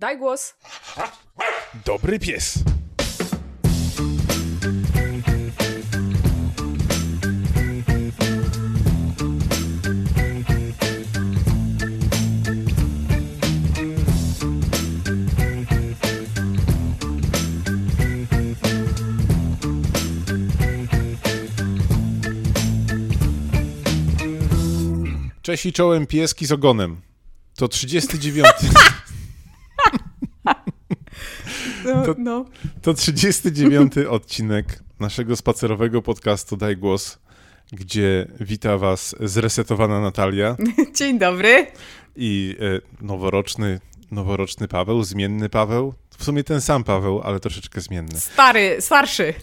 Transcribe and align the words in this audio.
Daj 0.00 0.18
głos. 0.18 0.54
Dobry 1.84 2.18
pies. 2.18 2.58
Cześć 25.42 25.66
i 25.66 25.72
czołem 25.72 26.06
pieski 26.06 26.46
z 26.46 26.52
ogonem. 26.52 27.00
To 27.56 27.68
39. 27.68 28.46
To- 31.94 32.14
no. 32.18 32.44
To 32.82 32.94
39 32.94 33.92
odcinek 34.10 34.82
naszego 35.00 35.36
spacerowego 35.36 36.02
podcastu 36.02 36.56
Daj 36.56 36.76
Głos, 36.76 37.18
gdzie 37.72 38.26
wita 38.40 38.78
was 38.78 39.16
zresetowana 39.20 40.00
Natalia 40.00 40.56
Dzień 40.96 41.18
dobry. 41.18 41.66
i 42.16 42.56
e, 42.60 43.04
noworoczny, 43.04 43.80
noworoczny 44.10 44.68
Paweł, 44.68 45.02
zmienny 45.04 45.48
Paweł. 45.48 45.94
W 46.18 46.24
sumie 46.24 46.44
ten 46.44 46.60
sam 46.60 46.84
Paweł, 46.84 47.20
ale 47.24 47.40
troszeczkę 47.40 47.80
zmienny. 47.80 48.20
Stary, 48.20 48.76
starszy. 48.80 49.34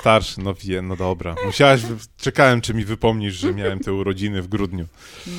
Starszy, 0.00 0.40
no 0.40 0.54
wie, 0.54 0.82
no 0.82 0.96
dobra. 0.96 1.34
Musiałaś, 1.46 1.80
czekałem, 2.16 2.60
czy 2.60 2.74
mi 2.74 2.84
wypomnisz, 2.84 3.34
że 3.34 3.54
miałem 3.54 3.78
te 3.80 3.92
urodziny 3.92 4.42
w 4.42 4.48
grudniu. 4.48 4.86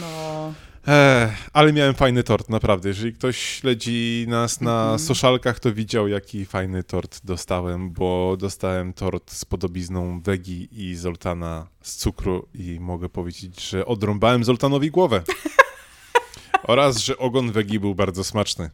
No. 0.02 0.54
Ech, 0.88 1.50
ale 1.54 1.73
miałem 1.73 1.94
fajny 1.96 2.23
tort, 2.23 2.50
naprawdę. 2.50 2.90
Jeżeli 2.90 3.14
ktoś 3.14 3.38
śledzi 3.38 4.26
nas 4.30 4.62
na 4.62 4.82
Mhm. 4.82 5.00
socialkach, 5.00 5.59
to 5.59 5.73
widział, 5.73 6.08
jaki 6.08 6.45
fajny 6.45 6.84
tort 6.84 7.20
dostałem, 7.23 7.91
bo 7.91 8.38
dostałem 8.40 8.94
tort 8.94 9.31
z 9.31 9.45
podobizną 9.45 10.22
Wegi 10.22 10.67
i 10.72 10.95
Zoltana 10.95 11.67
z 11.81 11.95
cukru 11.95 12.47
i 12.53 12.80
mogę 12.80 13.09
powiedzieć, 13.09 13.70
że 13.70 13.86
odrąbałem 13.86 14.44
Zoltanowi 14.44 14.92
głowę. 14.92 15.22
Oraz, 16.64 16.97
że 16.97 17.17
ogon 17.17 17.52
Wegi 17.52 17.80
był 17.80 17.95
bardzo 17.95 18.23
smaczny. 18.23 18.69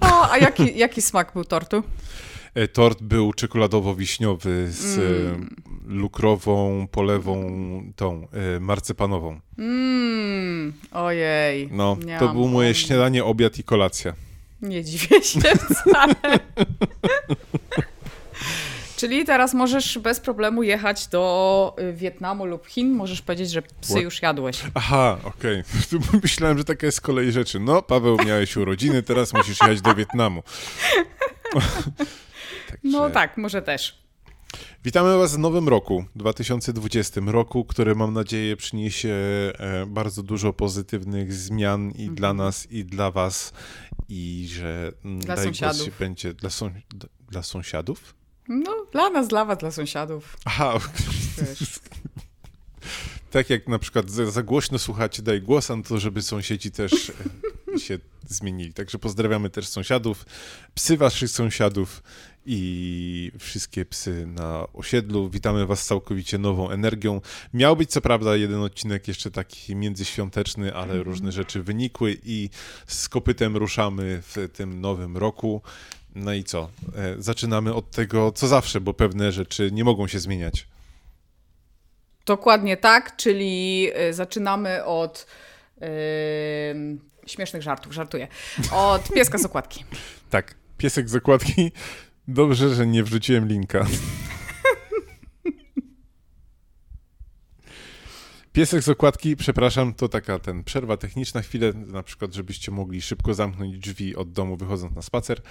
O, 0.00 0.30
a 0.30 0.38
jaki, 0.38 0.78
jaki 0.78 1.02
smak 1.02 1.32
był 1.32 1.44
tortu? 1.44 1.82
E, 2.54 2.68
Tort 2.68 3.02
był 3.02 3.32
czekoladowo-wiśniowy 3.32 4.66
z 4.68 4.98
Mm. 4.98 5.48
e, 5.90 5.94
lukrową, 5.94 6.86
polewą, 6.90 7.42
tą 7.96 8.28
e, 8.56 8.60
marcepanową. 8.60 9.40
Mmm, 9.58 10.72
ojej. 10.92 11.68
No, 11.72 11.96
Nie 12.06 12.18
to 12.18 12.28
było 12.28 12.48
moje 12.48 12.74
śniadanie, 12.74 13.24
obiad 13.24 13.58
i 13.58 13.64
kolacja. 13.64 14.12
Nie 14.62 14.84
dziwię 14.84 15.22
się 15.22 15.40
wcale. 15.40 16.14
Czyli 18.96 19.24
teraz 19.24 19.54
możesz 19.54 19.98
bez 19.98 20.20
problemu 20.20 20.62
jechać 20.62 21.06
do 21.06 21.76
y, 21.80 21.92
Wietnamu 21.92 22.46
lub 22.46 22.66
Chin. 22.66 22.92
Możesz 22.92 23.22
powiedzieć, 23.22 23.50
że 23.50 23.62
psy 23.62 24.00
już 24.00 24.22
jadłeś. 24.22 24.62
Aha, 24.74 25.18
okej. 25.24 25.62
Myślałem, 26.22 26.58
że 26.58 26.64
taka 26.64 26.86
jest 26.86 27.00
kolej 27.00 27.32
rzeczy. 27.32 27.60
No, 27.60 27.82
Paweł, 27.82 28.16
miałeś 28.26 28.56
urodziny, 28.56 29.02
teraz 29.02 29.32
musisz 29.32 29.60
jechać 29.60 29.80
do 29.80 29.94
Wietnamu. 29.94 30.42
Także 32.72 32.98
No 32.98 33.10
tak, 33.10 33.36
może 33.38 33.62
też. 33.62 34.02
Witamy 34.84 35.18
Was 35.18 35.36
w 35.36 35.38
nowym 35.38 35.68
roku, 35.68 36.04
2020 36.16 37.20
roku, 37.26 37.64
który 37.64 37.94
mam 37.94 38.12
nadzieję 38.12 38.56
przyniesie 38.56 39.08
e, 39.58 39.86
bardzo 39.86 40.22
dużo 40.22 40.52
pozytywnych 40.52 41.32
zmian 41.32 41.90
i 41.90 42.00
Mhm. 42.00 42.14
dla 42.14 42.34
nas, 42.34 42.70
i 42.70 42.84
dla 42.84 43.10
Was, 43.10 43.52
i 44.08 44.48
że 44.50 44.92
mm, 45.04 45.18
Dla 45.20 45.36
sąsiadów. 45.36 45.98
będzie 45.98 46.34
dla, 46.34 46.50
są, 46.50 46.70
dla 47.30 47.42
sąsiadów? 47.42 48.14
No, 48.48 48.86
dla 48.92 49.10
nas, 49.10 49.28
dla 49.28 49.44
was, 49.44 49.58
dla 49.58 49.70
sąsiadów. 49.70 50.36
Aha, 50.44 50.78
Wiesz. 51.38 51.58
tak 53.32 53.50
jak 53.50 53.68
na 53.68 53.78
przykład 53.78 54.10
za, 54.10 54.30
za 54.30 54.42
głośno 54.42 54.78
słuchacie 54.78 55.22
Daj 55.22 55.42
Głos, 55.42 55.68
no 55.68 55.82
to 55.82 55.98
żeby 55.98 56.22
sąsiedzi 56.22 56.70
też 56.70 57.12
e, 57.74 57.78
się 57.78 57.98
zmienili. 58.28 58.72
Także 58.72 58.98
pozdrawiamy 58.98 59.50
też 59.50 59.68
sąsiadów, 59.68 60.26
psy 60.74 60.96
waszych 60.96 61.30
sąsiadów 61.30 62.02
i 62.46 63.32
wszystkie 63.38 63.84
psy 63.84 64.26
na 64.26 64.66
osiedlu. 64.72 65.30
Witamy 65.30 65.66
was 65.66 65.86
całkowicie 65.86 66.38
nową 66.38 66.70
energią. 66.70 67.20
Miał 67.54 67.76
być 67.76 67.90
co 67.90 68.00
prawda 68.00 68.36
jeden 68.36 68.60
odcinek 68.60 69.08
jeszcze 69.08 69.30
taki 69.30 69.76
międzyświąteczny, 69.76 70.74
ale 70.74 71.02
różne 71.02 71.32
rzeczy 71.32 71.62
wynikły 71.62 72.18
i 72.24 72.50
z 72.86 73.08
kopytem 73.08 73.56
ruszamy 73.56 74.22
w 74.22 74.48
tym 74.52 74.80
nowym 74.80 75.16
roku. 75.16 75.62
No 76.14 76.32
i 76.32 76.44
co? 76.44 76.70
E, 76.96 77.22
Zaczynamy 77.22 77.74
od 77.74 77.90
tego, 77.90 78.32
co 78.32 78.48
zawsze, 78.48 78.80
bo 78.80 78.94
pewne 78.94 79.32
rzeczy 79.32 79.70
nie 79.72 79.84
mogą 79.84 80.08
się 80.08 80.20
zmieniać. 80.20 80.66
Dokładnie 82.26 82.76
tak, 82.76 83.16
czyli 83.16 83.88
y, 84.10 84.14
zaczynamy 84.14 84.84
od 84.84 85.26
y, 85.82 85.84
śmiesznych 87.26 87.62
żartów, 87.62 87.92
żartuję. 87.92 88.28
Od 88.72 89.08
pieska 89.14 89.38
z 89.38 89.44
okładki. 89.44 89.84
Tak, 90.30 90.54
piesek 90.78 91.08
z 91.08 91.16
okładki. 91.16 91.72
Dobrze, 92.28 92.74
że 92.74 92.86
nie 92.86 93.02
wrzuciłem 93.02 93.48
linka. 93.48 93.86
Piesek 98.52 98.82
z 98.82 98.88
okładki, 98.88 99.36
przepraszam, 99.36 99.94
to 99.94 100.08
taka 100.08 100.38
ten 100.38 100.64
przerwa 100.64 100.96
techniczna, 100.96 101.42
chwilę 101.42 101.72
na 101.72 102.02
przykład, 102.02 102.34
żebyście 102.34 102.72
mogli 102.72 103.02
szybko 103.02 103.34
zamknąć 103.34 103.78
drzwi 103.78 104.16
od 104.16 104.32
domu 104.32 104.56
wychodząc 104.56 104.94
na 104.94 105.02
spacer. 105.02 105.42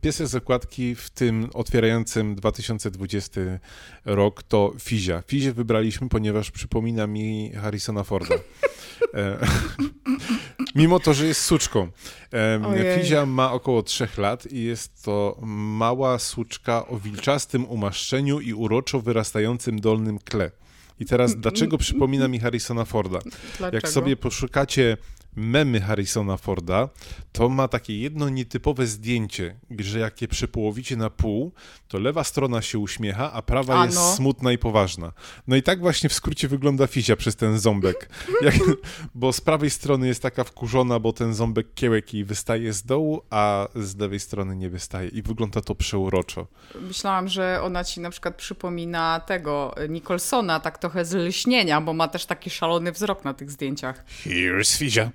Piesek 0.00 0.26
z 0.26 0.34
okładki 0.34 0.94
w 0.94 1.10
tym 1.10 1.50
otwierającym 1.54 2.34
2020 2.34 3.40
rok 4.04 4.42
to 4.42 4.72
Fizia. 4.80 5.22
Fizię 5.26 5.52
wybraliśmy, 5.52 6.08
ponieważ 6.08 6.50
przypomina 6.50 7.06
mi 7.06 7.52
Harrisona 7.52 8.04
Forda. 8.04 8.34
E, 9.14 9.38
Mimo 10.74 11.00
to, 11.00 11.14
że 11.14 11.26
jest 11.26 11.40
suczką. 11.40 11.88
Ojej. 12.66 13.00
Fizia 13.00 13.26
ma 13.26 13.52
około 13.52 13.82
3 13.82 14.08
lat 14.18 14.52
i 14.52 14.62
jest 14.62 15.02
to 15.02 15.38
mała 15.42 16.18
suczka 16.18 16.86
o 16.86 16.98
wilczastym 16.98 17.64
umaszczeniu 17.64 18.40
i 18.40 18.54
uroczo 18.54 19.00
wyrastającym 19.00 19.80
dolnym 19.80 20.18
kle. 20.18 20.50
I 21.00 21.06
teraz, 21.06 21.36
dlaczego 21.36 21.78
przypomina 21.78 22.28
mi 22.28 22.38
Harrisona 22.38 22.84
Forda? 22.84 23.18
Dlaczego? 23.58 23.76
Jak 23.76 23.88
sobie 23.88 24.16
poszukacie 24.16 24.96
memy 25.36 25.80
Harrisona 25.80 26.36
Forda, 26.36 26.88
to 27.32 27.48
ma 27.48 27.68
takie 27.68 27.98
jedno 27.98 28.28
nietypowe 28.28 28.86
zdjęcie, 28.86 29.56
że 29.78 29.98
jak 29.98 30.22
je 30.22 30.28
przepołowicie 30.28 30.96
na 30.96 31.10
pół, 31.10 31.52
to 31.88 31.98
lewa 31.98 32.24
strona 32.24 32.62
się 32.62 32.78
uśmiecha, 32.78 33.32
a 33.32 33.42
prawa 33.42 33.80
A 33.80 33.84
jest 33.84 33.96
no. 33.96 34.12
smutna 34.12 34.52
i 34.52 34.58
poważna. 34.58 35.12
No 35.46 35.56
i 35.56 35.62
tak 35.62 35.80
właśnie 35.80 36.08
w 36.08 36.12
skrócie 36.12 36.48
wygląda 36.48 36.86
Fizia 36.86 37.16
przez 37.16 37.36
ten 37.36 37.58
ząbek. 37.58 38.08
Jak, 38.42 38.54
bo 39.14 39.32
z 39.32 39.40
prawej 39.40 39.70
strony 39.70 40.06
jest 40.06 40.22
taka 40.22 40.44
wkurzona, 40.44 40.98
bo 40.98 41.12
ten 41.12 41.34
ząbek 41.34 41.74
kiełek 41.74 42.14
jej 42.14 42.24
wystaje 42.24 42.72
z 42.72 42.82
dołu, 42.82 43.22
a 43.30 43.68
z 43.74 43.96
lewej 43.96 44.20
strony 44.20 44.56
nie 44.56 44.70
wystaje. 44.70 45.08
I 45.08 45.22
wygląda 45.22 45.60
to 45.60 45.74
przeuroczo. 45.74 46.46
Myślałam, 46.80 47.28
że 47.28 47.62
ona 47.62 47.84
ci 47.84 48.00
na 48.00 48.10
przykład 48.10 48.34
przypomina 48.34 49.20
tego 49.20 49.74
y, 49.84 49.88
Nicholsona, 49.88 50.60
tak 50.60 50.78
trochę 50.78 51.04
z 51.04 51.14
lśnienia, 51.14 51.80
bo 51.80 51.92
ma 51.92 52.08
też 52.08 52.26
taki 52.26 52.50
szalony 52.50 52.92
wzrok 52.92 53.24
na 53.24 53.34
tych 53.34 53.50
zdjęciach. 53.50 54.04
Here's 54.24 54.78
Fizia. 54.78 55.10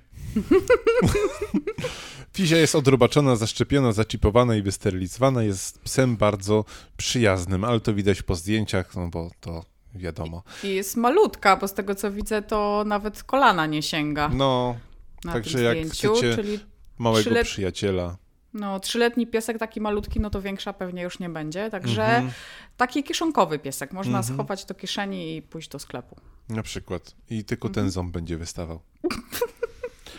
Fizia 2.32 2.56
jest 2.56 2.74
odrobaczona, 2.74 3.36
zaszczepiona, 3.36 3.92
zaczipowana 3.92 4.56
i 4.56 4.62
wysterylizowana. 4.62 5.42
Jest 5.42 5.78
psem 5.80 6.16
bardzo 6.16 6.64
przyjaznym, 6.96 7.64
ale 7.64 7.80
to 7.80 7.94
widać 7.94 8.22
po 8.22 8.34
zdjęciach, 8.34 8.96
no 8.96 9.08
bo 9.08 9.30
to 9.40 9.64
wiadomo. 9.94 10.42
I 10.64 10.68
jest 10.74 10.96
malutka, 10.96 11.56
bo 11.56 11.68
z 11.68 11.74
tego 11.74 11.94
co 11.94 12.10
widzę, 12.12 12.42
to 12.42 12.84
nawet 12.86 13.22
kolana 13.22 13.66
nie 13.66 13.82
sięga 13.82 14.28
No, 14.28 14.76
na 15.24 15.32
także 15.32 15.62
jak 15.62 15.76
zdjęciu. 15.86 16.12
chcecie 16.14 16.36
Czyli 16.36 16.58
małego 16.98 17.30
trzylet- 17.30 17.44
przyjaciela. 17.44 18.16
no, 18.54 18.80
trzyletni 18.80 19.26
piesek 19.26 19.58
taki 19.58 19.80
malutki, 19.80 20.20
no 20.20 20.30
to 20.30 20.42
większa 20.42 20.72
pewnie 20.72 21.02
już 21.02 21.18
nie 21.18 21.28
będzie. 21.28 21.70
Także 21.70 22.06
Mhm. 22.06 22.30
taki 22.76 23.04
kieszonkowy 23.04 23.58
piesek. 23.58 23.92
Można 23.92 24.18
Mhm. 24.18 24.34
schować 24.36 24.64
do 24.64 24.74
kieszeni 24.74 25.36
i 25.36 25.42
pójść 25.42 25.68
do 25.68 25.78
sklepu. 25.78 26.16
Na 26.48 26.62
przykład. 26.62 27.14
I 27.30 27.44
tylko 27.44 27.68
Mhm. 27.68 27.84
ten 27.84 27.90
ząb 27.90 28.12
będzie 28.12 28.36
wystawał. 28.38 28.80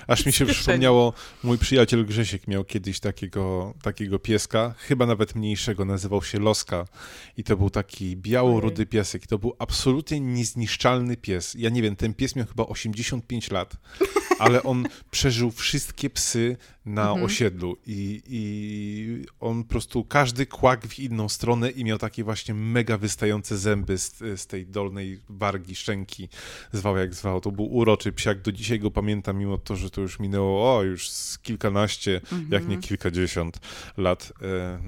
Aż 0.08 0.26
mi 0.26 0.34
się 0.34 0.46
przypomniało, 0.46 1.14
mój 1.44 1.58
przyjaciel 1.58 2.06
Grzesiek 2.06 2.48
miał 2.48 2.64
kiedyś 2.64 3.00
takiego, 3.00 3.74
takiego 3.82 4.20
pieska, 4.20 4.76
chyba 4.78 5.06
nawet 5.06 5.36
mniejszego, 5.36 5.86
nazywał 5.86 6.24
się 6.24 6.40
Loska. 6.40 6.86
I 7.38 7.44
to 7.44 7.58
był 7.58 7.70
taki 7.70 8.18
biało-rudy 8.18 8.86
piesek. 8.86 9.24
I 9.24 9.28
to 9.28 9.40
był 9.40 9.56
absolutnie 9.60 10.20
niezniszczalny 10.20 11.18
pies. 11.18 11.56
Ja 11.60 11.70
nie 11.70 11.82
wiem, 11.82 11.96
ten 11.96 12.14
pies 12.14 12.36
miał 12.36 12.46
chyba 12.46 12.66
85 12.66 13.52
lat, 13.52 13.78
ale 14.40 14.64
on 14.64 14.86
przeżył 15.12 15.52
wszystkie 15.52 16.10
psy 16.10 16.58
na 16.86 17.02
Mhm. 17.02 17.24
osiedlu. 17.26 17.78
I, 17.88 18.22
I 18.28 19.26
on 19.40 19.64
po 19.64 19.70
prostu, 19.70 20.06
każdy 20.06 20.46
kłak 20.46 20.88
w 20.88 21.00
inną 21.00 21.30
stronę 21.30 21.70
i 21.70 21.84
miał 21.84 21.98
takie 21.98 22.24
właśnie 22.24 22.54
mega 22.54 22.98
wystające 22.98 23.58
zęby 23.58 23.98
z, 23.98 24.18
z 24.36 24.48
tej 24.48 24.66
dolnej 24.68 25.20
wargi, 25.30 25.76
szczęki. 25.76 26.30
Zwał 26.72 26.98
jak 26.98 27.14
zwał. 27.14 27.42
To 27.42 27.52
był 27.52 27.66
uroczy 27.66 28.12
psiak. 28.12 28.42
Do 28.42 28.52
dzisiaj 28.52 28.80
go 28.80 28.92
pamiętam, 28.92 29.38
mimo 29.38 29.58
to, 29.58 29.76
że 29.76 29.90
to 29.90 30.02
już 30.02 30.20
minęło 30.20 30.78
o, 30.78 30.84
już 30.84 31.10
z 31.10 31.40
kilkanaście, 31.40 32.22
jak 32.50 32.68
nie 32.68 32.78
kilkadziesiąt 32.78 33.60
lat, 33.98 34.34
e, 34.42 34.80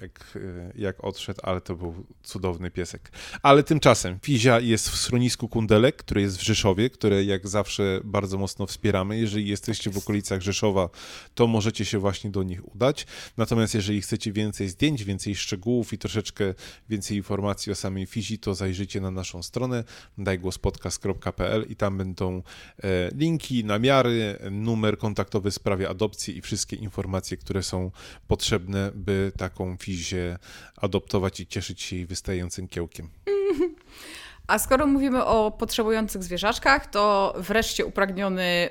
jak, 0.00 0.36
e, 0.36 0.72
jak 0.74 1.04
odszedł, 1.04 1.40
ale 1.42 1.60
to 1.60 1.76
był 1.76 2.06
cudowny 2.22 2.70
piesek. 2.70 3.12
Ale 3.42 3.62
tymczasem 3.62 4.18
Fizia 4.22 4.60
jest 4.60 4.88
w 4.88 4.96
schronisku 4.96 5.48
Kundelek, 5.48 5.96
które 5.96 6.20
jest 6.20 6.38
w 6.38 6.42
Rzeszowie, 6.42 6.90
które 6.90 7.24
jak 7.24 7.48
zawsze 7.48 8.00
bardzo 8.04 8.38
mocno 8.38 8.53
wspieramy. 8.66 9.18
Jeżeli 9.18 9.48
jesteście 9.48 9.90
w 9.90 9.98
okolicach 9.98 10.40
Rzeszowa, 10.40 10.88
to 11.34 11.46
możecie 11.46 11.84
się 11.84 11.98
właśnie 11.98 12.30
do 12.30 12.42
nich 12.42 12.74
udać. 12.74 13.06
Natomiast 13.36 13.74
jeżeli 13.74 14.00
chcecie 14.00 14.32
więcej 14.32 14.68
zdjęć, 14.68 15.04
więcej 15.04 15.34
szczegółów 15.34 15.92
i 15.92 15.98
troszeczkę 15.98 16.54
więcej 16.88 17.16
informacji 17.16 17.72
o 17.72 17.74
samej 17.74 18.06
Fizi, 18.06 18.38
to 18.38 18.54
zajrzyjcie 18.54 19.00
na 19.00 19.10
naszą 19.10 19.42
stronę 19.42 19.84
dajgłospodcast.pl 20.18 21.66
i 21.68 21.76
tam 21.76 21.98
będą 21.98 22.42
e, 22.82 23.10
linki, 23.14 23.64
namiary, 23.64 24.38
numer 24.50 24.98
kontaktowy 24.98 25.50
w 25.50 25.54
sprawie 25.54 25.88
adopcji 25.88 26.36
i 26.36 26.40
wszystkie 26.40 26.76
informacje, 26.76 27.36
które 27.36 27.62
są 27.62 27.90
potrzebne, 28.28 28.92
by 28.94 29.32
taką 29.36 29.76
Fizię 29.76 30.38
adoptować 30.76 31.40
i 31.40 31.46
cieszyć 31.46 31.82
się 31.82 31.96
jej 31.96 32.06
wystającym 32.06 32.68
kiełkiem. 32.68 33.08
A 34.46 34.58
skoro 34.58 34.86
mówimy 34.86 35.24
o 35.24 35.50
potrzebujących 35.50 36.22
zwierzaczkach, 36.22 36.86
to 36.86 37.34
wreszcie 37.38 37.86
upragniony 37.86 38.70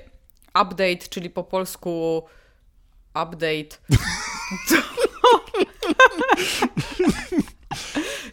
update, 0.61 0.97
czyli 1.09 1.29
po 1.29 1.43
polsku 1.43 2.23
update. 3.09 3.77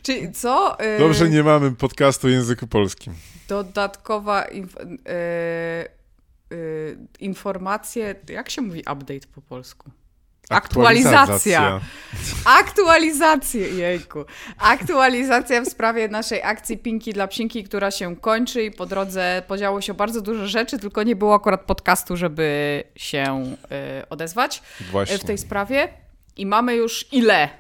Czyli 0.02 0.32
co? 0.32 0.76
Y, 0.84 0.98
Dobrze, 0.98 1.28
nie 1.28 1.42
mamy 1.42 1.70
podcastu 1.70 2.28
w 2.28 2.30
języku 2.30 2.66
polskim. 2.66 3.14
Dodatkowa 3.48 4.44
inf 4.44 4.76
y, 4.76 4.86
y, 6.52 6.98
informacje. 7.20 8.14
Jak 8.28 8.50
się 8.50 8.62
mówi 8.62 8.80
update 8.80 9.26
po 9.34 9.42
polsku? 9.42 9.90
Aktualizacja. 10.50 11.80
Aktualizacja, 12.44 13.66
jejku. 13.66 14.24
Aktualizacja 14.58 15.60
w 15.60 15.68
sprawie 15.68 16.08
naszej 16.08 16.42
akcji 16.42 16.78
Pinki 16.78 17.12
dla 17.12 17.28
Psinki, 17.28 17.64
która 17.64 17.90
się 17.90 18.16
kończy 18.16 18.62
i 18.64 18.70
po 18.70 18.86
drodze 18.86 19.42
podziało 19.46 19.80
się 19.80 19.94
bardzo 19.94 20.20
dużo 20.20 20.46
rzeczy, 20.46 20.78
tylko 20.78 21.02
nie 21.02 21.16
było 21.16 21.34
akurat 21.34 21.60
podcastu, 21.60 22.16
żeby 22.16 22.84
się 22.96 23.54
y, 24.02 24.08
odezwać 24.08 24.62
Właśnie. 24.90 25.18
w 25.18 25.24
tej 25.24 25.38
sprawie. 25.38 25.88
I 26.36 26.46
mamy 26.46 26.74
już 26.74 27.12
ile? 27.12 27.59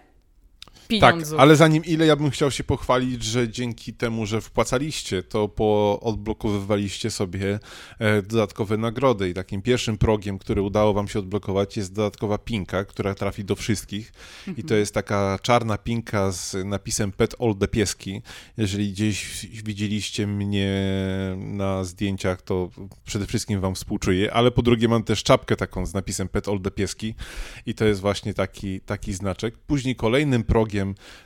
Pieniądzów. 0.90 1.30
Tak, 1.30 1.40
ale 1.40 1.56
zanim 1.56 1.84
ile 1.84 2.06
ja 2.06 2.16
bym 2.16 2.30
chciał 2.30 2.50
się 2.50 2.64
pochwalić, 2.64 3.24
że 3.24 3.48
dzięki 3.48 3.94
temu, 3.94 4.26
że 4.26 4.40
wpłacaliście, 4.40 5.22
to 5.22 5.48
po 5.48 6.00
odblokowywaliście 6.02 7.10
sobie 7.10 7.58
e, 7.98 8.22
dodatkowe 8.22 8.76
nagrody 8.76 9.30
i 9.30 9.34
takim 9.34 9.62
pierwszym 9.62 9.98
progiem, 9.98 10.38
który 10.38 10.62
udało 10.62 10.92
wam 10.92 11.08
się 11.08 11.18
odblokować 11.18 11.76
jest 11.76 11.92
dodatkowa 11.92 12.38
pinka, 12.38 12.84
która 12.84 13.14
trafi 13.14 13.44
do 13.44 13.56
wszystkich 13.56 14.12
i 14.46 14.54
to 14.54 14.60
mhm. 14.60 14.80
jest 14.80 14.94
taka 14.94 15.38
czarna 15.42 15.78
pinka 15.78 16.32
z 16.32 16.56
napisem 16.64 17.12
Pet 17.12 17.34
All 17.40 17.54
the 17.54 17.68
Pieski. 17.68 18.22
Jeżeli 18.56 18.92
gdzieś 18.92 19.46
widzieliście 19.64 20.26
mnie 20.26 20.70
na 21.36 21.84
zdjęciach, 21.84 22.42
to 22.42 22.70
przede 23.04 23.26
wszystkim 23.26 23.60
wam 23.60 23.74
współczuję, 23.74 24.32
ale 24.32 24.50
po 24.50 24.62
drugie 24.62 24.88
mam 24.88 25.02
też 25.02 25.22
czapkę 25.22 25.56
taką 25.56 25.86
z 25.86 25.94
napisem 25.94 26.28
Pet 26.28 26.48
All 26.48 26.60
the 26.60 26.70
Pieski 26.70 27.14
i 27.66 27.74
to 27.74 27.84
jest 27.84 28.00
właśnie 28.00 28.34
taki, 28.34 28.80
taki 28.80 29.14
znaczek. 29.14 29.58
Później 29.58 29.96
kolejnym 29.96 30.44
progiem 30.44 30.79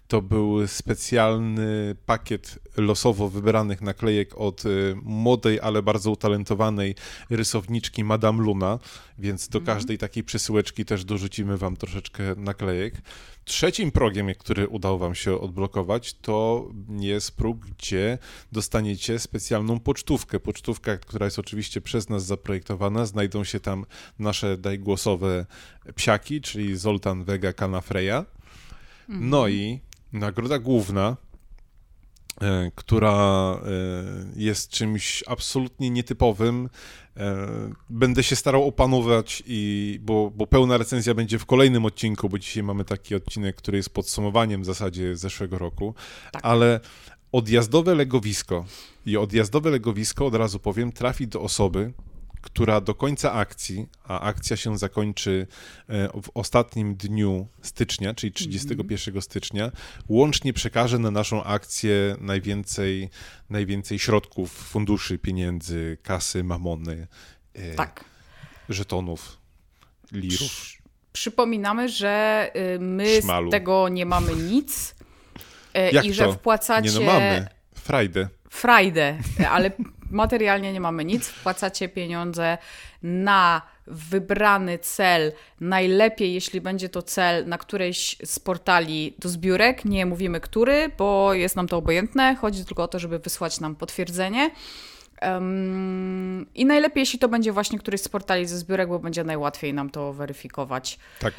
to 0.08 0.22
był 0.22 0.66
specjalny 0.66 1.96
pakiet 2.06 2.58
losowo 2.76 3.28
wybranych 3.28 3.80
naklejek 3.80 4.38
od 4.38 4.66
y, 4.66 4.96
młodej, 5.02 5.60
ale 5.60 5.82
bardzo 5.82 6.10
utalentowanej 6.10 6.94
rysowniczki 7.30 8.04
Madame 8.04 8.42
Luna, 8.42 8.78
więc 9.18 9.48
do 9.48 9.58
mhm. 9.58 9.76
każdej 9.76 9.98
takiej 9.98 10.24
przesyłeczki 10.24 10.84
też 10.84 11.04
dorzucimy 11.04 11.56
wam 11.56 11.76
troszeczkę 11.76 12.22
naklejek. 12.36 12.94
Trzecim 13.44 13.92
progiem, 13.92 14.34
który 14.38 14.68
udało 14.68 14.98
Wam 14.98 15.14
się 15.14 15.40
odblokować, 15.40 16.14
to 16.14 16.68
jest 17.00 17.36
próg, 17.36 17.58
gdzie 17.66 18.18
dostaniecie 18.52 19.18
specjalną 19.18 19.80
pocztówkę. 19.80 20.40
Pocztówka, 20.40 20.96
która 20.96 21.24
jest 21.24 21.38
oczywiście 21.38 21.80
przez 21.80 22.08
nas 22.08 22.26
zaprojektowana. 22.26 23.06
Znajdą 23.06 23.44
się 23.44 23.60
tam 23.60 23.86
nasze 24.18 24.58
dajgłosowe 24.58 25.46
psiaki, 25.94 26.40
czyli 26.40 26.76
Zoltan, 26.76 27.24
Vega, 27.24 27.52
Canafreya. 27.52 28.24
No 29.08 29.48
i 29.48 29.80
nagroda 30.12 30.58
główna, 30.58 31.16
e, 32.40 32.70
która 32.74 33.12
e, 33.54 33.58
jest 34.36 34.70
czymś 34.70 35.24
absolutnie 35.26 35.90
nietypowym. 35.90 36.68
E, 37.16 37.48
będę 37.90 38.22
się 38.22 38.36
starał 38.36 38.68
opanować, 38.68 39.42
i, 39.46 39.98
bo, 40.02 40.30
bo 40.30 40.46
pełna 40.46 40.76
recenzja 40.78 41.14
będzie 41.14 41.38
w 41.38 41.46
kolejnym 41.46 41.84
odcinku, 41.84 42.28
bo 42.28 42.38
dzisiaj 42.38 42.62
mamy 42.62 42.84
taki 42.84 43.14
odcinek, 43.14 43.56
który 43.56 43.76
jest 43.76 43.90
podsumowaniem 43.90 44.62
w 44.62 44.66
zasadzie 44.66 45.16
zeszłego 45.16 45.58
roku, 45.58 45.94
tak. 46.32 46.44
ale 46.44 46.80
odjazdowe 47.32 47.94
legowisko 47.94 48.64
i 49.06 49.16
odjazdowe 49.16 49.70
legowisko, 49.70 50.26
od 50.26 50.34
razu 50.34 50.58
powiem, 50.58 50.92
trafi 50.92 51.28
do 51.28 51.40
osoby, 51.40 51.92
która 52.44 52.80
do 52.80 52.94
końca 52.94 53.32
akcji, 53.32 53.86
a 54.04 54.20
akcja 54.20 54.56
się 54.56 54.78
zakończy 54.78 55.46
e, 55.88 56.08
w 56.22 56.30
ostatnim 56.34 56.96
dniu 56.96 57.48
stycznia, 57.62 58.14
czyli 58.14 58.32
31 58.32 59.12
mm. 59.14 59.22
stycznia, 59.22 59.70
łącznie 60.08 60.52
przekaże 60.52 60.98
na 60.98 61.10
naszą 61.10 61.44
akcję 61.44 62.16
najwięcej, 62.20 63.10
najwięcej 63.50 63.98
środków, 63.98 64.52
funduszy, 64.52 65.18
pieniędzy, 65.18 65.98
kasy, 66.02 66.44
mamony, 66.44 67.06
e, 67.54 67.74
tak. 67.74 68.04
żetonów, 68.68 69.38
lirów. 70.12 70.72
Przypominamy, 71.12 71.88
że 71.88 72.50
y, 72.76 72.78
my 72.78 73.22
Szmalu. 73.22 73.50
z 73.50 73.52
tego 73.52 73.88
nie 73.88 74.06
mamy 74.06 74.36
nic 74.36 74.94
e, 75.74 75.90
Jak 75.90 76.04
i 76.04 76.12
że 76.12 76.32
wpłacacie... 76.32 76.88
Nie 76.88 76.94
no 76.94 77.12
mamy. 77.12 77.48
Friday. 77.74 78.28
Friday, 78.50 79.18
ale 79.50 79.70
materialnie 80.10 80.72
nie 80.72 80.80
mamy 80.80 81.04
nic, 81.04 81.28
wpłacacie 81.28 81.88
pieniądze 81.88 82.58
na 83.02 83.62
wybrany 83.86 84.78
cel, 84.78 85.32
najlepiej 85.60 86.34
jeśli 86.34 86.60
będzie 86.60 86.88
to 86.88 87.02
cel 87.02 87.46
na 87.46 87.58
którejś 87.58 88.16
z 88.24 88.38
portali 88.38 89.14
do 89.18 89.28
zbiórek, 89.28 89.84
nie 89.84 90.06
mówimy 90.06 90.40
który, 90.40 90.90
bo 90.98 91.34
jest 91.34 91.56
nam 91.56 91.68
to 91.68 91.76
obojętne, 91.76 92.36
chodzi 92.36 92.64
tylko 92.64 92.82
o 92.82 92.88
to, 92.88 92.98
żeby 92.98 93.18
wysłać 93.18 93.60
nam 93.60 93.76
potwierdzenie. 93.76 94.50
Um, 95.22 96.46
I 96.54 96.66
najlepiej, 96.66 97.00
jeśli 97.00 97.18
to 97.18 97.28
będzie 97.28 97.52
właśnie 97.52 97.78
któryś 97.78 98.00
z 98.00 98.08
portali 98.08 98.46
ze 98.46 98.58
zbiórek, 98.58 98.88
bo 98.88 98.98
będzie 98.98 99.24
najłatwiej 99.24 99.74
nam 99.74 99.90
to 99.90 100.12
weryfikować. 100.12 100.98
Tak. 101.20 101.34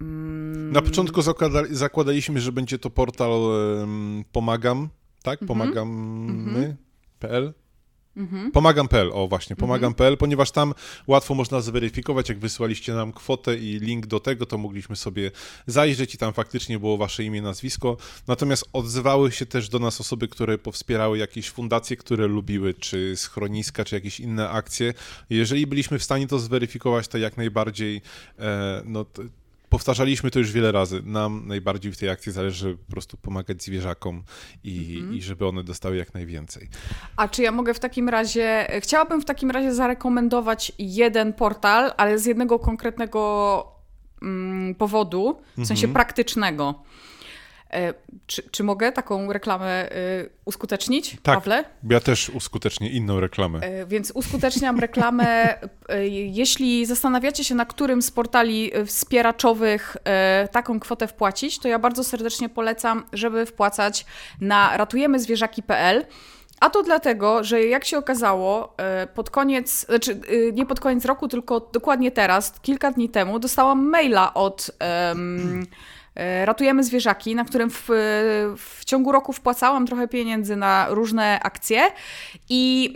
Um, 0.00 0.72
na 0.72 0.82
początku 0.82 1.22
zakładaliśmy, 1.70 2.40
że 2.40 2.52
będzie 2.52 2.78
to 2.78 2.90
portal 2.90 3.30
um, 3.30 4.24
Pomagam, 4.32 4.88
tak? 5.22 5.42
Mhm. 5.42 5.48
Pomagamy.pl. 5.48 7.42
Mm 7.42 7.52
-hmm. 7.52 7.61
Mhm. 8.16 8.52
Pomagam.pl, 8.52 9.10
o 9.12 9.28
właśnie, 9.28 9.56
pomagam.pl, 9.56 10.06
mhm. 10.06 10.18
ponieważ 10.18 10.50
tam 10.50 10.74
łatwo 11.06 11.34
można 11.34 11.60
zweryfikować, 11.60 12.28
jak 12.28 12.38
wysłaliście 12.38 12.94
nam 12.94 13.12
kwotę 13.12 13.56
i 13.56 13.78
link 13.78 14.06
do 14.06 14.20
tego, 14.20 14.46
to 14.46 14.58
mogliśmy 14.58 14.96
sobie 14.96 15.30
zajrzeć 15.66 16.14
i 16.14 16.18
tam 16.18 16.32
faktycznie 16.32 16.78
było 16.78 16.96
wasze 16.96 17.24
imię, 17.24 17.42
nazwisko. 17.42 17.96
Natomiast 18.26 18.68
odzywały 18.72 19.32
się 19.32 19.46
też 19.46 19.68
do 19.68 19.78
nas 19.78 20.00
osoby, 20.00 20.28
które 20.28 20.58
powspierały 20.58 21.18
jakieś 21.18 21.50
fundacje, 21.50 21.96
które 21.96 22.26
lubiły, 22.26 22.74
czy 22.74 23.16
schroniska, 23.16 23.84
czy 23.84 23.94
jakieś 23.94 24.20
inne 24.20 24.50
akcje. 24.50 24.94
Jeżeli 25.30 25.66
byliśmy 25.66 25.98
w 25.98 26.04
stanie 26.04 26.26
to 26.26 26.38
zweryfikować, 26.38 27.08
to 27.08 27.18
jak 27.18 27.36
najbardziej 27.36 28.02
e, 28.38 28.82
no, 28.84 29.06
powtarzaliśmy 29.72 30.30
to 30.30 30.38
już 30.38 30.52
wiele 30.52 30.72
razy. 30.72 31.02
Nam 31.04 31.42
najbardziej 31.46 31.92
w 31.92 31.96
tej 31.96 32.08
akcji 32.08 32.32
zależy 32.32 32.76
po 32.86 32.92
prostu 32.92 33.16
pomagać 33.16 33.62
zwierzakom 33.62 34.22
i, 34.64 34.96
mhm. 34.96 35.14
i 35.14 35.22
żeby 35.22 35.46
one 35.46 35.64
dostały 35.64 35.96
jak 35.96 36.14
najwięcej. 36.14 36.68
A 37.16 37.28
czy 37.28 37.42
ja 37.42 37.52
mogę 37.52 37.74
w 37.74 37.78
takim 37.78 38.08
razie, 38.08 38.66
chciałabym 38.80 39.22
w 39.22 39.24
takim 39.24 39.50
razie 39.50 39.74
zarekomendować 39.74 40.72
jeden 40.78 41.32
portal, 41.32 41.92
ale 41.96 42.18
z 42.18 42.26
jednego 42.26 42.58
konkretnego 42.58 43.66
mm, 44.22 44.74
powodu, 44.74 45.40
w 45.56 45.66
sensie 45.66 45.86
mhm. 45.86 45.92
praktycznego. 45.92 46.82
E, 47.72 47.94
czy, 48.26 48.42
czy 48.50 48.64
mogę 48.64 48.92
taką 48.92 49.32
reklamę 49.32 49.92
e, 49.92 49.94
uskutecznić, 50.44 51.16
tak, 51.22 51.34
Pawle? 51.34 51.64
Ja 51.90 52.00
też 52.00 52.30
uskutecznię 52.30 52.90
inną 52.90 53.20
reklamę. 53.20 53.58
E, 53.60 53.86
więc 53.86 54.10
uskuteczniam 54.10 54.80
reklamę. 54.80 55.58
Jeśli 56.10 56.86
zastanawiacie 56.86 57.44
się, 57.44 57.54
na 57.54 57.66
którym 57.66 58.02
z 58.02 58.10
portali 58.10 58.70
wspieraczowych 58.86 59.96
taką 60.52 60.80
kwotę 60.80 61.08
wpłacić, 61.08 61.58
to 61.58 61.68
ja 61.68 61.78
bardzo 61.78 62.04
serdecznie 62.04 62.48
polecam, 62.48 63.04
żeby 63.12 63.46
wpłacać 63.46 64.06
na 64.40 64.76
ratujemyzwierzaki.pl. 64.76 66.06
A 66.60 66.70
to 66.70 66.82
dlatego, 66.82 67.44
że 67.44 67.62
jak 67.62 67.84
się 67.84 67.98
okazało, 67.98 68.76
pod 69.14 69.30
koniec, 69.30 69.86
znaczy 69.86 70.20
nie 70.52 70.66
pod 70.66 70.80
koniec 70.80 71.04
roku, 71.04 71.28
tylko 71.28 71.70
dokładnie 71.72 72.10
teraz, 72.10 72.60
kilka 72.60 72.90
dni 72.90 73.08
temu, 73.08 73.38
dostałam 73.38 73.88
maila 73.88 74.34
od. 74.34 74.70
Um, 75.08 75.66
ratujemy 76.44 76.84
zwierzaki, 76.84 77.34
na 77.34 77.44
którym 77.44 77.70
w, 77.70 77.84
w 78.58 78.84
ciągu 78.84 79.12
roku 79.12 79.32
wpłacałam 79.32 79.86
trochę 79.86 80.08
pieniędzy 80.08 80.56
na 80.56 80.86
różne 80.90 81.40
akcje 81.40 81.82
i 82.48 82.94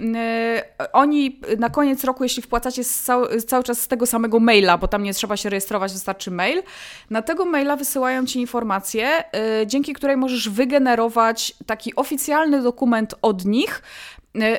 y, 0.81 0.93
oni 0.93 1.41
na 1.59 1.71
koniec 1.71 2.05
roku, 2.05 2.23
jeśli 2.23 2.43
wpłacacie 2.43 2.85
cały, 2.85 3.43
cały 3.43 3.65
czas 3.65 3.81
z 3.81 3.89
tego 3.89 4.07
samego 4.07 4.41
maila, 4.41 4.79
bo 4.79 4.89
tam 4.89 5.03
nie 5.03 5.15
trzeba 5.15 5.37
się 5.37 5.51
rejestrować, 5.51 5.93
wystarczy 5.93 6.31
mail, 6.31 6.63
na 7.11 7.23
tego 7.23 7.45
maila 7.45 7.77
wysyłają 7.77 8.27
Ci 8.27 8.41
informację, 8.41 9.25
y, 9.63 9.67
dzięki 9.67 9.93
której 9.93 10.17
możesz 10.17 10.49
wygenerować 10.49 11.55
taki 11.67 11.95
oficjalny 11.95 12.63
dokument 12.63 13.15
od 13.23 13.45
nich, 13.45 13.83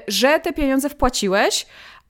że 0.08 0.40
te 0.40 0.54
pieniądze 0.54 0.90
wpłaciłeś, 0.90 1.66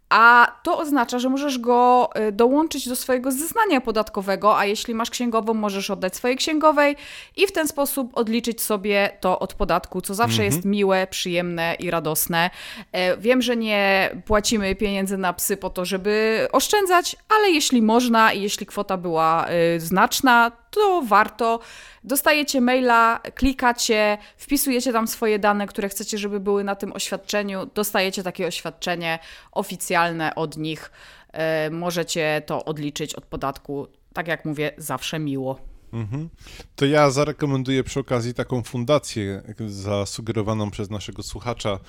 a 0.09 0.51
to 0.63 0.77
oznacza, 0.77 1.19
że 1.19 1.29
możesz 1.29 1.59
go 1.59 2.09
y, 2.27 2.31
dołączyć 2.31 2.89
do 2.89 2.95
swojego 2.95 3.31
zeznania 3.31 3.81
podatkowego, 3.81 4.57
a 4.57 4.65
jeśli 4.65 4.93
masz 4.93 5.09
księgową, 5.09 5.53
możesz 5.53 5.89
oddać 5.89 6.15
swojej 6.15 6.37
księgowej 6.37 6.95
i 7.35 7.47
w 7.47 7.51
ten 7.51 7.67
sposób 7.67 8.17
odliczyć 8.17 8.61
sobie 8.61 9.17
to 9.19 9.39
od 9.39 9.53
podatku, 9.53 10.01
co 10.01 10.13
zawsze 10.13 10.43
mhm. 10.43 10.45
jest 10.45 10.65
miłe, 10.65 11.07
przyjemne 11.07 11.75
i 11.79 11.91
radosne. 11.91 12.49
E, 12.91 13.17
wiem, 13.17 13.41
że 13.41 13.57
nie 13.57 14.09
płacimy 14.25 14.75
pieniędzy 14.75 15.17
na 15.17 15.33
psy 15.33 15.57
po 15.57 15.69
to, 15.69 15.85
żeby 15.85 16.47
oszczędzać, 16.51 17.15
ale 17.29 17.49
jeśli 17.49 17.81
można 17.81 18.33
i 18.33 18.41
jeśli 18.41 18.65
kwota 18.65 18.97
była 18.97 19.47
y, 19.75 19.79
znaczna, 19.79 20.51
to 20.77 21.01
warto. 21.01 21.59
Dostajecie 22.03 22.61
maila, 22.61 23.19
klikacie, 23.35 24.17
wpisujecie 24.37 24.93
tam 24.93 25.07
swoje 25.07 25.39
dane, 25.39 25.67
które 25.67 25.89
chcecie, 25.89 26.17
żeby 26.17 26.39
były 26.39 26.63
na 26.63 26.75
tym 26.75 26.93
oświadczeniu, 26.93 27.65
dostajecie 27.75 28.23
takie 28.23 28.47
oświadczenie 28.47 29.19
oficjalne 29.51 30.35
od 30.35 30.57
nich. 30.57 30.91
E, 31.33 31.69
możecie 31.69 32.41
to 32.45 32.65
odliczyć 32.65 33.15
od 33.15 33.25
podatku. 33.25 33.87
Tak 34.13 34.27
jak 34.27 34.45
mówię, 34.45 34.71
zawsze 34.77 35.19
miło. 35.19 35.59
Mhm. 35.93 36.29
To 36.75 36.85
ja 36.85 37.09
zarekomenduję 37.09 37.83
przy 37.83 37.99
okazji 37.99 38.33
taką 38.33 38.63
fundację 38.63 39.41
zasugerowaną 39.67 40.71
przez 40.71 40.89
naszego 40.89 41.23
słuchacza, 41.23 41.79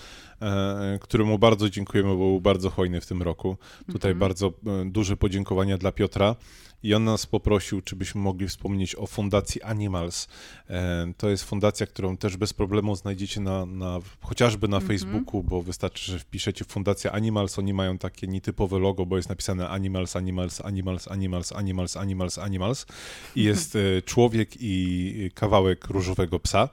e, 0.43 0.99
któremu 1.01 1.39
bardzo 1.39 1.71
dziękujemy, 1.71 2.09
bo 2.09 2.17
był 2.17 2.41
bardzo 2.41 2.71
hojny 2.71 3.01
w 3.01 3.07
tym 3.07 3.23
roku. 3.23 3.57
Tutaj 3.93 4.11
mhm. 4.11 4.19
bardzo 4.19 4.47
e, 4.47 4.53
duże 4.85 5.17
podziękowania 5.17 5.79
dla 5.79 5.93
Piotra 5.93 6.37
i 6.83 6.95
on 6.95 7.05
nas 7.05 7.27
poprosił, 7.27 7.81
czy 7.81 7.97
byśmy 7.97 8.21
mogli 8.21 8.49
wspomnieć 8.49 8.95
o 8.95 9.07
Fundacji 9.07 9.63
Animals. 9.63 10.29
E, 10.71 11.13
to 11.17 11.29
jest 11.29 11.45
fundacja, 11.45 11.87
którą 11.87 12.17
też 12.17 12.37
bez 12.37 12.53
problemu 12.53 12.97
znajdziecie 12.97 13.41
na, 13.41 13.67
na 13.67 13.99
chociażby 14.21 14.69
na 14.69 14.77
mm 14.77 14.89
-hmm. 14.89 14.93
Facebooku, 14.93 15.43
bo 15.43 15.63
wystarczy, 15.63 16.13
że 16.13 16.19
wpiszecie 16.19 16.65
Fundacja 16.65 17.13
Animals, 17.13 17.59
oni 17.59 17.73
mają 17.73 17.99
takie 17.99 18.27
nietypowe 18.27 18.79
logo, 18.79 19.07
bo 19.07 19.17
jest 19.17 19.29
napisane 19.29 19.69
Animals, 19.69 20.17
Animals, 20.17 20.61
Animals, 20.65 21.09
Animals, 21.09 21.53
Animals, 21.53 21.97
Animals, 21.97 22.39
Animals 22.39 22.87
i 23.37 23.43
jest 23.43 23.77
e, 23.77 24.03
człowiek 24.03 24.51
i 24.61 25.31
kawałek 25.35 25.87
różowego 25.87 26.41
psa. 26.41 26.69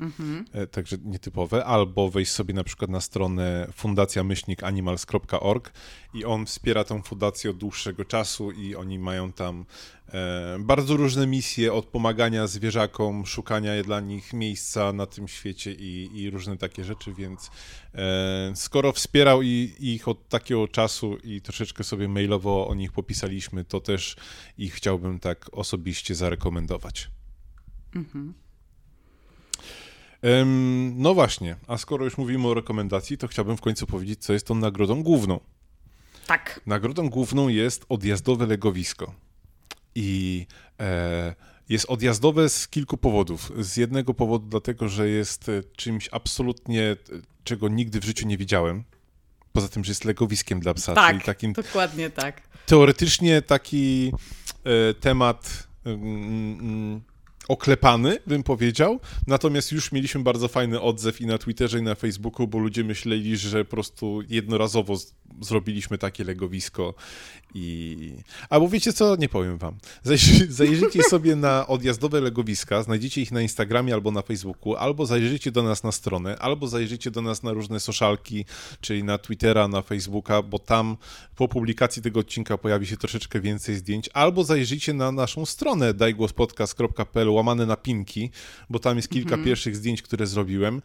Mhm. 0.00 0.44
E, 0.52 0.66
także 0.66 0.96
nietypowe, 1.04 1.64
albo 1.64 2.10
wejść 2.10 2.32
sobie 2.32 2.54
na 2.54 2.64
przykład 2.64 2.90
na 2.90 3.00
stronę 3.00 3.68
fundacjamyślnikanimals.org 3.72 5.72
i 6.14 6.24
on 6.24 6.46
wspiera 6.46 6.84
tą 6.84 7.02
fundację 7.02 7.50
od 7.50 7.56
dłuższego 7.56 8.04
czasu 8.04 8.50
i 8.50 8.74
oni 8.74 8.98
mają 8.98 9.32
tam 9.32 9.64
e, 10.08 10.58
bardzo 10.60 10.96
różne 10.96 11.26
misje 11.26 11.72
od 11.72 11.86
pomagania 11.86 12.46
zwierzakom, 12.46 13.26
szukania 13.26 13.82
dla 13.82 14.00
nich 14.00 14.32
miejsca 14.32 14.92
na 14.92 15.06
tym 15.06 15.28
świecie 15.28 15.72
i, 15.72 16.10
i 16.14 16.30
różne 16.30 16.56
takie 16.56 16.84
rzeczy, 16.84 17.14
więc 17.14 17.50
e, 17.94 18.52
skoro 18.54 18.92
wspierał 18.92 19.42
i, 19.42 19.74
ich 19.78 20.08
od 20.08 20.28
takiego 20.28 20.68
czasu 20.68 21.16
i 21.16 21.40
troszeczkę 21.40 21.84
sobie 21.84 22.08
mailowo 22.08 22.68
o 22.68 22.74
nich 22.74 22.92
popisaliśmy, 22.92 23.64
to 23.64 23.80
też 23.80 24.16
ich 24.58 24.74
chciałbym 24.74 25.20
tak 25.20 25.50
osobiście 25.52 26.14
zarekomendować. 26.14 27.10
Mhm. 27.94 28.45
No 30.94 31.14
właśnie, 31.14 31.56
a 31.66 31.76
skoro 31.76 32.04
już 32.04 32.18
mówimy 32.18 32.48
o 32.48 32.54
rekomendacji, 32.54 33.18
to 33.18 33.28
chciałbym 33.28 33.56
w 33.56 33.60
końcu 33.60 33.86
powiedzieć, 33.86 34.24
co 34.24 34.32
jest 34.32 34.46
tą 34.46 34.54
nagrodą 34.54 35.02
główną. 35.02 35.40
Tak. 36.26 36.60
Nagrodą 36.66 37.08
główną 37.08 37.48
jest 37.48 37.86
odjazdowe 37.88 38.46
legowisko. 38.46 39.14
I 39.94 40.46
e, 40.80 41.34
jest 41.68 41.86
odjazdowe 41.88 42.48
z 42.48 42.68
kilku 42.68 42.96
powodów. 42.96 43.52
Z 43.58 43.76
jednego 43.76 44.14
powodu, 44.14 44.46
dlatego, 44.48 44.88
że 44.88 45.08
jest 45.08 45.48
e, 45.48 45.62
czymś 45.76 46.08
absolutnie, 46.12 46.82
e, 46.82 46.96
czego 47.44 47.68
nigdy 47.68 48.00
w 48.00 48.04
życiu 48.04 48.26
nie 48.26 48.36
widziałem. 48.36 48.84
Poza 49.52 49.68
tym, 49.68 49.84
że 49.84 49.90
jest 49.90 50.04
legowiskiem 50.04 50.60
dla 50.60 50.74
psa. 50.74 50.94
Tak, 50.94 51.10
czyli 51.10 51.24
takim, 51.24 51.52
dokładnie 51.52 52.10
tak. 52.10 52.42
Teoretycznie 52.66 53.42
taki 53.42 54.12
e, 54.64 54.94
temat. 54.94 55.68
Mm, 55.84 56.58
mm, 56.60 57.00
oklepany, 57.48 58.18
bym 58.26 58.42
powiedział. 58.42 59.00
Natomiast 59.26 59.72
już 59.72 59.92
mieliśmy 59.92 60.22
bardzo 60.22 60.48
fajny 60.48 60.80
odzew 60.80 61.20
i 61.20 61.26
na 61.26 61.38
Twitterze, 61.38 61.78
i 61.78 61.82
na 61.82 61.94
Facebooku, 61.94 62.48
bo 62.48 62.58
ludzie 62.58 62.84
myśleli, 62.84 63.36
że 63.36 63.64
po 63.64 63.70
prostu 63.70 64.22
jednorazowo 64.28 64.96
zrobiliśmy 65.40 65.98
takie 65.98 66.24
legowisko 66.24 66.94
i... 67.54 68.12
Albo 68.50 68.68
wiecie 68.68 68.92
co? 68.92 69.16
Nie 69.16 69.28
powiem 69.28 69.58
wam. 69.58 69.74
Zajrzyjcie 70.48 71.02
sobie 71.02 71.36
na 71.36 71.66
odjazdowe 71.66 72.20
legowiska, 72.20 72.82
znajdziecie 72.82 73.20
ich 73.22 73.32
na 73.32 73.42
Instagramie 73.42 73.94
albo 73.94 74.10
na 74.10 74.22
Facebooku, 74.22 74.74
albo 74.74 75.06
zajrzyjcie 75.06 75.50
do 75.50 75.62
nas 75.62 75.82
na 75.82 75.92
stronę, 75.92 76.38
albo 76.38 76.68
zajrzyjcie 76.68 77.10
do 77.10 77.22
nas 77.22 77.42
na 77.42 77.52
różne 77.52 77.80
socialki, 77.80 78.44
czyli 78.80 79.04
na 79.04 79.18
Twittera, 79.18 79.68
na 79.68 79.82
Facebooka, 79.82 80.42
bo 80.42 80.58
tam 80.58 80.96
po 81.36 81.48
publikacji 81.48 82.02
tego 82.02 82.20
odcinka 82.20 82.58
pojawi 82.58 82.86
się 82.86 82.96
troszeczkę 82.96 83.40
więcej 83.40 83.76
zdjęć, 83.76 84.10
albo 84.12 84.44
zajrzyjcie 84.44 84.92
na 84.92 85.12
naszą 85.12 85.46
stronę 85.46 85.94
dajgłospodcast.pl 85.94 87.28
łamane 87.36 87.66
na 87.66 87.76
pinki, 87.76 88.30
bo 88.70 88.78
tam 88.78 88.96
jest 88.96 89.08
kilka 89.08 89.30
mhm. 89.30 89.44
pierwszych 89.44 89.76
zdjęć, 89.76 90.02
które 90.02 90.26
zrobiłem. 90.26 90.82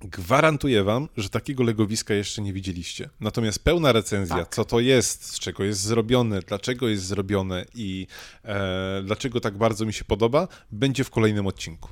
Gwarantuję 0.00 0.84
wam, 0.84 1.08
że 1.16 1.28
takiego 1.28 1.64
legowiska 1.64 2.14
jeszcze 2.14 2.42
nie 2.42 2.52
widzieliście. 2.52 3.10
Natomiast 3.20 3.64
pełna 3.64 3.92
recenzja, 3.92 4.36
tak. 4.36 4.54
co 4.54 4.64
to 4.64 4.80
jest, 4.80 5.24
z 5.24 5.38
czego 5.38 5.64
jest 5.64 5.80
zrobione, 5.80 6.40
dlaczego 6.40 6.88
jest 6.88 7.04
zrobione 7.04 7.64
i 7.74 8.06
e, 8.44 9.02
dlaczego 9.04 9.40
tak 9.40 9.58
bardzo 9.58 9.86
mi 9.86 9.92
się 9.92 10.04
podoba, 10.04 10.48
będzie 10.72 11.04
w 11.04 11.10
kolejnym 11.10 11.46
odcinku. 11.46 11.88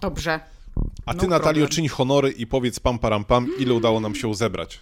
Dobrze. 0.00 0.40
A 1.06 1.14
ty, 1.14 1.22
no 1.22 1.28
Natalio, 1.28 1.68
czyń 1.68 1.88
honory 1.88 2.30
i 2.30 2.46
powiedz 2.46 2.80
pam 2.80 2.98
param 2.98 3.24
pam, 3.24 3.48
ile 3.58 3.74
udało 3.74 4.00
nam 4.00 4.14
się 4.14 4.34
zebrać 4.44 4.80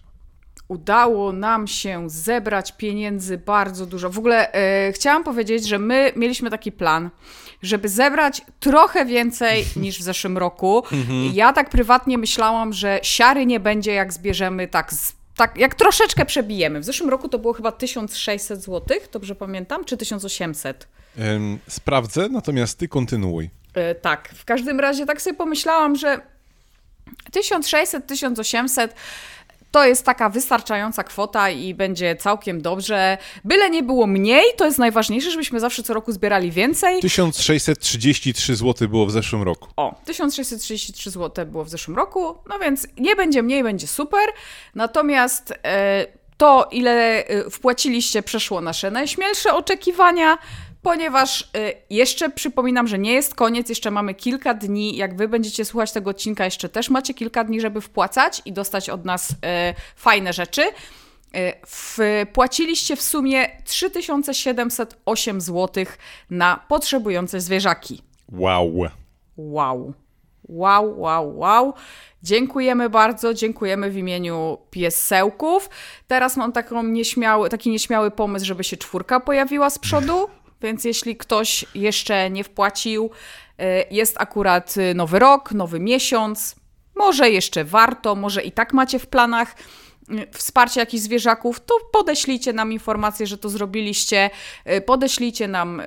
udało 0.70 1.32
nam 1.32 1.66
się 1.66 2.10
zebrać 2.10 2.72
pieniędzy 2.72 3.38
bardzo 3.38 3.86
dużo. 3.86 4.10
W 4.10 4.18
ogóle 4.18 4.52
e, 4.52 4.92
chciałam 4.92 5.24
powiedzieć, 5.24 5.68
że 5.68 5.78
my 5.78 6.12
mieliśmy 6.16 6.50
taki 6.50 6.72
plan, 6.72 7.10
żeby 7.62 7.88
zebrać 7.88 8.42
trochę 8.60 9.04
więcej 9.04 9.64
niż 9.76 9.98
w 9.98 10.02
zeszłym 10.02 10.38
roku. 10.38 10.82
Mhm. 10.92 11.30
Ja 11.34 11.52
tak 11.52 11.70
prywatnie 11.70 12.18
myślałam, 12.18 12.72
że 12.72 13.00
siary 13.02 13.46
nie 13.46 13.60
będzie, 13.60 13.92
jak 13.92 14.12
zbierzemy 14.12 14.68
tak 14.68 14.92
z 14.92 15.12
tak, 15.36 15.56
jak 15.56 15.74
troszeczkę 15.74 16.26
przebijemy. 16.26 16.80
W 16.80 16.84
zeszłym 16.84 17.10
roku 17.10 17.28
to 17.28 17.38
było 17.38 17.52
chyba 17.52 17.72
1600 17.72 18.62
zł, 18.62 18.98
dobrze 19.12 19.34
pamiętam, 19.34 19.84
czy 19.84 19.96
1800? 19.96 20.88
Ym, 21.18 21.58
sprawdzę, 21.68 22.28
natomiast 22.28 22.78
ty 22.78 22.88
kontynuuj. 22.88 23.50
Yy, 23.76 23.94
tak, 23.94 24.28
w 24.34 24.44
każdym 24.44 24.80
razie 24.80 25.06
tak 25.06 25.22
sobie 25.22 25.36
pomyślałam, 25.36 25.96
że 25.96 26.20
1600, 27.32 28.06
1800 28.06 28.94
to 29.70 29.86
jest 29.86 30.04
taka 30.04 30.28
wystarczająca 30.28 31.04
kwota 31.04 31.50
i 31.50 31.74
będzie 31.74 32.16
całkiem 32.16 32.62
dobrze. 32.62 33.18
Byle 33.44 33.70
nie 33.70 33.82
było 33.82 34.06
mniej, 34.06 34.44
to 34.56 34.64
jest 34.64 34.78
najważniejsze, 34.78 35.30
żebyśmy 35.30 35.60
zawsze 35.60 35.82
co 35.82 35.94
roku 35.94 36.12
zbierali 36.12 36.50
więcej. 36.50 37.00
1633 37.00 38.56
zł 38.56 38.88
było 38.88 39.06
w 39.06 39.10
zeszłym 39.10 39.42
roku. 39.42 39.68
O, 39.76 39.94
1633 40.04 41.10
zł 41.10 41.46
było 41.46 41.64
w 41.64 41.68
zeszłym 41.68 41.96
roku, 41.96 42.34
no 42.48 42.58
więc 42.58 42.86
nie 42.98 43.16
będzie 43.16 43.42
mniej, 43.42 43.62
będzie 43.62 43.86
super. 43.86 44.20
Natomiast 44.74 45.54
e, 45.64 46.06
to, 46.36 46.68
ile 46.70 47.26
e, 47.26 47.50
wpłaciliście, 47.50 48.22
przeszło 48.22 48.60
nasze 48.60 48.90
najśmielsze 48.90 49.54
oczekiwania 49.54 50.38
ponieważ 50.82 51.40
y, 51.40 51.72
jeszcze 51.90 52.30
przypominam, 52.30 52.88
że 52.88 52.98
nie 52.98 53.12
jest 53.12 53.34
koniec, 53.34 53.68
jeszcze 53.68 53.90
mamy 53.90 54.14
kilka 54.14 54.54
dni. 54.54 54.96
Jak 54.96 55.16
wy 55.16 55.28
będziecie 55.28 55.64
słuchać 55.64 55.92
tego 55.92 56.10
odcinka, 56.10 56.44
jeszcze 56.44 56.68
też 56.68 56.90
macie 56.90 57.14
kilka 57.14 57.44
dni, 57.44 57.60
żeby 57.60 57.80
wpłacać 57.80 58.42
i 58.44 58.52
dostać 58.52 58.90
od 58.90 59.04
nas 59.04 59.30
y, 59.30 59.34
fajne 59.96 60.32
rzeczy. 60.32 60.62
Y, 60.62 61.52
wpłaciliście 61.66 62.96
w 62.96 63.02
sumie 63.02 63.46
3708 63.64 65.40
zł 65.40 65.84
na 66.30 66.64
potrzebujące 66.68 67.40
zwierzaki. 67.40 68.02
Wow. 68.32 68.72
Wow. 69.36 69.94
Wow, 70.48 71.00
wow, 71.00 71.38
wow. 71.38 71.74
Dziękujemy 72.22 72.90
bardzo, 72.90 73.34
dziękujemy 73.34 73.90
w 73.90 73.96
imieniu 73.96 74.58
piesełków. 74.70 75.70
Teraz 76.06 76.36
mam 76.36 76.52
taką 76.52 76.82
nieśmiały, 76.82 77.48
taki 77.48 77.70
nieśmiały 77.70 78.10
pomysł, 78.10 78.46
żeby 78.46 78.64
się 78.64 78.76
czwórka 78.76 79.20
pojawiła 79.20 79.70
z 79.70 79.78
przodu. 79.78 80.28
Więc 80.62 80.84
jeśli 80.84 81.16
ktoś 81.16 81.64
jeszcze 81.74 82.30
nie 82.30 82.44
wpłacił, 82.44 83.10
e, 83.58 83.84
jest 83.90 84.16
akurat 84.20 84.74
e, 84.76 84.94
nowy 84.94 85.18
rok, 85.18 85.52
nowy 85.52 85.80
miesiąc, 85.80 86.56
może 86.94 87.30
jeszcze 87.30 87.64
warto, 87.64 88.14
może 88.14 88.42
i 88.42 88.52
tak 88.52 88.72
macie 88.72 88.98
w 88.98 89.06
planach 89.06 89.54
wsparcie 90.32 90.80
jakichś 90.80 91.02
zwierzaków, 91.02 91.60
to 91.60 91.74
podeślijcie 91.92 92.52
nam 92.52 92.72
informację, 92.72 93.26
że 93.26 93.38
to 93.38 93.48
zrobiliście, 93.48 94.30
y, 94.70 94.80
podeślijcie 94.80 95.48
nam 95.48 95.80
y, 95.80 95.84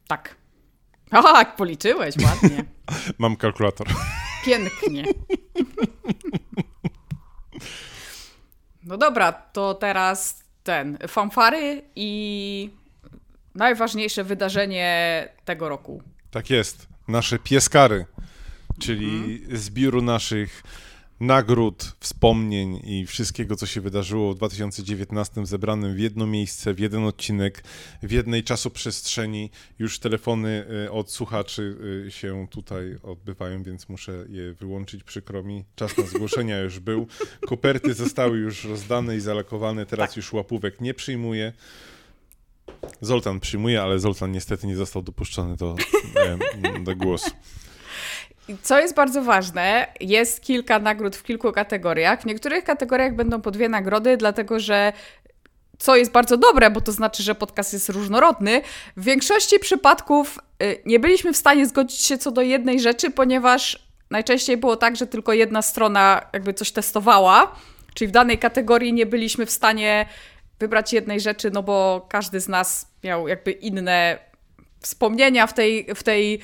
Tak. 0.08 0.36
Tak, 1.10 1.56
policzyłeś 1.56 2.16
ładnie. 2.24 2.66
Mam 3.20 3.36
kalkulator. 3.36 3.88
Pięknie. 4.46 5.06
No 8.84 8.98
dobra, 8.98 9.32
to 9.32 9.74
teraz 9.74 10.44
ten, 10.64 10.98
fanfary 11.08 11.82
i 11.96 12.70
najważniejsze 13.60 14.24
wydarzenie 14.24 15.28
tego 15.46 15.70
roku. 15.70 16.04
Tak 16.32 16.50
jest, 16.50 16.88
nasze 17.08 17.40
pieskary, 17.40 18.06
czyli 18.80 19.16
mhm. 19.16 19.58
zbiór 19.58 20.04
naszych 20.04 20.64
nagród, 21.20 21.96
wspomnień 22.00 22.82
i 22.84 23.06
wszystkiego, 23.06 23.56
co 23.56 23.66
się 23.66 23.82
wydarzyło 23.82 24.34
w 24.34 24.38
2019 24.38 25.46
zebranym 25.46 25.96
w 25.96 26.00
jedno 26.00 26.28
miejsce, 26.28 26.74
w 26.74 26.80
jeden 26.80 27.04
odcinek, 27.04 27.64
w 28.04 28.12
jednej 28.12 28.44
czasoprzestrzeni. 28.44 29.52
Już 29.80 30.00
telefony 30.00 30.66
y, 30.86 30.92
od 30.92 31.12
słuchaczy 31.12 31.78
y, 32.08 32.12
się 32.12 32.48
tutaj 32.50 32.98
odbywają, 33.04 33.64
więc 33.64 33.90
muszę 33.90 34.26
je 34.30 34.54
wyłączyć, 34.54 35.04
przykro 35.04 35.44
mi. 35.44 35.66
Czas 35.76 35.98
na 35.98 36.04
zgłoszenia 36.04 36.60
już 36.60 36.80
był. 36.80 37.08
Koperty 37.48 37.94
zostały 37.94 38.38
już 38.38 38.64
rozdane 38.64 39.16
i 39.16 39.20
zalakowane, 39.20 39.86
teraz 39.86 40.10
tak. 40.10 40.18
już 40.18 40.34
łapówek 40.34 40.82
nie 40.82 40.94
przyjmuję. 40.94 41.54
Zoltan 43.02 43.40
przyjmuje, 43.40 43.82
ale 43.82 44.00
Zoltan 44.00 44.32
niestety 44.32 44.68
nie 44.68 44.76
został 44.76 45.02
dopuszczony 45.02 45.56
do, 45.56 45.76
do 46.84 46.96
głosu. 46.96 47.30
Co 48.62 48.80
jest 48.80 48.96
bardzo 48.96 49.24
ważne, 49.24 49.88
jest 50.00 50.42
kilka 50.42 50.80
nagród 50.80 51.16
w 51.16 51.24
kilku 51.24 51.52
kategoriach. 51.52 52.22
W 52.22 52.26
niektórych 52.26 52.64
kategoriach 52.64 53.16
będą 53.16 53.42
po 53.42 53.52
dwie 53.52 53.70
nagrody, 53.70 54.18
dlatego 54.18 54.60
że 54.60 54.94
co 55.80 55.96
jest 55.96 56.12
bardzo 56.12 56.38
dobre, 56.38 56.72
bo 56.72 56.82
to 56.82 56.92
znaczy, 56.92 57.24
że 57.24 57.36
podcast 57.36 57.74
jest 57.74 57.90
różnorodny. 57.90 58.62
W 58.98 59.04
większości 59.04 59.60
przypadków 59.60 60.40
y, 60.64 60.82
nie 60.86 61.00
byliśmy 61.00 61.34
w 61.34 61.38
stanie 61.38 61.68
zgodzić 61.68 62.00
się 62.00 62.18
co 62.18 62.32
do 62.32 62.42
jednej 62.42 62.80
rzeczy, 62.80 63.12
ponieważ 63.12 63.88
najczęściej 64.10 64.58
było 64.58 64.76
tak, 64.76 64.96
że 64.96 65.08
tylko 65.08 65.34
jedna 65.34 65.62
strona 65.62 66.22
jakby 66.34 66.54
coś 66.54 66.72
testowała, 66.72 67.56
czyli 67.94 68.08
w 68.08 68.12
danej 68.12 68.38
kategorii 68.38 68.94
nie 68.94 69.06
byliśmy 69.06 69.46
w 69.46 69.52
stanie 69.52 70.06
wybrać 70.60 70.94
jednej 70.94 71.20
rzeczy, 71.20 71.52
no 71.52 71.64
bo 71.64 72.08
każdy 72.10 72.40
z 72.40 72.48
nas 72.48 72.88
miał 73.04 73.28
jakby 73.28 73.52
inne 73.52 74.20
wspomnienia 74.82 75.48
w 75.48 75.54
tej, 75.54 75.88
w 75.96 76.04
tej, 76.04 76.40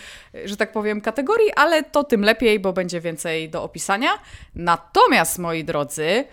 że 0.45 0.57
tak 0.57 0.72
powiem, 0.72 1.01
kategorii, 1.01 1.53
ale 1.53 1.84
to 1.84 2.03
tym 2.03 2.22
lepiej, 2.22 2.60
bo 2.60 2.74
będzie 2.74 3.01
więcej 3.01 3.50
do 3.50 3.63
opisania. 3.63 4.10
Natomiast, 4.55 5.39
moi 5.39 5.63
drodzy, 5.63 6.25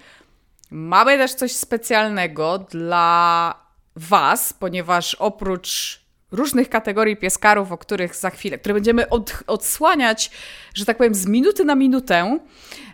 mamy 0.71 1.19
też 1.19 1.35
coś 1.35 1.53
specjalnego 1.53 2.59
dla 2.59 3.55
Was, 3.97 4.53
ponieważ 4.53 5.15
oprócz 5.15 6.01
różnych 6.31 6.69
kategorii 6.69 7.17
pieskarów, 7.17 7.73
o 7.73 7.79
których 7.79 8.17
za 8.17 8.31
chwilę, 8.31 8.59
które 8.59 8.75
będziemy 8.75 9.09
od, 9.09 9.33
odsłaniać, 9.47 10.31
że 10.75 10.85
tak 10.85 10.97
powiem, 10.97 11.15
z 11.15 11.27
minuty 11.27 11.65
na 11.65 11.75
minutę, 11.75 12.39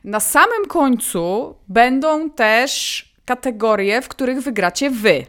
na 0.04 0.20
samym 0.20 0.66
końcu 0.68 1.54
będą 1.68 2.30
też 2.30 3.04
kategorie, 3.28 4.02
w 4.02 4.08
których 4.08 4.40
wygracie 4.40 4.90
Wy. 4.90 5.26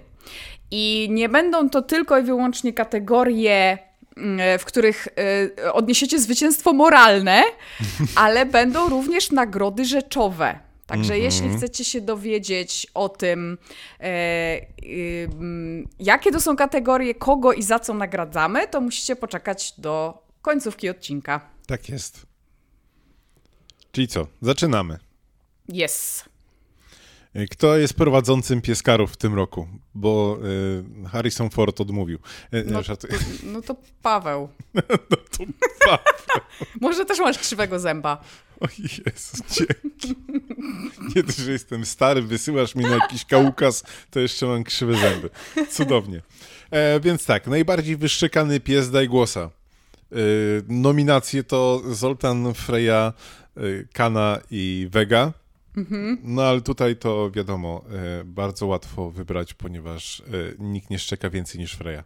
I 0.71 1.07
nie 1.11 1.29
będą 1.29 1.69
to 1.69 1.81
tylko 1.81 2.19
i 2.19 2.23
wyłącznie 2.23 2.73
kategorie, 2.73 3.77
mm, 4.17 4.59
w 4.59 4.65
których 4.65 5.07
y, 5.63 5.73
odniesiecie 5.73 6.19
zwycięstwo 6.19 6.73
moralne, 6.73 7.43
ale 8.23 8.45
będą 8.45 8.89
również 8.89 9.31
nagrody 9.31 9.85
rzeczowe. 9.85 10.59
Także 10.85 11.13
mm 11.13 11.21
-hmm. 11.21 11.23
jeśli 11.23 11.57
chcecie 11.57 11.85
się 11.85 12.01
dowiedzieć 12.01 12.87
o 12.93 13.09
tym, 13.09 13.57
e, 13.99 14.03
e, 14.05 14.61
jakie 15.99 16.31
to 16.31 16.41
są 16.41 16.55
kategorie, 16.55 17.15
kogo 17.15 17.53
i 17.53 17.63
za 17.63 17.79
co 17.79 17.93
nagradzamy, 17.93 18.67
to 18.67 18.81
musicie 18.81 19.15
poczekać 19.15 19.73
do 19.77 20.23
końcówki 20.41 20.89
odcinka. 20.89 21.49
Tak 21.67 21.89
jest. 21.89 22.25
Czyli 23.91 24.07
co? 24.07 24.27
Zaczynamy. 24.41 24.97
Yes. 25.73 26.28
Kto 27.51 27.77
jest 27.77 27.93
prowadzącym 27.93 28.61
pieskarów 28.61 29.11
w 29.11 29.17
tym 29.17 29.33
roku? 29.33 29.67
Bo 29.95 30.39
y, 31.05 31.09
Harrison 31.09 31.49
Ford 31.49 31.81
odmówił. 31.81 32.19
Y, 32.53 32.63
no, 32.67 32.83
to, 32.83 32.93
no 33.43 33.61
to 33.61 33.75
Paweł. 34.01 34.49
no 35.09 35.17
to 35.17 35.45
Paweł. 35.79 36.45
Może 36.81 37.05
też 37.05 37.19
masz 37.19 37.37
krzywego 37.37 37.79
zęba. 37.79 38.23
O 38.59 38.67
Jezus, 38.79 39.41
dzięki. 39.51 40.15
Nie 41.15 41.23
to, 41.23 41.31
że 41.31 41.51
jestem 41.51 41.85
stary, 41.85 42.21
wysyłasz 42.21 42.75
mi 42.75 42.83
na 42.83 42.95
jakiś 42.95 43.25
kałukas, 43.25 43.83
to 44.11 44.19
jeszcze 44.19 44.45
mam 44.45 44.63
krzywe 44.63 44.97
zęby. 44.97 45.29
Cudownie. 45.71 46.21
E, 46.71 46.99
więc 46.99 47.25
tak, 47.25 47.47
najbardziej 47.47 47.97
wyszczekany 47.97 48.59
pies 48.59 48.91
daj 48.91 49.07
głosa. 49.07 49.41
E, 50.11 50.15
nominacje 50.67 51.43
to 51.43 51.81
Zoltan, 51.91 52.53
Freya, 52.53 53.13
e, 53.57 53.61
Kana 53.93 54.39
i 54.51 54.87
Vega. 54.91 55.33
Mhm. 55.79 56.17
No 56.23 56.43
ale 56.43 56.61
tutaj 56.61 56.95
to 56.95 57.31
wiadomo, 57.31 57.83
e, 58.19 58.23
bardzo 58.23 58.65
łatwo 58.67 59.09
wybrać, 59.09 59.53
ponieważ 59.53 60.19
e, 60.19 60.23
nikt 60.59 60.89
nie 60.89 60.99
szczeka 60.99 61.29
więcej 61.29 61.61
niż 61.61 61.73
Freya. 61.73 62.03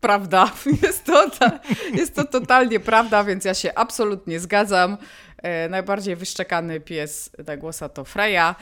Prawda, 0.00 0.52
jest 0.82 1.04
to, 1.04 1.30
ta, 1.30 1.60
jest 1.94 2.14
to 2.14 2.24
totalnie 2.24 2.80
prawda, 2.80 3.24
więc 3.24 3.44
ja 3.44 3.54
się 3.54 3.74
absolutnie 3.74 4.40
zgadzam. 4.40 4.96
E, 5.42 5.68
najbardziej 5.68 6.16
wyszczekany 6.16 6.80
pies 6.80 7.30
głosa 7.58 7.88
to 7.88 8.04
Freya. 8.04 8.54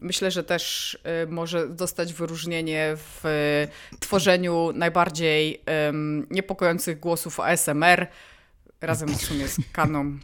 Myślę, 0.00 0.30
że 0.30 0.44
też 0.44 0.98
może 1.28 1.68
dostać 1.68 2.12
wyróżnienie 2.12 2.92
w 2.96 3.22
tworzeniu 4.00 4.72
najbardziej 4.74 5.62
niepokojących 6.30 7.00
głosów 7.00 7.40
ASMR 7.40 8.06
razem 8.80 9.08
w 9.08 9.22
sumie 9.22 9.48
z 9.48 9.56
Kaną. 9.72 10.18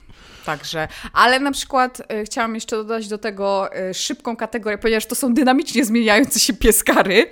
Także, 0.45 0.89
ale 1.13 1.41
na 1.41 1.53
przykład 1.53 2.13
y, 2.13 2.25
chciałam 2.25 2.55
jeszcze 2.55 2.77
dodać 2.77 3.09
do 3.09 3.19
tego 3.19 3.77
y, 3.91 3.95
szybką 3.95 4.37
kategorię, 4.37 4.79
ponieważ 4.79 5.07
to 5.07 5.15
są 5.15 5.35
dynamicznie 5.35 5.85
zmieniające 5.85 6.41
się 6.41 6.53
pieskary, 6.55 7.31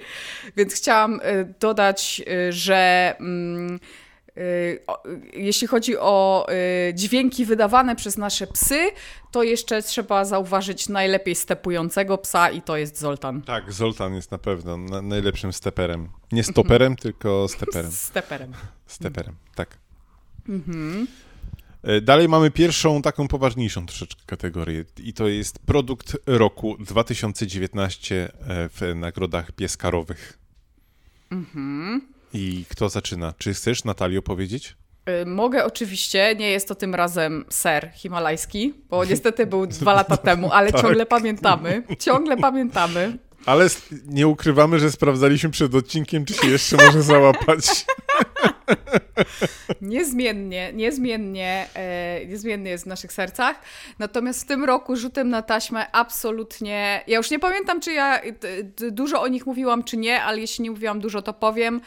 więc 0.56 0.74
chciałam 0.74 1.20
y, 1.20 1.54
dodać, 1.60 2.22
że 2.50 3.14
mm, 3.20 3.80
jeśli 5.32 5.66
chodzi 5.66 5.98
o 5.98 6.46
dźwięki 6.94 7.44
wydawane 7.44 7.96
przez 7.96 8.16
nasze 8.16 8.46
psy, 8.46 8.90
to 9.30 9.42
jeszcze 9.42 9.82
trzeba 9.82 10.24
zauważyć 10.24 10.88
najlepiej 10.88 11.34
stepującego 11.34 12.18
psa 12.18 12.50
i 12.50 12.62
to 12.62 12.76
jest 12.76 12.98
Zoltan. 12.98 13.42
Tak, 13.42 13.72
Zoltan 13.72 14.14
jest 14.14 14.30
na 14.30 14.38
pewno 14.38 14.76
najlepszym 15.02 15.52
steperem. 15.52 16.08
Nie 16.32 16.44
stoperem, 16.44 16.96
tylko 17.06 17.48
steperem. 17.48 17.92
Steperem. 17.92 18.52
Steperem, 18.86 19.34
tak. 19.54 19.83
Mhm. 20.48 21.06
Dalej 22.02 22.28
mamy 22.28 22.50
pierwszą 22.50 23.02
taką 23.02 23.28
poważniejszą 23.28 23.86
troszeczkę 23.86 24.22
kategorię 24.26 24.84
i 24.98 25.12
to 25.12 25.28
jest 25.28 25.58
produkt 25.58 26.16
roku 26.26 26.76
2019 26.80 28.24
e, 28.24 28.68
w 28.68 28.94
nagrodach 28.94 29.52
pieskarowych. 29.52 30.38
Mhm. 31.30 32.00
I 32.34 32.64
kto 32.68 32.88
zaczyna? 32.88 33.34
Czy 33.38 33.54
chcesz, 33.54 33.84
Natalio, 33.84 34.22
powiedzieć? 34.22 34.76
E, 35.06 35.24
mogę 35.24 35.64
oczywiście, 35.64 36.34
nie 36.38 36.50
jest 36.50 36.68
to 36.68 36.74
tym 36.74 36.94
razem 36.94 37.44
ser 37.48 37.90
himalajski, 37.94 38.74
bo 38.90 39.04
niestety 39.10 39.46
był 39.46 39.66
dwa 39.66 39.92
lata 39.92 40.16
temu, 40.16 40.52
ale 40.52 40.72
tak. 40.72 40.82
ciągle 40.82 41.06
pamiętamy. 41.06 41.82
Ciągle 41.98 42.36
pamiętamy. 42.36 43.18
Ale 43.46 43.66
nie 44.06 44.28
ukrywamy, 44.28 44.78
że 44.78 44.92
sprawdzaliśmy 44.92 45.50
przed 45.50 45.74
odcinkiem, 45.74 46.24
czy 46.24 46.34
się 46.34 46.48
jeszcze 46.48 46.76
może 46.76 47.02
załapać. 47.02 47.64
niezmiennie, 49.80 50.72
niezmiennie, 50.72 51.66
e, 51.74 52.26
niezmiennie 52.26 52.70
jest 52.70 52.84
w 52.84 52.86
naszych 52.86 53.12
sercach. 53.12 53.60
Natomiast 53.98 54.42
w 54.42 54.46
tym 54.46 54.64
roku 54.64 54.96
rzutem 54.96 55.28
na 55.28 55.42
taśmę 55.42 55.92
absolutnie, 55.92 57.04
ja 57.06 57.16
już 57.16 57.30
nie 57.30 57.38
pamiętam, 57.38 57.80
czy 57.80 57.92
ja 57.92 58.20
dużo 58.90 59.22
o 59.22 59.28
nich 59.28 59.46
mówiłam, 59.46 59.84
czy 59.84 59.96
nie, 59.96 60.22
ale 60.22 60.40
jeśli 60.40 60.64
nie 60.64 60.70
mówiłam 60.70 61.00
dużo, 61.00 61.22
to 61.22 61.32
powiem. 61.32 61.80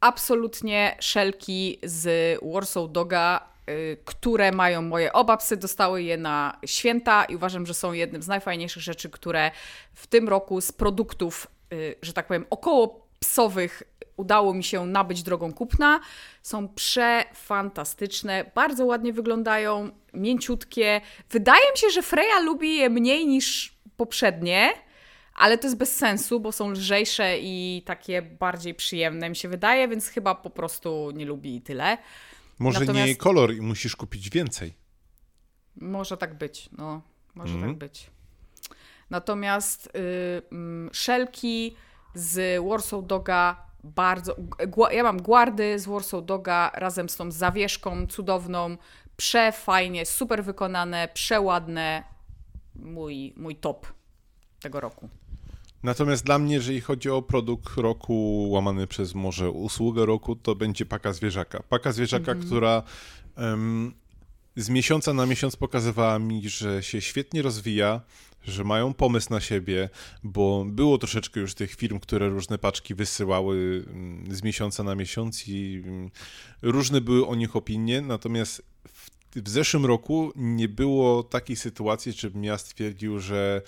Absolutnie 0.00 0.96
szelki 1.00 1.78
z 1.82 2.38
Warsaw 2.42 2.92
Doga 2.92 3.48
y, 3.70 3.96
które 4.04 4.52
mają 4.52 4.82
moje 4.82 5.12
oba 5.12 5.36
psy, 5.36 5.56
dostały 5.56 6.02
je 6.02 6.16
na 6.16 6.58
święta 6.66 7.24
i 7.24 7.36
uważam, 7.36 7.66
że 7.66 7.74
są 7.74 7.92
jednym 7.92 8.22
z 8.22 8.28
najfajniejszych 8.28 8.82
rzeczy, 8.82 9.10
które 9.10 9.50
w 9.94 10.06
tym 10.06 10.28
roku 10.28 10.60
z 10.60 10.72
produktów, 10.72 11.46
y, 11.72 11.94
że 12.02 12.12
tak 12.12 12.26
powiem, 12.26 12.46
około 12.50 13.09
psowych 13.20 13.82
udało 14.16 14.54
mi 14.54 14.64
się 14.64 14.86
nabyć 14.86 15.22
drogą 15.22 15.52
kupna. 15.52 16.00
Są 16.42 16.68
przefantastyczne, 16.68 18.50
bardzo 18.54 18.86
ładnie 18.86 19.12
wyglądają, 19.12 19.90
mięciutkie. 20.14 21.00
Wydaje 21.30 21.70
mi 21.72 21.78
się, 21.78 21.90
że 21.90 22.02
Freya 22.02 22.44
lubi 22.44 22.76
je 22.76 22.90
mniej 22.90 23.26
niż 23.26 23.74
poprzednie, 23.96 24.72
ale 25.34 25.58
to 25.58 25.66
jest 25.66 25.76
bez 25.76 25.96
sensu, 25.96 26.40
bo 26.40 26.52
są 26.52 26.70
lżejsze 26.70 27.38
i 27.38 27.82
takie 27.86 28.22
bardziej 28.22 28.74
przyjemne 28.74 29.30
mi 29.30 29.36
się 29.36 29.48
wydaje, 29.48 29.88
więc 29.88 30.08
chyba 30.08 30.34
po 30.34 30.50
prostu 30.50 31.10
nie 31.14 31.26
lubi 31.26 31.56
i 31.56 31.60
tyle. 31.60 31.98
Może 32.58 32.80
Natomiast... 32.80 33.08
nie 33.08 33.16
kolor 33.16 33.54
i 33.54 33.60
musisz 33.60 33.96
kupić 33.96 34.30
więcej. 34.30 34.74
Może 35.76 36.16
tak 36.16 36.38
być, 36.38 36.68
no. 36.78 37.02
Może 37.34 37.54
mm. 37.54 37.68
tak 37.68 37.78
być. 37.78 38.10
Natomiast 39.10 39.86
y, 39.86 39.90
y, 39.98 40.42
szelki 40.92 41.76
z 42.14 42.64
Warsaw 42.68 43.06
Doga 43.06 43.66
bardzo. 43.84 44.36
Ja 44.90 45.02
mam 45.02 45.22
guardy 45.22 45.78
z 45.78 45.86
Warsaw 45.86 46.24
Doga 46.24 46.70
razem 46.74 47.08
z 47.08 47.16
tą 47.16 47.30
zawieszką 47.30 48.06
cudowną. 48.06 48.76
Przefajnie, 49.16 50.06
super 50.06 50.44
wykonane, 50.44 51.08
przeładne. 51.14 52.04
Mój, 52.74 53.34
mój 53.36 53.56
top 53.56 53.86
tego 54.60 54.80
roku. 54.80 55.08
Natomiast 55.82 56.24
dla 56.24 56.38
mnie, 56.38 56.54
jeżeli 56.54 56.80
chodzi 56.80 57.10
o 57.10 57.22
produkt 57.22 57.76
roku 57.76 58.46
łamany 58.50 58.86
przez 58.86 59.14
może 59.14 59.50
usługę 59.50 60.06
roku, 60.06 60.36
to 60.36 60.54
będzie 60.54 60.86
paka 60.86 61.12
zwierzaka. 61.12 61.62
Paka 61.68 61.92
zwierzaka, 61.92 62.32
mm 62.32 62.44
-hmm. 62.44 62.46
która 62.46 62.82
um, 63.36 63.94
z 64.56 64.68
miesiąca 64.68 65.12
na 65.14 65.26
miesiąc 65.26 65.56
pokazywała 65.56 66.18
mi, 66.18 66.48
że 66.48 66.82
się 66.82 67.00
świetnie 67.00 67.42
rozwija, 67.42 68.00
że 68.44 68.64
mają 68.64 68.94
pomysł 68.94 69.30
na 69.30 69.40
siebie, 69.40 69.88
bo 70.24 70.64
było 70.68 70.98
troszeczkę 70.98 71.40
już 71.40 71.54
tych 71.54 71.74
firm, 71.74 72.00
które 72.00 72.28
różne 72.28 72.58
paczki 72.58 72.94
wysyłały 72.94 73.84
mm, 73.86 74.34
z 74.34 74.42
miesiąca 74.42 74.82
na 74.82 74.94
miesiąc 74.94 75.48
i 75.48 75.82
mm, 75.86 76.10
różne 76.62 77.00
były 77.00 77.26
o 77.26 77.34
nich 77.34 77.56
opinie, 77.56 78.00
natomiast 78.00 78.62
w, 78.88 79.10
w 79.36 79.48
zeszłym 79.48 79.86
roku 79.86 80.32
nie 80.36 80.68
było 80.68 81.22
takiej 81.22 81.56
sytuacji, 81.56 82.12
żebym 82.12 82.44
ja 82.44 82.58
stwierdził, 82.58 83.18
że 83.18 83.62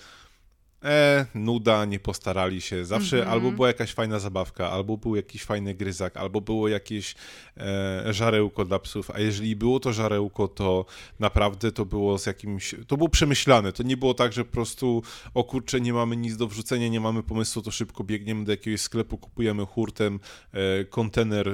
e, 0.83 1.25
nuda, 1.35 1.85
nie 1.85 1.99
postarali 1.99 2.61
się. 2.61 2.85
Zawsze 2.85 3.17
mm 3.17 3.29
-hmm. 3.29 3.31
albo 3.31 3.51
była 3.51 3.67
jakaś 3.67 3.93
fajna 3.93 4.19
zabawka, 4.19 4.71
albo 4.71 4.97
był 4.97 5.15
jakiś 5.15 5.43
fajny 5.43 5.73
gryzak, 5.75 6.17
albo 6.17 6.41
było 6.41 6.67
jakieś 6.67 7.15
e, 7.57 8.13
żarełko 8.13 8.65
dla 8.65 8.79
psów, 8.79 9.11
a 9.11 9.19
jeżeli 9.19 9.55
było 9.55 9.79
to 9.79 9.93
żarełko, 9.93 10.47
to 10.47 10.85
naprawdę 11.19 11.71
to 11.71 11.85
było 11.85 12.17
z 12.17 12.25
jakimś, 12.25 12.75
to 12.87 12.97
było 12.97 13.09
przemyślane, 13.09 13.73
to 13.73 13.83
nie 13.83 13.97
było 13.97 14.13
tak, 14.13 14.33
że 14.33 14.45
po 14.45 14.51
prostu 14.51 15.03
o 15.33 15.43
kurczę, 15.43 15.81
nie 15.81 15.93
mamy 15.93 16.17
nic 16.17 16.37
do 16.37 16.47
wrzucenia, 16.47 16.87
nie 16.87 16.99
mamy 16.99 17.23
pomysłu, 17.23 17.61
to 17.61 17.71
szybko 17.71 18.03
biegniemy 18.03 18.45
do 18.45 18.51
jakiegoś 18.51 18.81
sklepu, 18.81 19.17
kupujemy 19.17 19.65
hurtem 19.65 20.19
e, 20.51 20.85
kontener 20.85 21.49
e, 21.49 21.53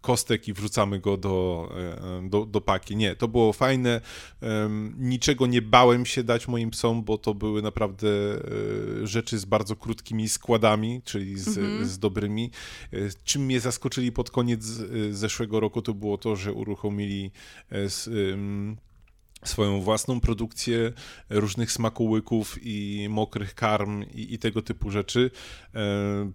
kostek 0.00 0.48
i 0.48 0.52
wrzucamy 0.52 1.00
go 1.00 1.16
do, 1.16 1.68
e, 2.22 2.28
do, 2.28 2.46
do 2.46 2.60
paki. 2.60 2.96
Nie, 2.96 3.16
to 3.16 3.28
było 3.28 3.52
fajne, 3.52 4.00
niczego 4.98 5.46
nie 5.46 5.62
bałem 5.62 6.06
się 6.06 6.24
dać 6.24 6.48
moim 6.48 6.70
psom, 6.70 7.04
bo 7.04 7.18
to 7.18 7.34
były 7.34 7.62
naprawdę 7.62 8.08
rzeczy 9.02 9.38
z 9.38 9.44
bardzo 9.44 9.76
krótkimi 9.76 10.28
składami, 10.28 11.02
czyli 11.04 11.38
z, 11.38 11.58
mhm. 11.58 11.86
z 11.88 11.98
dobrymi. 11.98 12.50
E, 12.92 12.96
czym 13.24 13.44
mnie 13.44 13.60
zaskoczyli 13.60 14.12
pod 14.12 14.30
koniec 14.30 14.64
e, 14.64 15.12
zeszłego 15.14 15.60
roku, 15.60 15.82
to 15.82 15.94
było 15.94 16.18
to, 16.18 16.36
że 16.36 16.52
uruchomili 16.52 17.30
z, 17.70 18.08
swoją 19.44 19.80
własną 19.80 20.20
produkcję 20.20 20.92
różnych 21.30 21.72
smakołyków 21.72 22.58
i 22.62 23.06
mokrych 23.10 23.54
karm 23.54 24.04
i, 24.14 24.34
i, 24.34 24.38
tego 24.38 24.62
typu 24.62 24.90
rzeczy. 24.90 25.30
E, 25.74 25.80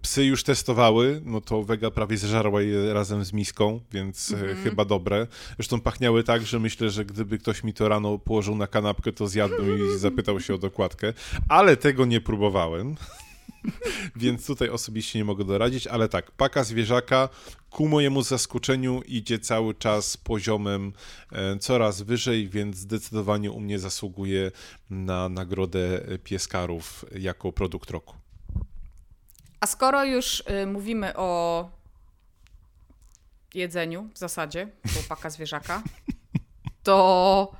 psy 0.02 0.24
już 0.24 0.42
testowały, 0.42 1.20
no 1.24 1.40
to 1.40 1.62
Vega 1.62 1.90
prawie 1.90 2.16
zżarła 2.16 2.62
je 2.62 2.94
razem 2.94 3.24
z 3.24 3.32
miską, 3.32 3.80
więc 3.92 4.32
mm 4.32 4.56
chyba 4.64 4.84
dobre. 4.84 5.26
Zresztą 5.56 5.80
pachniały 5.80 6.24
tak, 6.24 6.46
że 6.46 6.58
myślę, 6.58 6.90
że 6.90 7.04
gdyby 7.04 7.38
ktoś 7.38 7.64
mi 7.64 7.74
to 7.74 7.88
rano 7.88 8.18
położył 8.18 8.56
na 8.56 8.66
kanapkę, 8.66 9.12
to 9.12 9.28
zjadłbym 9.28 9.78
i 9.78 9.98
zapytał 9.98 10.40
się 10.40 10.54
o 10.54 10.58
dokładkę, 10.58 11.12
ale 11.48 11.76
tego 11.76 12.04
nie 12.04 12.20
próbowałem. 12.20 12.96
Więc 14.16 14.46
tutaj 14.46 14.68
osobiście 14.68 15.18
nie 15.18 15.24
mogę 15.24 15.44
doradzić, 15.44 15.86
ale 15.86 16.08
tak, 16.08 16.30
paka 16.30 16.64
zwierzaka 16.64 17.28
ku 17.70 17.88
mojemu 17.88 18.22
zaskoczeniu 18.22 19.02
idzie 19.02 19.38
cały 19.38 19.74
czas 19.74 20.16
poziomem 20.16 20.92
e, 21.32 21.58
coraz 21.58 22.02
wyżej, 22.02 22.48
więc 22.48 22.76
zdecydowanie 22.76 23.50
u 23.50 23.60
mnie 23.60 23.78
zasługuje 23.78 24.50
na 24.90 25.28
nagrodę 25.28 26.00
pieskarów 26.24 27.04
jako 27.18 27.52
produkt 27.52 27.90
roku. 27.90 28.14
A 29.60 29.66
skoro 29.66 30.04
już 30.04 30.40
y, 30.62 30.66
mówimy 30.66 31.16
o 31.16 31.70
jedzeniu 33.54 34.10
w 34.14 34.18
zasadzie, 34.18 34.68
bo 34.84 35.00
paka 35.08 35.30
zwierzaka, 35.30 35.82
to 36.82 37.52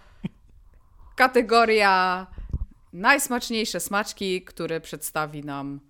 kategoria 1.16 2.27
najsmaczniejsze 2.92 3.81
smaczki, 3.81 4.42
które 4.42 4.81
przedstawi 4.81 5.45
nam 5.45 5.81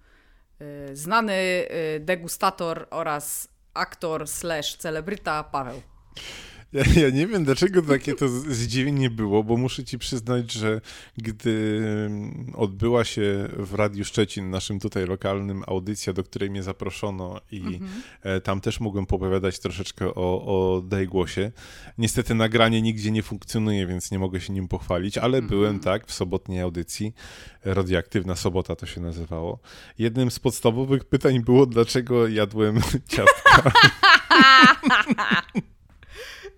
znany 0.92 1.32
y, 1.34 2.00
degustator 2.00 2.86
oraz 2.90 3.48
aktor 3.74 4.28
slash 4.28 4.76
celebryta 4.76 5.44
Paweł. 5.44 5.82
Ja, 6.72 6.82
ja, 7.02 7.10
nie 7.10 7.26
wiem, 7.26 7.44
dlaczego 7.44 7.82
takie 7.82 8.14
to 8.14 8.28
zdziwienie 8.28 9.10
było, 9.10 9.44
bo 9.44 9.56
muszę 9.56 9.84
ci 9.84 9.98
przyznać, 9.98 10.52
że 10.52 10.80
gdy 11.16 11.80
mm, 12.06 12.52
odbyła 12.54 13.04
się 13.04 13.48
w 13.56 13.74
Radiu 13.74 14.04
Szczecin, 14.04 14.50
naszym 14.50 14.80
tutaj 14.80 15.06
lokalnym, 15.06 15.62
audycja, 15.66 16.12
do 16.12 16.24
której 16.24 16.50
mnie 16.50 16.62
zaproszono 16.62 17.40
i 17.50 17.60
mhm. 17.60 17.90
E, 18.22 18.40
tam 18.40 18.60
też 18.60 18.80
mogłem 18.80 19.06
popowiadać 19.06 19.58
troszeczkę 19.58 20.14
o, 20.14 20.44
o 20.46 20.80
Dejgłosie. 20.80 21.52
Niestety 21.98 22.34
nagranie 22.34 22.82
nigdzie 22.82 23.10
nie 23.10 23.22
funkcjonuje, 23.22 23.86
więc 23.86 24.10
nie 24.10 24.18
mogę 24.18 24.40
się 24.40 24.52
nim 24.52 24.68
pochwalić, 24.68 25.18
ale 25.18 25.38
mhm. 25.38 25.48
byłem 25.48 25.80
tak 25.80 26.06
w 26.06 26.12
sobotniej 26.12 26.60
audycji, 26.60 27.14
Radioaktywna 27.64 28.36
Sobota 28.36 28.76
to 28.76 28.86
się 28.86 29.00
nazywało. 29.00 29.58
Jednym 29.98 30.30
z 30.30 30.38
podstawowych 30.38 31.04
pytań 31.04 31.40
było, 31.44 31.66
dlaczego 31.66 32.28
jadłem 32.28 32.80
ciastka. 33.08 33.70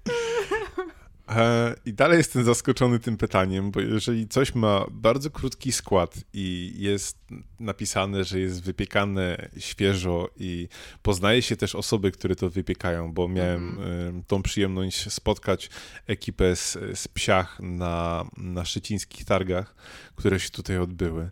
E, 1.29 1.75
I 1.87 1.93
dalej 1.93 2.19
jestem 2.19 2.45
zaskoczony 2.45 2.99
tym 2.99 3.17
pytaniem, 3.17 3.71
bo 3.71 3.81
jeżeli 3.81 4.29
coś 4.29 4.55
ma 4.55 4.85
bardzo 4.91 5.31
krótki 5.31 5.73
skład 5.73 6.15
i 6.33 6.75
jest 6.77 7.19
napisane, 7.61 8.25
że 8.25 8.41
jest 8.41 8.63
wypiekane 8.63 9.49
świeżo 9.59 10.29
i 10.37 10.69
poznaje 11.03 11.43
się 11.43 11.57
też 11.57 11.75
osoby, 11.75 12.11
które 12.11 12.37
to 12.37 12.51
wypiekają, 12.51 13.13
bo 13.13 13.29
miałem 13.29 13.79
mm. 13.79 14.23
tą 14.25 14.43
przyjemność 14.43 15.13
spotkać 15.13 15.71
ekipę 16.07 16.57
z, 16.57 16.79
z 16.95 17.09
psiach 17.09 17.61
na, 17.61 18.25
na 18.37 18.65
szczecińskich 18.65 19.25
targach, 19.25 19.75
które 20.17 20.41
się 20.41 20.51
tutaj 20.51 20.79
odbyły. 20.79 21.31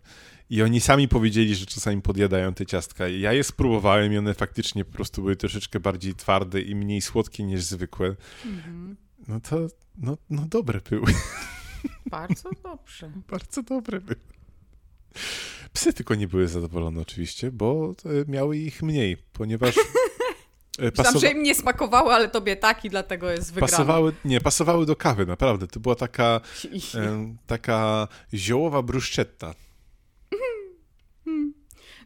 I 0.49 0.61
oni 0.61 0.81
sami 0.81 1.07
powiedzieli, 1.07 1.55
że 1.55 1.65
czasami 1.65 2.01
podjadają 2.01 2.53
te 2.53 2.65
ciastka. 2.65 3.07
I 3.07 3.19
ja 3.19 3.33
je 3.33 3.43
spróbowałem 3.43 4.13
i 4.13 4.17
one 4.17 4.33
faktycznie 4.33 4.85
po 4.85 4.93
prostu 4.93 5.21
były 5.21 5.35
troszeczkę 5.35 5.79
bardziej 5.79 6.15
twarde 6.15 6.61
i 6.61 6.75
mniej 6.75 7.01
słodkie 7.01 7.43
niż 7.43 7.63
zwykłe. 7.63 8.09
Mm-hmm. 8.09 8.95
No 9.27 9.39
to, 9.39 9.67
no, 9.97 10.17
no 10.29 10.45
dobre 10.49 10.81
były. 10.89 11.13
Bardzo 12.11 12.49
dobrze. 12.63 13.11
Bardzo 13.29 13.63
dobre 13.63 14.01
były. 14.01 14.19
Psy 15.73 15.93
tylko 15.93 16.15
nie 16.15 16.27
były 16.27 16.47
zadowolone 16.47 17.01
oczywiście, 17.01 17.51
bo 17.51 17.95
miały 18.27 18.57
ich 18.57 18.83
mniej, 18.83 19.17
ponieważ 19.33 19.75
e, 20.79 20.91
Pasowa... 20.97 21.19
że 21.19 21.31
im 21.31 21.43
nie 21.43 21.55
smakowały, 21.55 22.13
ale 22.13 22.29
tobie 22.29 22.55
tak 22.55 22.85
i 22.85 22.89
dlatego 22.89 23.31
jest 23.31 23.53
wygrana. 23.53 23.71
Pasowały, 23.71 24.13
nie, 24.25 24.41
pasowały 24.41 24.85
do 24.85 24.95
kawy, 24.95 25.25
naprawdę. 25.25 25.67
To 25.67 25.79
była 25.79 25.95
taka, 25.95 26.41
e, 26.95 27.35
taka 27.47 28.07
ziołowa 28.33 28.81
bruszczetta. 28.81 29.53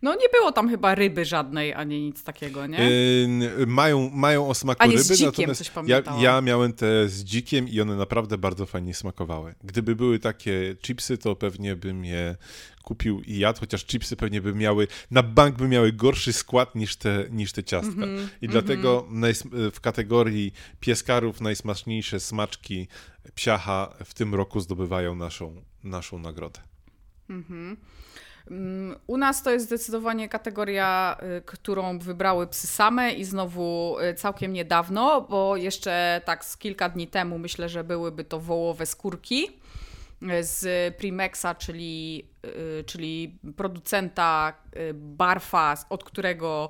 No 0.01 0.15
nie 0.15 0.29
było 0.29 0.51
tam 0.51 0.69
chyba 0.69 0.95
ryby 0.95 1.25
żadnej, 1.25 1.73
ani 1.73 2.01
nic 2.01 2.23
takiego, 2.23 2.67
nie? 2.67 2.89
Yy, 3.57 3.67
mają, 3.67 4.09
mają 4.09 4.49
o 4.49 4.53
smaku 4.53 4.83
Ani 4.83 4.91
ryby, 4.91 5.03
z 5.03 5.11
dzikiem 5.11 5.27
natomiast 5.27 5.57
coś 5.57 5.67
ja, 5.67 5.73
pamiętałam. 5.73 6.21
ja 6.21 6.41
miałem 6.41 6.73
te 6.73 7.09
z 7.09 7.23
dzikiem 7.23 7.67
i 7.69 7.81
one 7.81 7.95
naprawdę 7.95 8.37
bardzo 8.37 8.65
fajnie 8.65 8.93
smakowały. 8.93 9.55
Gdyby 9.63 9.95
były 9.95 10.19
takie 10.19 10.75
chipsy, 10.81 11.17
to 11.17 11.35
pewnie 11.35 11.75
bym 11.75 12.05
je 12.05 12.35
kupił 12.83 13.21
i 13.21 13.37
jadł, 13.39 13.59
chociaż 13.59 13.85
chipsy 13.85 14.15
pewnie 14.15 14.41
by 14.41 14.53
miały, 14.55 14.87
na 15.11 15.23
bank 15.23 15.55
by 15.57 15.67
miały 15.67 15.91
gorszy 15.93 16.33
skład 16.33 16.75
niż 16.75 16.95
te, 16.95 17.25
niż 17.31 17.51
te 17.51 17.63
ciastka. 17.63 18.03
Mhm, 18.03 18.29
I 18.41 18.47
dlatego 18.47 19.07
najs- 19.11 19.71
w 19.71 19.79
kategorii 19.81 20.53
pieskarów 20.79 21.41
najsmaczniejsze 21.41 22.19
smaczki 22.19 22.87
psiacha 23.35 23.93
w 24.05 24.13
tym 24.13 24.35
roku 24.35 24.59
zdobywają 24.59 25.15
naszą, 25.15 25.61
naszą 25.83 26.19
nagrodę. 26.19 26.59
Mm, 27.29 27.77
U 29.07 29.17
nas 29.17 29.43
to 29.43 29.51
jest 29.51 29.65
zdecydowanie 29.65 30.29
kategoria, 30.29 31.17
y, 31.37 31.41
którą 31.41 31.99
wybrały 31.99 32.47
psy 32.47 32.67
same 32.67 33.13
i 33.13 33.25
znowu 33.25 33.97
y, 33.99 34.13
całkiem 34.13 34.53
niedawno, 34.53 35.21
bo 35.21 35.55
jeszcze 35.55 36.21
tak 36.25 36.45
z 36.45 36.57
kilka 36.57 36.89
dni 36.89 37.07
temu 37.07 37.39
myślę, 37.39 37.69
że 37.69 37.83
byłyby 37.83 38.23
to 38.23 38.39
wołowe 38.39 38.85
skórki 38.85 39.47
y, 40.23 40.43
z 40.43 40.95
Primexa, 40.97 41.55
czyli, 41.57 42.25
czyli 42.85 43.39
producenta 43.57 44.53
barfa, 44.93 45.75
od 45.89 46.03
którego 46.03 46.69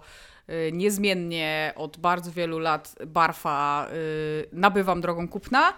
niezmiennie 0.72 1.74
od 1.76 1.98
bardzo 1.98 2.32
wielu 2.32 2.60
lat 2.60 2.96
barfa 3.08 3.88
y, 3.94 4.50
nabywam 4.54 5.02
drogą 5.02 5.28
kupna. 5.28 5.74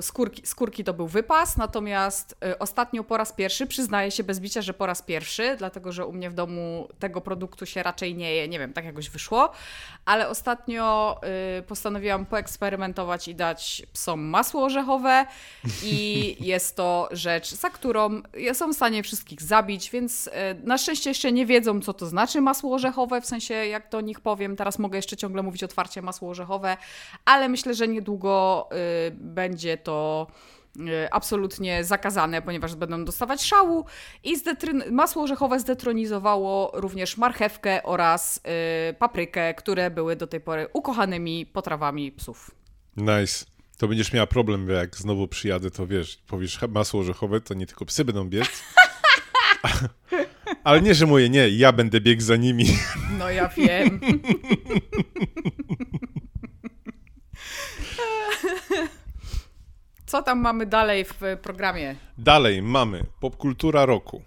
Skórki, 0.00 0.46
skórki 0.46 0.84
to 0.84 0.94
był 0.94 1.08
wypas, 1.08 1.56
natomiast 1.56 2.36
y, 2.46 2.58
ostatnio 2.58 3.04
po 3.04 3.16
raz 3.16 3.32
pierwszy, 3.32 3.66
przyznaję 3.66 4.10
się 4.10 4.24
bez 4.24 4.40
bicia, 4.40 4.62
że 4.62 4.74
po 4.74 4.86
raz 4.86 5.02
pierwszy, 5.02 5.54
dlatego 5.58 5.92
że 5.92 6.06
u 6.06 6.12
mnie 6.12 6.30
w 6.30 6.34
domu 6.34 6.88
tego 6.98 7.20
produktu 7.20 7.66
się 7.66 7.82
raczej 7.82 8.14
nie 8.14 8.34
je, 8.34 8.48
nie 8.48 8.58
wiem, 8.58 8.72
tak 8.72 8.84
jakoś 8.84 9.10
wyszło, 9.10 9.52
ale 10.04 10.28
ostatnio 10.28 11.20
y, 11.58 11.62
postanowiłam 11.62 12.26
poeksperymentować 12.26 13.28
i 13.28 13.34
dać 13.34 13.82
psom 13.92 14.20
masło 14.20 14.64
orzechowe 14.64 15.26
i 15.82 16.36
jest 16.52 16.76
to 16.76 17.08
rzecz, 17.12 17.54
za 17.54 17.70
którą 17.70 18.22
są 18.52 18.72
w 18.72 18.76
stanie 18.76 19.02
wszystkich 19.02 19.42
zabić, 19.42 19.90
więc 19.90 20.26
y, 20.26 20.30
na 20.62 20.78
szczęście 20.78 21.10
jeszcze 21.10 21.32
nie 21.32 21.46
wiedzą, 21.46 21.80
co 21.80 21.94
to 21.94 22.06
znaczy 22.06 22.40
masło 22.40 22.74
orzechowe, 22.74 23.20
w 23.20 23.26
sensie 23.26 23.54
jak 23.54 23.90
do 23.90 24.00
nich 24.00 24.13
powiem, 24.20 24.56
teraz 24.56 24.78
mogę 24.78 24.98
jeszcze 24.98 25.16
ciągle 25.16 25.42
mówić 25.42 25.62
otwarcie 25.64 26.02
masło 26.02 26.30
orzechowe, 26.30 26.76
ale 27.24 27.48
myślę, 27.48 27.74
że 27.74 27.88
niedługo 27.88 28.68
y, 29.08 29.10
będzie 29.10 29.76
to 29.76 30.26
y, 30.76 31.08
absolutnie 31.12 31.84
zakazane, 31.84 32.42
ponieważ 32.42 32.74
będą 32.74 33.04
dostawać 33.04 33.42
szału 33.44 33.84
i 34.24 34.38
zdetryn- 34.38 34.90
masło 34.92 35.22
orzechowe 35.22 35.60
zdetronizowało 35.60 36.70
również 36.74 37.16
marchewkę 37.16 37.82
oraz 37.82 38.40
y, 38.90 38.94
paprykę, 38.94 39.54
które 39.54 39.90
były 39.90 40.16
do 40.16 40.26
tej 40.26 40.40
pory 40.40 40.68
ukochanymi 40.72 41.46
potrawami 41.46 42.12
psów. 42.12 42.50
Nice. 42.96 43.44
To 43.78 43.88
będziesz 43.88 44.12
miała 44.12 44.26
problem, 44.26 44.66
bo 44.66 44.72
jak 44.72 44.96
znowu 44.96 45.28
przyjadę, 45.28 45.70
to 45.70 45.86
wiesz, 45.86 46.16
powiesz 46.26 46.58
"Ha, 46.58 46.66
masło 46.68 47.00
orzechowe, 47.00 47.40
to 47.40 47.54
nie 47.54 47.66
tylko 47.66 47.84
psy 47.84 48.04
będą 48.04 48.24
biec. 48.28 48.48
Ale 50.64 50.82
nie, 50.82 50.94
że 50.94 51.06
moje, 51.06 51.28
nie, 51.30 51.48
ja 51.48 51.72
będę 51.72 52.00
biegł 52.00 52.22
za 52.22 52.36
nimi. 52.36 52.66
No 53.18 53.30
ja 53.30 53.48
wiem. 53.48 54.00
Co 60.06 60.22
tam 60.22 60.40
mamy 60.40 60.66
dalej 60.66 61.04
w 61.04 61.20
programie? 61.42 61.96
Dalej 62.18 62.62
mamy 62.62 63.04
popkultura 63.20 63.86
roku 63.86 64.22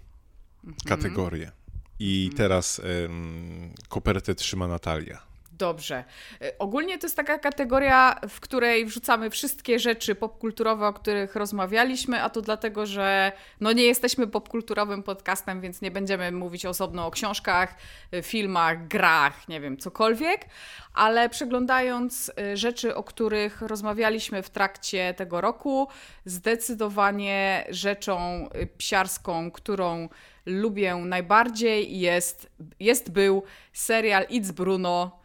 kategorię. 0.86 1.52
I 1.98 2.30
teraz 2.36 2.80
em, 3.04 3.70
kopertę 3.88 4.34
trzyma 4.34 4.68
Natalia. 4.68 5.27
Dobrze. 5.58 6.04
Y, 6.42 6.58
Ogólnie 6.58 6.98
to 6.98 7.06
jest 7.06 7.16
taka 7.16 7.38
kategoria, 7.38 8.20
w 8.28 8.40
której 8.40 8.86
wrzucamy 8.86 9.30
wszystkie 9.30 9.78
rzeczy 9.78 10.14
popkulturowe, 10.14 10.86
o 10.86 10.92
których 10.92 11.36
rozmawialiśmy, 11.36 12.22
a 12.22 12.30
to 12.30 12.42
dlatego, 12.42 12.86
że 12.86 13.32
no 13.60 13.72
nie 13.72 13.84
jesteśmy 13.84 14.26
popkulturowym 14.26 15.02
podcastem, 15.02 15.60
więc 15.60 15.80
nie 15.80 15.90
będziemy 15.90 16.32
mówić 16.32 16.66
osobno 16.66 17.06
o 17.06 17.10
książkach, 17.10 17.74
y, 18.14 18.22
filmach, 18.22 18.88
grach, 18.88 19.48
nie 19.48 19.60
wiem, 19.60 19.76
cokolwiek, 19.76 20.46
ale 20.94 21.28
przeglądając 21.28 22.32
y, 22.52 22.56
rzeczy, 22.56 22.94
o 22.94 23.02
których 23.02 23.62
rozmawialiśmy 23.62 24.42
w 24.42 24.50
trakcie 24.50 25.14
tego 25.14 25.40
roku, 25.40 25.88
zdecydowanie 26.24 27.64
rzeczą 27.70 28.48
psiarską, 28.78 29.50
którą 29.50 30.08
lubię 30.46 30.96
najbardziej 30.96 32.00
jest, 32.00 32.50
jest 32.80 33.10
był 33.10 33.42
serial 33.72 34.26
It's 34.26 34.52
Bruno, 34.52 35.18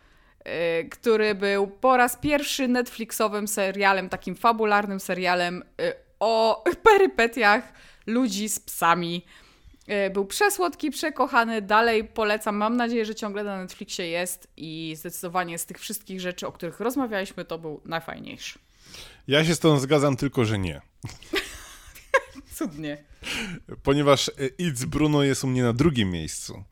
który 0.92 1.36
był 1.36 1.68
po 1.68 1.98
raz 1.98 2.18
pierwszy 2.18 2.68
Netflixowym 2.68 3.48
serialem, 3.48 4.10
takim 4.10 4.36
fabularnym 4.36 5.00
serialem 5.00 5.64
y, 5.82 5.94
o 6.20 6.64
perypetiach 6.90 7.74
ludzi 8.08 8.50
z 8.50 8.60
psami. 8.60 9.26
Y, 10.08 10.10
Był 10.10 10.26
przesłodki, 10.26 10.92
przekochany, 10.92 11.62
dalej 11.62 12.04
polecam. 12.04 12.56
Mam 12.56 12.78
nadzieję, 12.78 13.06
że 13.06 13.16
ciągle 13.16 13.44
na 13.44 13.58
Netflixie 13.58 14.08
jest 14.08 14.48
i 14.58 14.94
zdecydowanie 14.98 15.58
z 15.58 15.66
tych 15.66 15.80
wszystkich 15.80 16.22
rzeczy, 16.22 16.48
o 16.48 16.52
których 16.52 16.80
rozmawialiśmy, 16.80 17.46
to 17.46 17.58
był 17.58 17.82
najfajniejszy. 17.86 18.60
Ja 19.28 19.46
się 19.46 19.56
z 19.56 19.60
tą 19.60 19.80
zgadzam, 19.80 20.18
tylko 20.18 20.46
że 20.46 20.60
nie. 20.60 20.82
Cudnie. 22.64 23.04
Ponieważ 23.84 24.30
e, 24.30 24.32
It's 24.48 24.86
Bruno 24.86 25.24
jest 25.24 25.44
u 25.44 25.48
mnie 25.48 25.64
na 25.64 25.74
drugim 25.74 26.12
miejscu. 26.12 26.64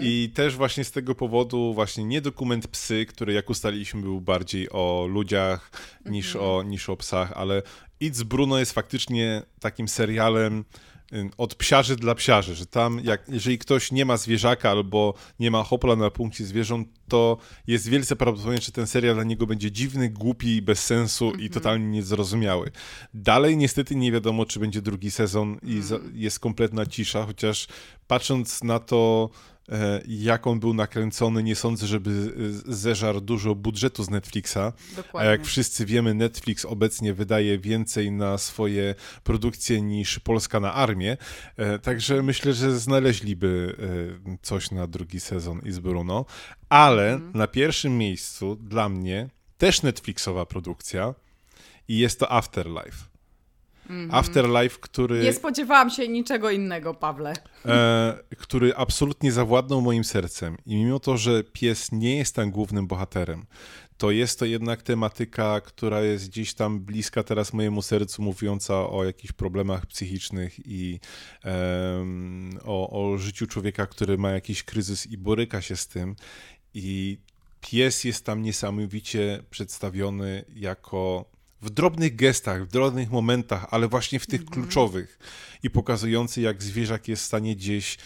I 0.00 0.30
też 0.34 0.56
właśnie 0.56 0.84
z 0.84 0.90
tego 0.90 1.14
powodu 1.14 1.74
właśnie 1.74 2.04
nie 2.04 2.20
dokument 2.20 2.68
Psy, 2.68 3.06
który 3.06 3.32
jak 3.32 3.50
ustaliliśmy 3.50 4.00
był 4.00 4.20
bardziej 4.20 4.70
o 4.70 5.06
ludziach 5.10 5.70
niż, 6.04 6.36
o, 6.36 6.62
niż 6.62 6.88
o 6.88 6.96
psach, 6.96 7.32
ale 7.32 7.62
It's 8.02 8.24
Bruno 8.24 8.58
jest 8.58 8.72
faktycznie 8.72 9.42
takim 9.60 9.88
serialem 9.88 10.64
od 11.38 11.54
psiarzy 11.54 11.96
dla 11.96 12.14
psiarzy, 12.14 12.54
że 12.54 12.66
tam 12.66 13.00
jak, 13.04 13.28
jeżeli 13.28 13.58
ktoś 13.58 13.92
nie 13.92 14.04
ma 14.04 14.16
zwierzaka 14.16 14.70
albo 14.70 15.14
nie 15.40 15.50
ma 15.50 15.62
hopla 15.62 15.96
na 15.96 16.10
punkcie 16.10 16.44
zwierząt, 16.44 16.88
to 17.08 17.38
jest 17.66 17.88
wielce 17.88 18.16
prawdopodobne, 18.16 18.60
że 18.60 18.72
ten 18.72 18.86
serial 18.86 19.14
dla 19.14 19.24
niego 19.24 19.46
będzie 19.46 19.72
dziwny, 19.72 20.10
głupi, 20.10 20.62
bez 20.62 20.84
sensu 20.84 21.32
i 21.32 21.50
totalnie 21.50 21.86
niezrozumiały. 21.86 22.70
Dalej 23.14 23.56
niestety 23.56 23.94
nie 23.94 24.12
wiadomo, 24.12 24.46
czy 24.46 24.60
będzie 24.60 24.82
drugi 24.82 25.10
sezon 25.10 25.58
i 25.62 25.82
za, 25.82 25.98
jest 26.14 26.40
kompletna 26.40 26.86
cisza, 26.86 27.26
chociaż 27.26 27.66
patrząc 28.06 28.64
na 28.64 28.78
to, 28.78 29.30
jak 30.08 30.46
on 30.46 30.60
był 30.60 30.74
nakręcony, 30.74 31.42
nie 31.42 31.56
sądzę, 31.56 31.86
żeby 31.86 32.10
e, 32.70 32.74
zeżarł 32.74 33.20
dużo 33.20 33.54
budżetu 33.54 34.04
z 34.04 34.10
Netflixa. 34.10 34.56
A 34.56 34.72
Dokładnie. 34.96 35.30
jak 35.30 35.44
wszyscy 35.44 35.86
wiemy, 35.86 36.14
Netflix 36.14 36.64
obecnie 36.64 37.14
wydaje 37.14 37.58
więcej 37.58 38.12
na 38.12 38.38
swoje 38.38 38.94
produkcje 39.24 39.82
niż 39.82 40.18
Polska 40.18 40.60
na 40.60 40.74
armię. 40.74 41.16
E, 41.56 41.78
Także 41.78 42.22
myślę, 42.22 42.52
że 42.52 42.78
znaleźliby 42.78 43.76
e, 44.28 44.36
coś 44.42 44.70
na 44.70 44.86
drugi 44.86 45.20
sezon 45.20 45.60
i 45.64 45.72
z 45.72 45.78
Bruno. 45.78 46.24
Ale 46.68 47.20
na 47.34 47.46
pierwszym 47.46 47.98
miejscu 47.98 48.56
dla 48.56 48.88
mnie 48.88 49.28
też 49.58 49.82
Netflixowa 49.82 50.46
produkcja 50.46 51.14
i 51.88 51.98
jest 51.98 52.20
to 52.20 52.32
Afterlife. 52.32 53.11
Afterlife, 54.10 54.78
który 54.80 55.22
Nie 55.22 55.32
spodziewałam 55.32 55.90
się 55.90 56.08
niczego 56.08 56.50
innego, 56.50 56.94
Pawle. 56.94 57.32
e, 57.66 58.18
który 58.38 58.74
absolutnie 58.76 59.32
zawładnął 59.32 59.80
moim 59.80 60.04
sercem. 60.04 60.56
I 60.66 60.76
mimo 60.76 61.00
to, 61.00 61.16
że 61.16 61.44
pies 61.44 61.92
nie 61.92 62.16
jest 62.16 62.34
tam 62.34 62.50
głównym 62.50 62.86
bohaterem, 62.86 63.46
to 63.98 64.10
jest 64.10 64.38
to 64.38 64.44
jednak 64.44 64.82
tematyka, 64.82 65.60
która 65.60 66.00
jest 66.00 66.28
gdzieś 66.28 66.54
tam 66.54 66.80
bliska 66.80 67.22
teraz 67.22 67.52
mojemu 67.52 67.82
sercu, 67.82 68.22
mówiąca 68.22 68.88
o 68.88 69.04
jakichś 69.04 69.32
problemach 69.32 69.86
psychicznych 69.86 70.66
i 70.66 71.00
o, 72.64 72.90
o 73.12 73.18
życiu 73.18 73.46
człowieka, 73.46 73.86
który 73.86 74.18
ma 74.18 74.30
jakiś 74.30 74.62
kryzys 74.62 75.06
i 75.06 75.18
boryka 75.18 75.60
się 75.60 75.76
z 75.76 75.88
tym. 75.88 76.16
I 76.74 77.18
pies 77.60 78.04
jest 78.04 78.24
tam 78.26 78.42
niesamowicie 78.42 79.42
przedstawiony 79.50 80.44
jako 80.54 81.24
w 81.62 81.70
drobnych 81.70 82.16
gestach, 82.16 82.64
w 82.64 82.70
drobnych 82.70 83.10
momentach, 83.10 83.66
ale 83.70 83.88
właśnie 83.88 84.20
w 84.20 84.26
tych 84.26 84.44
kluczowych 84.44 85.18
i 85.62 85.70
pokazujący, 85.70 86.40
jak 86.40 86.62
zwierzak 86.62 87.08
jest 87.08 87.22
w 87.22 87.26
stanie 87.26 87.56
gdzieś 87.56 87.98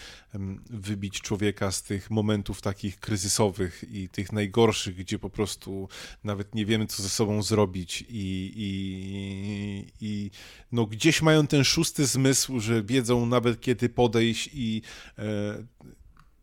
wybić 0.69 1.21
człowieka 1.21 1.71
z 1.71 1.83
tych 1.83 2.11
momentów 2.11 2.61
takich 2.61 2.99
kryzysowych 2.99 3.83
i 3.91 4.09
tych 4.09 4.31
najgorszych, 4.31 4.95
gdzie 4.95 5.19
po 5.19 5.29
prostu 5.29 5.89
nawet 6.23 6.55
nie 6.55 6.65
wiemy, 6.65 6.87
co 6.87 7.03
ze 7.03 7.09
sobą 7.09 7.43
zrobić 7.43 8.05
i, 8.09 8.53
i, 8.55 9.85
i 10.01 10.31
no 10.71 10.85
gdzieś 10.85 11.21
mają 11.21 11.47
ten 11.47 11.63
szósty 11.63 12.05
zmysł, 12.05 12.59
że 12.59 12.83
wiedzą 12.83 13.25
nawet 13.25 13.61
kiedy 13.61 13.89
podejść 13.89 14.49
i 14.53 14.81
e, 15.17 15.23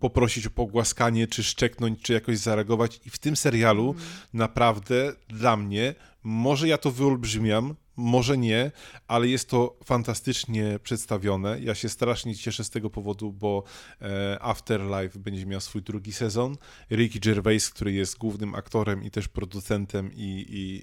poprosić 0.05 0.47
o 0.47 0.51
pogłaskanie, 0.51 1.27
czy 1.27 1.43
szczeknąć, 1.43 2.03
czy 2.03 2.13
jakoś 2.13 2.39
zareagować. 2.39 3.01
I 3.07 3.11
w 3.11 3.19
tym 3.19 3.37
serialu 3.37 3.95
naprawdę 4.33 5.13
dla 5.29 5.57
mnie 5.57 5.95
Może 6.27 6.69
ja 6.69 6.79
to 6.79 6.91
wyolbrzymiam, 6.91 7.75
może 7.97 8.39
nie, 8.39 8.73
ale 9.09 9.29
jest 9.29 9.49
to 9.49 9.79
fantastycznie 9.85 10.79
przedstawione. 10.83 11.61
Ja 11.61 11.75
się 11.75 11.89
strasznie 11.89 12.37
cieszę 12.37 12.65
z 12.65 12.71
tego 12.71 12.91
powodu, 12.91 13.33
bo 13.33 13.63
e, 14.01 14.39
Afterlife 14.43 15.19
będzie 15.19 15.47
miał 15.47 15.61
swój 15.61 15.83
drugi 15.83 16.13
sezon. 16.13 16.57
Ricky 16.91 17.21
Gervais, 17.21 17.71
który 17.71 17.93
jest 17.93 18.19
głównym 18.19 18.55
aktorem 18.55 19.05
i 19.05 19.11
też 19.11 19.29
producentem 19.29 20.11
i, 20.15 20.47
i 20.49 20.83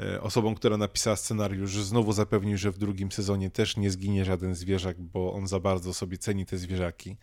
e, 0.00 0.14
e, 0.14 0.22
osobą, 0.22 0.54
która 0.54 0.76
napisała 0.76 1.16
scenariusz, 1.16 1.76
znowu 1.76 2.12
zapewnił, 2.12 2.58
że 2.58 2.72
w 2.72 2.78
drugim 2.78 3.12
sezonie 3.12 3.50
też 3.50 3.76
nie 3.76 3.90
zginie 3.90 4.24
żaden 4.24 4.54
zwierzak, 4.54 5.00
bo 5.00 5.32
on 5.32 5.46
za 5.46 5.60
bardzo 5.60 5.94
sobie 5.94 6.18
ceni 6.18 6.46
te 6.46 6.58
zwierzaki. 6.58 7.16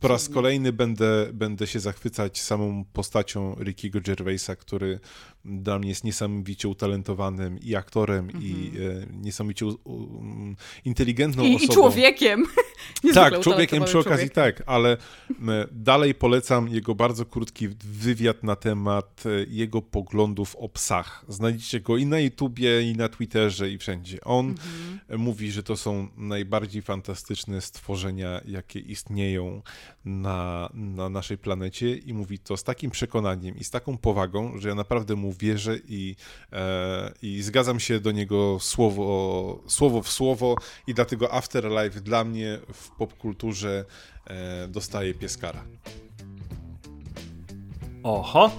Po 0.00 0.08
raz 0.08 0.28
kolejny 0.28 0.72
będę, 0.72 1.26
będę 1.32 1.66
się 1.66 1.80
zachwycać 1.80 2.40
samą 2.40 2.84
postacią 2.92 3.54
Rickiego 3.54 4.00
Gervaisa, 4.00 4.56
który 4.56 5.00
dla 5.46 5.78
mnie 5.78 5.88
jest 5.88 6.04
niesamowicie 6.04 6.68
utalentowanym 6.68 7.58
i 7.58 7.74
aktorem, 7.74 8.30
mm 8.30 8.42
-hmm. 8.42 8.44
i 8.44 8.68
mhm. 8.68 9.02
e, 9.02 9.06
niesamowicie 9.22 9.66
inteligentną 10.84 11.44
I, 11.44 11.56
osobą. 11.56 11.72
I 11.72 11.74
człowiekiem. 11.74 12.44
tak, 13.14 13.40
człowiekiem 13.40 13.84
przy 13.84 13.98
okazji 13.98 14.30
tak, 14.30 14.62
ale 14.66 14.96
dalej 15.72 16.14
polecam 16.14 16.68
jego 16.68 16.94
bardzo 16.94 17.24
krótki 17.24 17.68
wywiad 17.84 18.42
na 18.42 18.56
temat 18.56 19.24
e, 19.26 19.30
jego 19.48 19.82
poglądów 19.82 20.56
o 20.56 20.68
psach. 20.68 21.24
Znajdziecie 21.28 21.80
go 21.80 21.96
i 21.96 22.06
na 22.06 22.20
YouTubie, 22.20 22.82
i 22.82 22.96
na 22.96 23.08
Twitterze, 23.08 23.70
i 23.70 23.78
wszędzie. 23.78 24.20
On 24.24 24.46
mm 24.46 24.56
-hmm. 24.56 25.18
mówi, 25.18 25.50
że 25.50 25.62
to 25.62 25.76
są 25.76 26.08
najbardziej 26.16 26.82
fantastyczne 26.82 27.60
stworzenia, 27.60 28.40
jakie 28.44 28.80
istnieją 28.80 29.62
na, 30.04 30.70
na 30.74 31.08
naszej 31.08 31.38
planecie 31.38 31.96
i 31.96 32.14
mówi 32.14 32.38
to 32.38 32.56
z 32.56 32.64
takim 32.64 32.90
przekonaniem 32.90 33.56
i 33.56 33.64
z 33.64 33.70
taką 33.70 33.98
powagą, 33.98 34.58
że 34.58 34.68
ja 34.68 34.74
naprawdę 34.74 35.16
mu 35.16 35.32
wierzę 35.36 35.78
i, 35.88 36.16
e, 36.52 37.12
i 37.22 37.42
zgadzam 37.42 37.80
się 37.80 38.00
do 38.00 38.12
niego 38.12 38.58
słowo, 38.60 39.62
słowo 39.66 40.02
w 40.02 40.08
słowo 40.08 40.56
i 40.86 40.94
dlatego 40.94 41.32
Afterlife 41.32 42.00
dla 42.00 42.24
mnie 42.24 42.58
w 42.72 42.90
popkulturze 42.90 43.84
e, 44.26 44.68
dostaje 44.68 45.14
pieskara. 45.14 45.64
Oho, 48.02 48.50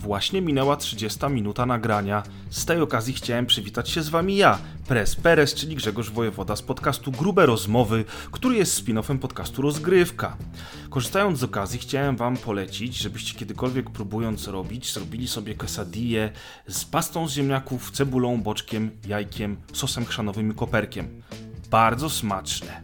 Właśnie 0.00 0.42
minęła 0.42 0.76
30 0.76 1.26
minuta 1.30 1.66
nagrania. 1.66 2.22
Z 2.50 2.64
tej 2.64 2.80
okazji 2.80 3.14
chciałem 3.14 3.46
przywitać 3.46 3.90
się 3.90 4.02
z 4.02 4.08
wami 4.08 4.36
ja, 4.36 4.58
Pres 4.88 5.16
Perez, 5.16 5.54
czyli 5.54 5.76
Grzegorz 5.76 6.10
Wojewoda 6.10 6.56
z 6.56 6.62
podcastu 6.62 7.12
Grube 7.12 7.46
Rozmowy, 7.46 8.04
który 8.30 8.56
jest 8.56 8.84
spin-offem 8.84 9.18
podcastu 9.18 9.62
Rozgrywka. 9.62 10.36
Korzystając 10.90 11.38
z 11.38 11.44
okazji 11.44 11.78
chciałem 11.78 12.16
wam 12.16 12.36
polecić, 12.36 12.96
żebyście 12.96 13.38
kiedykolwiek 13.38 13.90
próbując 13.90 14.48
robić, 14.48 14.92
zrobili 14.92 15.28
sobie 15.28 15.54
quesadille 15.54 16.30
z 16.68 16.84
pastą 16.84 17.28
z 17.28 17.32
ziemniaków, 17.32 17.90
cebulą, 17.90 18.42
boczkiem, 18.42 18.90
jajkiem, 19.06 19.56
sosem 19.72 20.04
chrzanowym 20.04 20.52
i 20.52 20.54
koperkiem. 20.54 21.22
Bardzo 21.70 22.10
smaczne. 22.10 22.82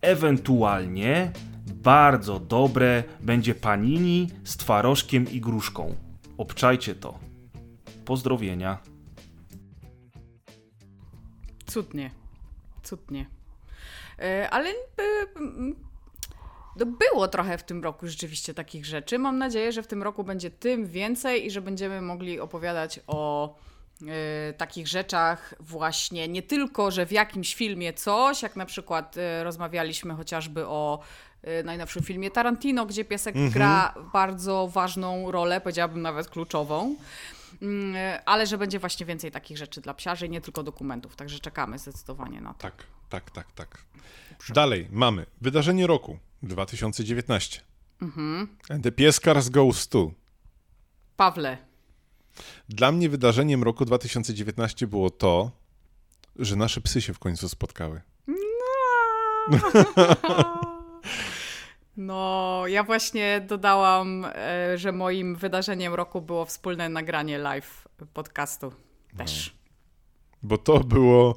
Ewentualnie 0.00 1.32
bardzo 1.82 2.40
dobre 2.40 3.04
będzie 3.20 3.54
panini 3.54 4.30
z 4.44 4.56
twarożkiem 4.56 5.30
i 5.30 5.40
gruszką. 5.40 5.96
Obczajcie 6.38 6.94
to. 6.94 7.18
Pozdrowienia. 8.04 8.78
Cudnie. 11.66 12.10
Cudnie. 12.82 13.26
E, 14.18 14.50
ale 14.50 14.70
e, 14.70 14.74
no 16.76 16.86
było 16.86 17.28
trochę 17.28 17.58
w 17.58 17.62
tym 17.62 17.82
roku 17.82 18.06
rzeczywiście 18.06 18.54
takich 18.54 18.86
rzeczy. 18.86 19.18
Mam 19.18 19.38
nadzieję, 19.38 19.72
że 19.72 19.82
w 19.82 19.86
tym 19.86 20.02
roku 20.02 20.24
będzie 20.24 20.50
tym 20.50 20.86
więcej 20.86 21.46
i 21.46 21.50
że 21.50 21.60
będziemy 21.60 22.00
mogli 22.00 22.40
opowiadać 22.40 23.00
o 23.06 23.54
y, 24.02 24.06
takich 24.52 24.88
rzeczach 24.88 25.54
właśnie 25.60 26.28
nie 26.28 26.42
tylko, 26.42 26.90
że 26.90 27.06
w 27.06 27.12
jakimś 27.12 27.54
filmie 27.54 27.92
coś, 27.92 28.42
jak 28.42 28.56
na 28.56 28.66
przykład 28.66 29.16
rozmawialiśmy 29.42 30.14
chociażby 30.14 30.66
o 30.66 31.00
najnowszym 31.64 32.02
filmie 32.02 32.30
Tarantino, 32.30 32.86
gdzie 32.86 33.04
piesek 33.04 33.36
mhm. 33.36 33.52
gra 33.52 33.94
bardzo 34.12 34.68
ważną 34.68 35.30
rolę, 35.30 35.60
powiedziałabym 35.60 36.02
nawet 36.02 36.28
kluczową. 36.28 36.96
Mm, 37.62 37.96
y, 37.96 38.24
ale 38.24 38.46
że 38.46 38.58
będzie 38.58 38.78
właśnie 38.78 39.06
więcej 39.06 39.30
takich 39.30 39.58
rzeczy 39.58 39.80
dla 39.80 39.94
psiarzy, 39.94 40.28
nie 40.28 40.40
tylko 40.40 40.62
dokumentów, 40.62 41.16
także 41.16 41.38
czekamy 41.38 41.78
zdecydowanie 41.78 42.40
na 42.40 42.54
to. 42.54 42.60
Tak, 42.60 42.84
tak, 43.08 43.30
tak, 43.30 43.52
tak. 43.52 43.84
Dalej 44.48 44.88
mamy 44.90 45.26
wydarzenie 45.40 45.86
roku 45.86 46.18
2019. 46.42 47.60
Mhm. 48.02 48.48
The 48.82 48.92
Pieskars 48.92 49.48
Goes 49.48 49.88
to. 49.88 50.10
Pawle. 51.16 51.58
Dla 52.68 52.92
mnie 52.92 53.08
wydarzeniem 53.08 53.62
roku 53.62 53.84
2019 53.84 54.86
było 54.86 55.10
to, 55.10 55.50
że 56.36 56.56
nasze 56.56 56.80
psy 56.80 57.00
się 57.00 57.14
w 57.14 57.18
końcu 57.18 57.48
spotkały. 57.48 58.00
No. 58.26 59.58
No, 61.96 62.62
ja 62.66 62.84
właśnie 62.84 63.40
dodałam, 63.48 64.26
e, 64.34 64.78
że 64.78 64.92
moim 64.92 65.36
wydarzeniem 65.36 65.94
roku 65.94 66.20
było 66.20 66.44
wspólne 66.44 66.88
nagranie 66.88 67.38
live 67.38 67.88
podcastu 68.14 68.72
też. 69.16 69.54
No. 69.54 69.62
Bo 70.42 70.58
to 70.58 70.80
było. 70.80 71.36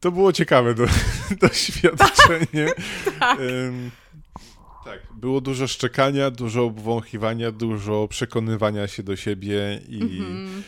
To 0.00 0.12
było 0.12 0.32
ciekawe 0.32 0.74
do, 0.74 0.84
doświadczenie. 1.48 2.72
tak. 3.20 3.38
Um, 3.38 3.90
tak, 4.84 5.00
było 5.12 5.40
dużo 5.40 5.66
szczekania, 5.66 6.30
dużo 6.30 6.64
obwąchiwania, 6.64 7.52
dużo 7.52 8.08
przekonywania 8.08 8.88
się 8.88 9.02
do 9.02 9.16
siebie 9.16 9.80
i, 9.88 10.00
mm-hmm. 10.00 10.62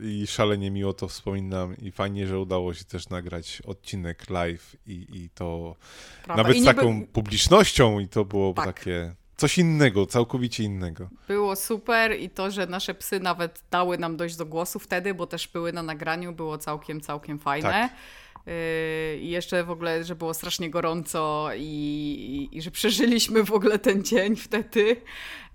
e, 0.00 0.04
i 0.04 0.26
szalenie 0.26 0.70
miło 0.70 0.92
to 0.92 1.08
wspominam 1.08 1.76
i 1.76 1.90
fajnie, 1.90 2.26
że 2.26 2.38
udało 2.38 2.74
się 2.74 2.84
też 2.84 3.08
nagrać 3.08 3.62
odcinek 3.66 4.30
live 4.30 4.76
i, 4.86 5.06
i 5.12 5.30
to 5.34 5.76
Prawda. 6.24 6.42
nawet 6.42 6.56
I 6.56 6.62
z 6.62 6.64
taką 6.64 7.00
by... 7.00 7.06
publicznością 7.06 7.98
i 7.98 8.08
to 8.08 8.24
było 8.24 8.52
tak. 8.54 8.66
takie 8.66 9.14
coś 9.40 9.58
innego, 9.58 10.06
całkowicie 10.06 10.64
innego. 10.64 11.08
Było 11.28 11.56
super 11.56 12.20
i 12.20 12.30
to, 12.30 12.50
że 12.50 12.66
nasze 12.66 12.94
psy 12.94 13.20
nawet 13.20 13.64
dały 13.70 13.98
nam 13.98 14.16
dojść 14.16 14.36
do 14.36 14.46
głosu 14.46 14.78
wtedy, 14.78 15.14
bo 15.14 15.26
też 15.26 15.48
były 15.48 15.72
na 15.72 15.82
nagraniu, 15.82 16.32
było 16.32 16.58
całkiem, 16.58 17.00
całkiem 17.00 17.38
fajne. 17.38 17.70
Tak. 17.70 17.92
Yy, 18.46 18.52
I 19.20 19.30
jeszcze 19.30 19.64
w 19.64 19.70
ogóle, 19.70 20.04
że 20.04 20.14
było 20.14 20.34
strasznie 20.34 20.70
gorąco 20.70 21.50
i, 21.56 21.62
i, 22.52 22.56
i, 22.58 22.62
że 22.62 22.70
przeżyliśmy 22.70 23.44
w 23.44 23.52
ogóle 23.52 23.78
ten 23.78 24.04
dzień 24.04 24.36
wtedy. 24.36 24.96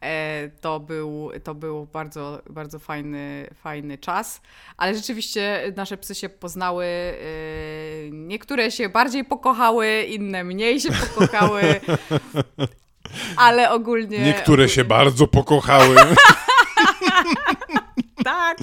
E, 0.02 0.50
to 0.62 0.80
był, 0.80 1.32
to 1.44 1.56
był 1.56 1.86
bardzo, 1.86 2.42
bardzo 2.50 2.80
fajny, 2.80 3.48
fajny 3.54 3.98
czas. 3.98 4.42
Ale 4.78 4.96
rzeczywiście 4.96 5.74
nasze 5.76 5.98
psy 5.98 6.16
się 6.16 6.30
poznały. 6.30 6.86
Yy, 6.86 8.10
niektóre 8.12 8.72
się 8.72 8.90
bardziej 8.90 9.26
pokochały, 9.26 10.04
inne 10.04 10.44
mniej 10.44 10.80
się 10.80 10.90
pokochały. 10.92 11.62
Ale 13.38 13.72
ogólnie. 13.72 14.20
Niektóre 14.20 14.70
się 14.70 14.84
bardzo 14.86 15.28
pokochały. 15.28 15.96
tak. 18.24 18.58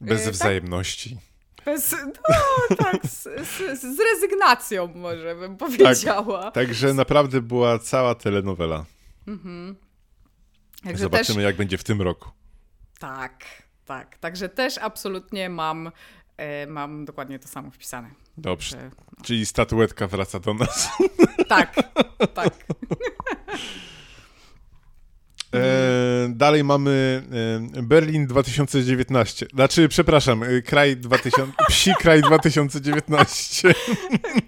Bez 0.00 0.20
yy, 0.20 0.24
tak. 0.24 0.34
wzajemności. 0.34 1.16
Bez, 1.64 1.96
no 2.28 2.76
tak, 2.76 3.06
z, 3.06 3.22
z, 3.22 3.80
z, 3.80 4.00
rezygnacją 4.00 4.92
może 4.94 5.34
bym 5.34 5.56
powiedziała. 5.56 6.42
Tak, 6.42 6.54
także 6.54 6.94
naprawdę 6.94 7.40
była 7.40 7.78
cała 7.78 8.14
telenowela. 8.14 8.84
Mhm. 9.26 9.76
Zobaczymy, 10.94 11.36
też... 11.36 11.44
jak 11.44 11.56
będzie 11.56 11.78
w 11.78 11.84
tym 11.84 12.02
roku. 12.02 12.30
Tak, 12.98 13.44
tak. 13.84 14.18
Także 14.18 14.48
też 14.48 14.78
absolutnie 14.78 15.50
mam, 15.50 15.90
e, 16.36 16.66
mam 16.66 17.04
dokładnie 17.04 17.38
to 17.38 17.48
samo 17.48 17.70
wpisane. 17.70 18.10
Dobrze. 18.36 18.70
Że, 18.70 18.90
no. 19.18 19.24
Czyli 19.24 19.46
statuetka 19.46 20.06
wraca 20.06 20.40
do 20.40 20.54
nas. 20.54 20.88
Tak, 21.48 21.74
tak. 22.34 22.54
E, 25.54 26.28
dalej 26.28 26.64
mamy 26.64 27.22
e, 27.76 27.82
Berlin 27.82 28.26
2019. 28.26 29.46
Znaczy, 29.54 29.88
przepraszam, 29.88 30.42
e, 30.42 30.62
kraj 30.62 30.96
2000, 30.96 31.52
psi 31.68 31.92
kraj 31.98 32.22
2019. 32.22 33.74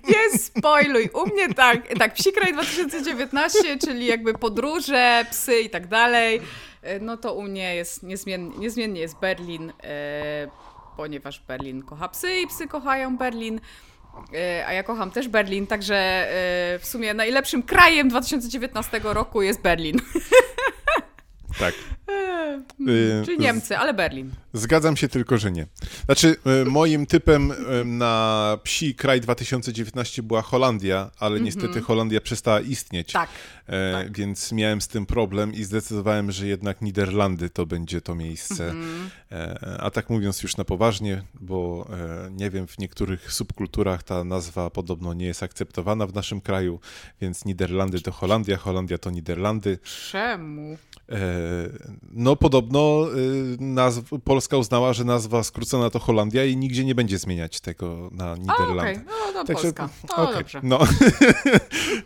Nie 0.09 0.39
spoiluj. 0.39 1.11
U 1.15 1.27
mnie 1.27 1.55
tak, 1.55 1.89
tak, 1.99 2.15
psi 2.15 2.33
kraj 2.33 2.53
2019, 2.53 3.79
czyli 3.79 4.07
jakby 4.07 4.35
podróże, 4.35 5.27
psy 5.31 5.61
i 5.61 5.71
tak 5.71 5.87
dalej. 5.87 6.41
E, 6.83 7.01
no 7.01 7.17
to 7.17 7.35
u 7.35 7.43
mnie 7.43 7.75
jest 7.75 8.03
niezmiennie, 8.03 8.59
niezmiennie 8.59 9.01
jest 9.01 9.19
Berlin, 9.21 9.73
e, 9.83 10.49
ponieważ 10.97 11.41
Berlin 11.49 11.83
kocha 11.83 12.09
psy 12.09 12.37
i 12.41 12.47
psy 12.47 12.69
kochają 12.69 13.17
Berlin. 13.17 13.61
A 14.67 14.73
ja 14.73 14.83
kocham 14.83 15.11
też 15.11 15.29
Berlin, 15.29 15.67
także 15.67 16.29
w 16.81 16.87
sumie 16.87 17.15
najlepszym 17.15 17.63
krajem 17.63 18.09
2019 18.09 19.01
roku 19.05 19.43
jest 19.43 19.63
Berlin. 19.63 20.01
Tak. 21.59 21.75
Hmm, 22.07 23.25
czy 23.25 23.37
Niemcy, 23.37 23.79
ale 23.79 23.95
Berlin. 23.95 24.31
Zgadzam 24.53 24.97
się 24.97 25.09
tylko, 25.09 25.39
że 25.39 25.53
nie. 25.53 25.67
Znaczy, 26.05 26.37
y, 26.63 26.65
moim 26.65 27.07
typem 27.07 27.51
y, 27.51 27.85
na 27.85 28.59
psi 28.63 28.95
kraj 28.95 29.21
2019 29.21 30.23
była 30.23 30.43
Holandia, 30.43 31.11
ale 31.19 31.39
-hmm. 31.39 31.43
niestety 31.43 31.81
Holandia 31.81 32.21
przestała 32.21 32.61
istnieć. 32.61 33.13
Tak, 33.13 33.31
e, 33.67 33.93
tak. 33.93 34.17
Więc 34.17 34.53
miałem 34.53 34.81
z 34.81 34.89
tym 34.89 35.07
problem 35.07 35.55
i 35.55 35.65
zdecydowałem, 35.65 36.33
że 36.33 36.47
jednak 36.47 36.83
Niderlandy 36.83 37.51
to 37.51 37.67
będzie 37.67 38.01
to 38.01 38.15
miejsce. 38.15 38.71
-hmm. 38.71 39.09
e, 39.33 39.79
a 39.81 39.91
tak 39.91 40.11
mówiąc 40.11 40.43
już 40.43 40.57
na 40.57 40.65
poważnie, 40.65 41.23
bo 41.41 41.89
e, 42.27 42.31
nie 42.31 42.51
wiem, 42.51 42.67
w 42.67 42.79
niektórych 42.79 43.33
subkulturach 43.33 44.03
ta 44.03 44.25
nazwa 44.25 44.71
podobno 44.71 45.15
nie 45.15 45.27
jest 45.27 45.43
akceptowana 45.43 46.07
w 46.07 46.15
naszym 46.15 46.41
kraju, 46.41 46.81
więc 47.21 47.45
Niderlandy 47.45 48.01
to 48.01 48.13
Holandia, 48.13 48.57
Holandia 48.57 48.99
to 48.99 49.11
Niderlandy. 49.11 49.79
Czemu? 50.11 50.77
No, 52.13 52.37
podobno 52.37 53.07
y, 53.17 53.57
nazw, 53.61 54.03
Polska 54.25 54.57
uznała, 54.57 54.93
że 54.93 55.05
nazwa 55.05 55.43
skrócona 55.43 55.91
to 55.91 55.99
Holandia 55.99 56.45
i 56.45 56.57
nigdzie 56.57 56.85
nie 56.85 56.95
będzie 56.95 57.19
zmieniać 57.19 57.61
tego 57.61 58.11
na 58.13 58.37
Niderlandy. 58.37 58.81
Okej, 58.81 58.95
okay. 58.95 59.05
no 59.07 59.33
to 59.33 59.45
Także, 59.45 59.73
Polska. 59.73 59.89
No, 60.09 60.17
okay. 60.17 60.35
dobrze. 60.35 60.61
No. 60.63 60.79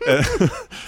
E, 0.07 0.23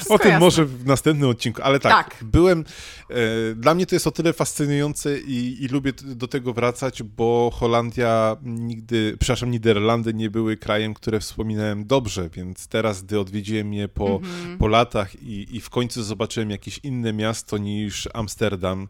o 0.09 0.19
tym 0.19 0.31
jasne. 0.31 0.39
może 0.39 0.65
w 0.65 0.85
następnym 0.85 1.29
odcinku, 1.29 1.61
ale 1.63 1.79
tak, 1.79 2.09
tak. 2.09 2.23
byłem. 2.23 2.65
E, 3.09 3.15
dla 3.55 3.75
mnie 3.75 3.85
to 3.85 3.95
jest 3.95 4.07
o 4.07 4.11
tyle 4.11 4.33
fascynujące 4.33 5.19
i, 5.19 5.63
i, 5.63 5.67
lubię 5.67 5.93
do 6.03 6.27
tego 6.27 6.53
wracać, 6.53 7.03
bo 7.03 7.51
Holandia 7.53 8.37
nigdy, 8.43 9.17
przepraszam, 9.19 9.51
Niderlandy 9.51 10.13
nie 10.13 10.29
były 10.29 10.57
krajem, 10.57 10.93
które 10.93 11.19
wspominałem 11.19 11.85
dobrze, 11.85 12.29
więc 12.29 12.67
teraz, 12.67 13.03
gdy 13.03 13.19
odwiedziłem 13.19 13.73
je 13.73 13.87
po, 13.87 14.05
mm 14.05 14.21
-hmm. 14.21 14.57
po 14.57 14.67
latach 14.67 15.23
i, 15.23 15.55
i 15.55 15.61
w 15.61 15.69
końcu 15.69 16.03
zobaczyłem 16.03 16.49
jakieś 16.49 16.79
inne 16.83 17.13
miasto 17.13 17.57
niż 17.57 18.09
Amsterdam, 18.13 18.87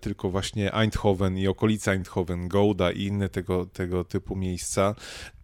tylko 0.00 0.30
właśnie 0.30 0.74
Eindhoven 0.74 1.38
i 1.38 1.48
okolica 1.48 1.92
Eindhoven, 1.92 2.48
Gouda 2.48 2.92
i 2.92 3.02
inne 3.02 3.28
tego, 3.28 3.66
tego 3.66 4.04
typu 4.04 4.36
miejsca, 4.36 4.94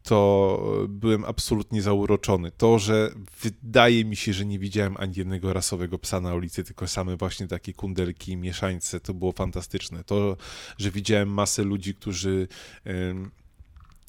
to 0.02 0.62
byłem 0.88 1.24
absolutnie 1.24 1.82
zauroczony. 1.82 2.50
To, 2.50 2.78
że 2.78 3.10
wydaje 3.42 4.04
mi 4.04 4.16
się, 4.16 4.32
że 4.32 4.46
nie 4.46 4.58
widziałem 4.58 4.96
ani 4.96 5.14
jednego 5.16 5.52
rasowego 5.52 5.98
psa 5.98 6.20
na 6.20 6.34
ulicy, 6.34 6.64
tylko 6.64 6.88
same 6.88 7.16
właśnie 7.16 7.46
takie 7.48 7.72
kundelki, 7.72 8.36
mieszańce, 8.36 9.00
to 9.00 9.14
było 9.14 9.32
fantastyczne. 9.32 10.04
To, 10.04 10.36
że 10.78 10.90
widziałem 10.90 11.28
masę 11.28 11.62
ludzi, 11.62 11.94
którzy 11.94 12.48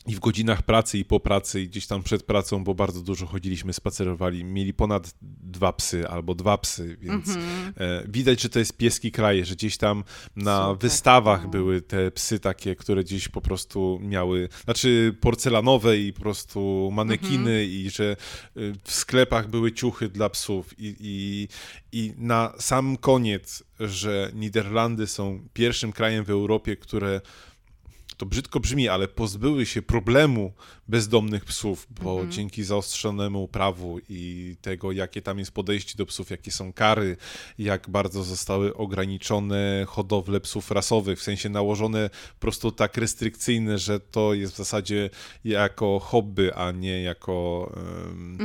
i 0.08 0.16
w 0.16 0.20
godzinach 0.20 0.62
pracy 0.62 0.98
i 0.98 1.06
po 1.06 1.20
pracy 1.20 1.62
i 1.62 1.68
gdzieś 1.68 1.88
tam 1.88 2.04
przed 2.04 2.24
pracą, 2.24 2.64
bo 2.64 2.74
bardzo 2.74 3.02
dużo 3.02 3.26
chodziliśmy, 3.26 3.74
spacerowali, 3.74 4.44
mieli 4.44 4.74
ponad 4.74 5.14
dwa 5.42 5.74
psy 5.74 6.08
albo 6.08 6.36
dwa 6.36 6.58
psy, 6.58 6.98
więc 7.02 7.28
mm 7.28 7.42
-hmm. 7.42 7.74
widać, 8.08 8.42
że 8.42 8.50
to 8.50 8.60
jest 8.60 8.78
pieski 8.78 9.12
kraje, 9.12 9.46
że 9.46 9.56
gdzieś 9.56 9.78
tam 9.78 10.04
na 10.36 10.66
Super. 10.66 10.78
wystawach 10.78 11.44
no. 11.44 11.50
były 11.50 11.82
te 11.82 12.12
psy 12.12 12.40
takie, 12.40 12.76
które 12.76 13.04
gdzieś 13.04 13.28
po 13.28 13.42
prostu 13.42 14.00
miały, 14.02 14.50
znaczy 14.64 15.16
porcelanowe 15.22 15.98
i 15.98 16.14
po 16.14 16.20
prostu 16.20 16.90
manekiny 16.94 17.52
mm 17.52 17.68
-hmm. 17.68 17.72
i 17.72 17.90
że 17.90 18.16
y, 18.58 18.74
w 18.84 18.92
sklepach 18.92 19.50
były 19.50 19.72
ciuchy 19.72 20.10
dla 20.10 20.30
psów 20.30 20.80
i, 20.80 20.96
i, 21.00 21.48
i 21.92 22.14
na 22.18 22.54
sam 22.60 22.98
koniec, 22.98 23.64
że 23.80 24.32
Niderlandy 24.36 25.08
są 25.08 25.48
pierwszym 25.54 25.92
krajem 25.92 26.26
w 26.26 26.30
Europie, 26.30 26.76
które 26.76 27.22
to 28.22 28.26
brzydko 28.26 28.60
brzmi, 28.60 28.90
ale 28.90 29.08
pozbyły 29.08 29.66
się 29.66 29.82
problemu 29.82 30.54
bezdomnych 30.88 31.46
psów, 31.46 31.88
bo 32.04 32.12
mhm. 32.12 32.32
dzięki 32.32 32.64
zaostrzonemu 32.64 33.48
prawu 33.48 34.00
i 34.10 34.56
tego, 34.62 34.92
jakie 34.92 35.22
tam 35.22 35.40
jest 35.40 35.52
podejście 35.52 35.98
do 35.98 36.06
psów, 36.06 36.30
jakie 36.30 36.52
są 36.52 36.74
kary, 36.74 37.18
jak 37.58 37.90
bardzo 37.90 38.24
zostały 38.24 38.76
ograniczone 38.76 39.86
hodowle 39.88 40.40
psów 40.40 40.72
rasowych, 40.72 41.20
w 41.20 41.24
sensie 41.24 41.50
nałożone 41.50 42.10
po 42.34 42.40
prostu 42.40 42.72
tak 42.72 42.98
restrykcyjne, 42.98 43.78
że 43.78 44.00
to 44.00 44.34
jest 44.34 44.54
w 44.54 44.58
zasadzie 44.58 45.10
jako 45.44 46.00
hobby, 46.00 46.52
a 46.54 46.72
nie 46.72 47.02
jako 47.02 47.72
um, 47.76 48.38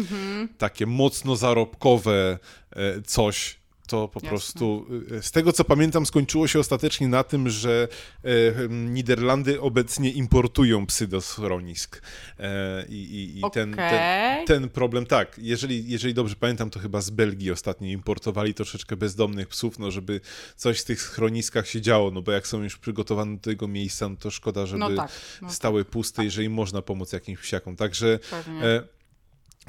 takie 0.58 0.86
mocno 0.86 1.36
zarobkowe 1.36 2.38
e, 2.70 3.02
coś, 3.02 3.58
to 3.86 4.08
po 4.08 4.18
Jasne. 4.18 4.28
prostu, 4.28 4.86
y, 5.12 5.22
z 5.22 5.30
tego 5.30 5.52
co 5.52 5.64
pamiętam, 5.64 6.06
skończyło 6.06 6.48
się 6.48 6.58
ostatecznie 6.58 7.08
na 7.08 7.24
tym, 7.24 7.48
że 7.48 7.88
e, 8.24 8.68
Niderlandy 8.68 9.60
obecnie 9.60 10.10
importują 10.10 10.86
psy 10.86 11.06
do 11.06 11.20
schronisk. 11.20 12.02
E, 12.38 12.86
I, 12.88 12.94
i, 12.94 13.38
i 13.38 13.42
okay. 13.42 13.64
ten, 13.64 13.76
ten, 13.76 14.46
ten, 14.46 14.68
problem, 14.68 15.06
tak, 15.06 15.38
jeżeli, 15.38 15.88
jeżeli 15.88 16.14
dobrze 16.14 16.36
pamiętam, 16.36 16.70
to 16.70 16.80
chyba 16.80 17.00
z 17.00 17.10
Belgii 17.10 17.50
ostatnio 17.50 17.88
importowali 17.88 18.54
troszeczkę 18.54 18.96
bezdomnych 18.96 19.48
psów, 19.48 19.78
no 19.78 19.90
żeby 19.90 20.20
coś 20.56 20.80
w 20.80 20.84
tych 20.84 21.02
schroniskach 21.02 21.68
się 21.68 21.80
działo, 21.80 22.10
no 22.10 22.22
bo 22.22 22.32
jak 22.32 22.46
są 22.46 22.62
już 22.62 22.78
przygotowane 22.78 23.36
do 23.36 23.42
tego 23.42 23.68
miejsca, 23.68 24.08
no 24.08 24.16
to 24.16 24.30
szkoda, 24.30 24.66
żeby 24.66 24.80
no 24.80 24.96
tak, 24.96 25.10
no 25.42 25.50
stały 25.50 25.84
tak. 25.84 25.90
puste, 25.90 26.16
tak. 26.16 26.24
jeżeli 26.24 26.48
można 26.48 26.82
pomóc 26.82 27.12
jakimś 27.12 27.38
psiakom. 27.38 27.76
Także 27.76 28.18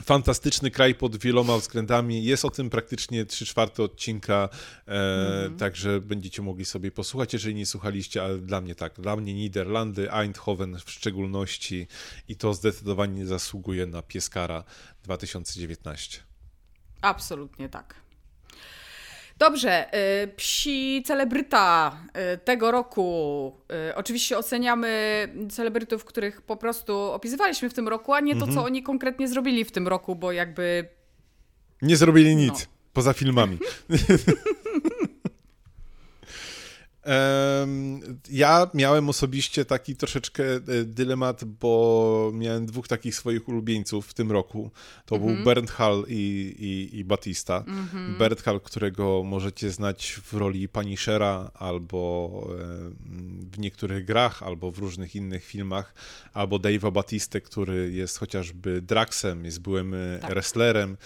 fantastyczny 0.03 0.71
kraj 0.71 0.95
pod 0.95 1.17
wieloma 1.17 1.57
względami. 1.57 2.23
Jest 2.23 2.45
o 2.45 2.49
tym 2.49 2.69
praktycznie 2.69 3.25
3 3.25 3.45
czwarte 3.45 3.83
odcinka, 3.83 4.49
e, 4.87 4.91
mm. 5.45 5.57
także 5.57 6.01
będziecie 6.01 6.41
mogli 6.41 6.65
sobie 6.65 6.91
posłuchać, 6.91 7.33
jeżeli 7.33 7.55
nie 7.55 7.65
słuchaliście, 7.65 8.23
ale 8.23 8.37
dla 8.37 8.61
mnie 8.61 8.75
tak, 8.75 8.93
dla 9.01 9.15
mnie 9.15 9.33
Niderlandy, 9.33 10.11
Eindhoven 10.11 10.79
w 10.85 10.91
szczególności 10.91 11.87
i 12.27 12.35
to 12.35 12.53
zdecydowanie 12.53 13.25
zasługuje 13.25 13.85
na 13.85 14.01
Pieskara 14.01 14.63
2019. 15.03 16.19
Absolutnie 17.01 17.69
tak. 17.69 18.06
Dobrze, 19.39 19.85
y, 20.23 20.27
psi 20.27 21.03
celebryta 21.05 21.97
y, 22.33 22.37
tego 22.37 22.71
roku. 22.71 23.53
Y, 23.89 23.95
oczywiście 23.95 24.37
oceniamy 24.37 25.27
celebrytów, 25.49 26.05
których 26.05 26.41
po 26.41 26.57
prostu 26.57 26.97
opisywaliśmy 26.97 27.69
w 27.69 27.73
tym 27.73 27.87
roku, 27.87 28.13
a 28.13 28.19
nie 28.19 28.35
to, 28.35 28.41
co 28.41 28.47
mhm. 28.47 28.65
oni 28.65 28.83
konkretnie 28.83 29.27
zrobili 29.27 29.65
w 29.65 29.71
tym 29.71 29.87
roku, 29.87 30.15
bo 30.15 30.31
jakby. 30.31 30.89
Nie 31.81 31.97
zrobili 31.97 32.35
nic 32.35 32.53
no. 32.53 32.71
poza 32.93 33.13
filmami. 33.13 33.57
Ja 38.29 38.67
miałem 38.73 39.09
osobiście 39.09 39.65
taki 39.65 39.95
troszeczkę 39.95 40.43
e, 40.55 40.59
dylemat, 40.85 41.43
bo 41.43 42.31
miałem 42.33 42.65
dwóch 42.65 42.87
takich 42.87 43.15
swoich 43.15 43.47
ulubieńców 43.47 44.07
w 44.07 44.13
tym 44.13 44.31
roku. 44.31 44.71
To 45.05 45.15
mm 45.15 45.23
-hmm. 45.23 45.27
był 45.27 45.37
mhm. 45.37 45.45
Bernd 45.45 45.71
Hall 45.71 46.05
i, 46.07 46.55
i, 46.59 46.99
i 46.99 47.03
Batista. 47.03 47.63
Mm 47.67 47.87
-hmm. 47.87 48.17
Bernd 48.17 48.41
Hall, 48.41 48.61
którego 48.61 49.23
możecie 49.23 49.71
znać 49.71 50.19
w 50.23 50.33
roli 50.33 50.69
Punishera 50.69 51.51
albo 51.53 52.27
w 53.51 53.59
niektórych 53.59 54.05
grach, 54.05 54.43
albo 54.43 54.71
w 54.71 54.77
różnych 54.77 55.15
innych 55.15 55.45
filmach, 55.45 55.93
albo 56.33 56.57
Dave'a 56.57 56.91
Batistę, 56.91 57.41
który 57.41 57.91
jest 57.91 58.17
chociażby 58.17 58.81
Draxem, 58.81 59.45
jest 59.45 59.61
byłym 59.61 59.93
e, 59.93 60.19
tak. 60.21 60.29
wrestlerem. 60.29 60.97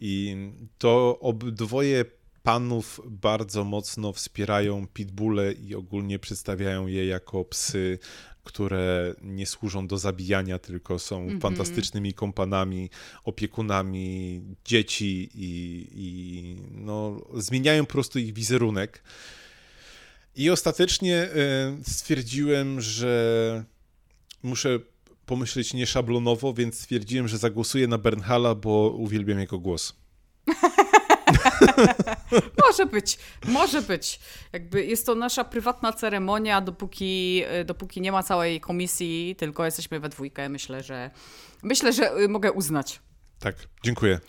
I 0.00 0.36
to 0.78 1.18
obydwoje 1.20 2.04
panów 2.44 3.00
bardzo 3.06 3.64
mocno 3.64 4.12
wspierają 4.12 4.86
pitbulle 4.86 5.52
i 5.52 5.74
ogólnie 5.74 6.18
przedstawiają 6.18 6.86
je 6.86 7.06
jako 7.06 7.44
psy, 7.44 7.98
które 8.44 9.14
nie 9.22 9.46
służą 9.46 9.86
do 9.86 9.98
zabijania, 9.98 10.58
tylko 10.58 10.98
są 10.98 11.22
mm 11.22 11.38
-hmm. 11.38 11.42
fantastycznymi 11.42 12.14
kompanami, 12.14 12.90
opiekunami 13.24 14.40
dzieci 14.64 15.30
i, 15.34 15.86
i 15.92 16.56
no, 16.70 17.20
zmieniają 17.34 17.86
po 17.86 17.92
prostu 17.92 18.18
ich 18.18 18.32
wizerunek. 18.32 19.02
I 20.36 20.50
ostatecznie 20.50 21.16
e, 21.16 21.28
stwierdziłem, 21.82 22.80
że 22.80 23.64
muszę 24.42 24.78
pomyśleć 25.26 25.74
nieszablonowo, 25.74 26.54
więc 26.54 26.80
stwierdziłem, 26.80 27.28
że 27.28 27.38
zagłosuję 27.38 27.88
na 27.88 27.98
Bernhala, 27.98 28.54
bo 28.54 28.90
uwielbiam 28.90 29.38
jego 29.38 29.58
głos. 29.58 29.92
może 32.66 32.86
być, 32.86 33.18
może 33.44 33.82
być. 33.82 34.20
Jakby 34.52 34.84
jest 34.84 35.06
to 35.06 35.14
nasza 35.14 35.44
prywatna 35.44 35.92
ceremonia, 35.92 36.60
dopóki, 36.60 37.42
y, 37.60 37.64
dopóki 37.64 38.00
nie 38.00 38.12
ma 38.12 38.22
całej 38.22 38.60
komisji, 38.60 39.36
tylko 39.38 39.64
jesteśmy 39.64 40.00
we 40.00 40.08
dwójkę. 40.08 40.48
Myślę, 40.48 40.82
że 40.82 41.10
myślę, 41.62 41.92
że 41.92 42.18
y, 42.18 42.28
mogę 42.28 42.52
uznać. 42.52 43.00
Tak, 43.38 43.56
dziękuję. 43.82 44.20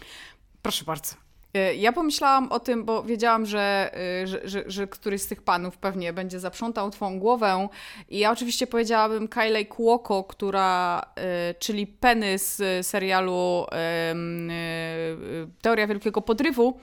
Proszę 0.61 0.85
bardzo. 0.85 1.15
Y, 1.57 1.75
ja 1.75 1.93
pomyślałam 1.93 2.51
o 2.51 2.59
tym, 2.59 2.85
bo 2.85 3.03
wiedziałam, 3.03 3.45
że, 3.45 3.91
że, 4.25 4.49
że, 4.49 4.63
że, 4.67 4.87
któryś 4.87 5.21
z 5.21 5.27
tych 5.27 5.41
panów 5.41 5.77
pewnie 5.77 6.13
będzie 6.13 6.39
zaprzątał 6.39 6.91
twą 6.91 7.19
głowę. 7.19 7.67
I 8.09 8.19
ja 8.19 8.31
oczywiście 8.31 8.67
powiedziałabym 8.67 9.27
Kylej 9.27 9.65
Kuoko, 9.65 10.23
która, 10.23 11.01
czyli 11.59 11.87
Penny 11.87 12.37
z 12.37 12.87
serialu 12.87 13.65
Teoria 15.61 15.87
Wielkiego 15.87 16.21
Podrywu, 16.21 16.79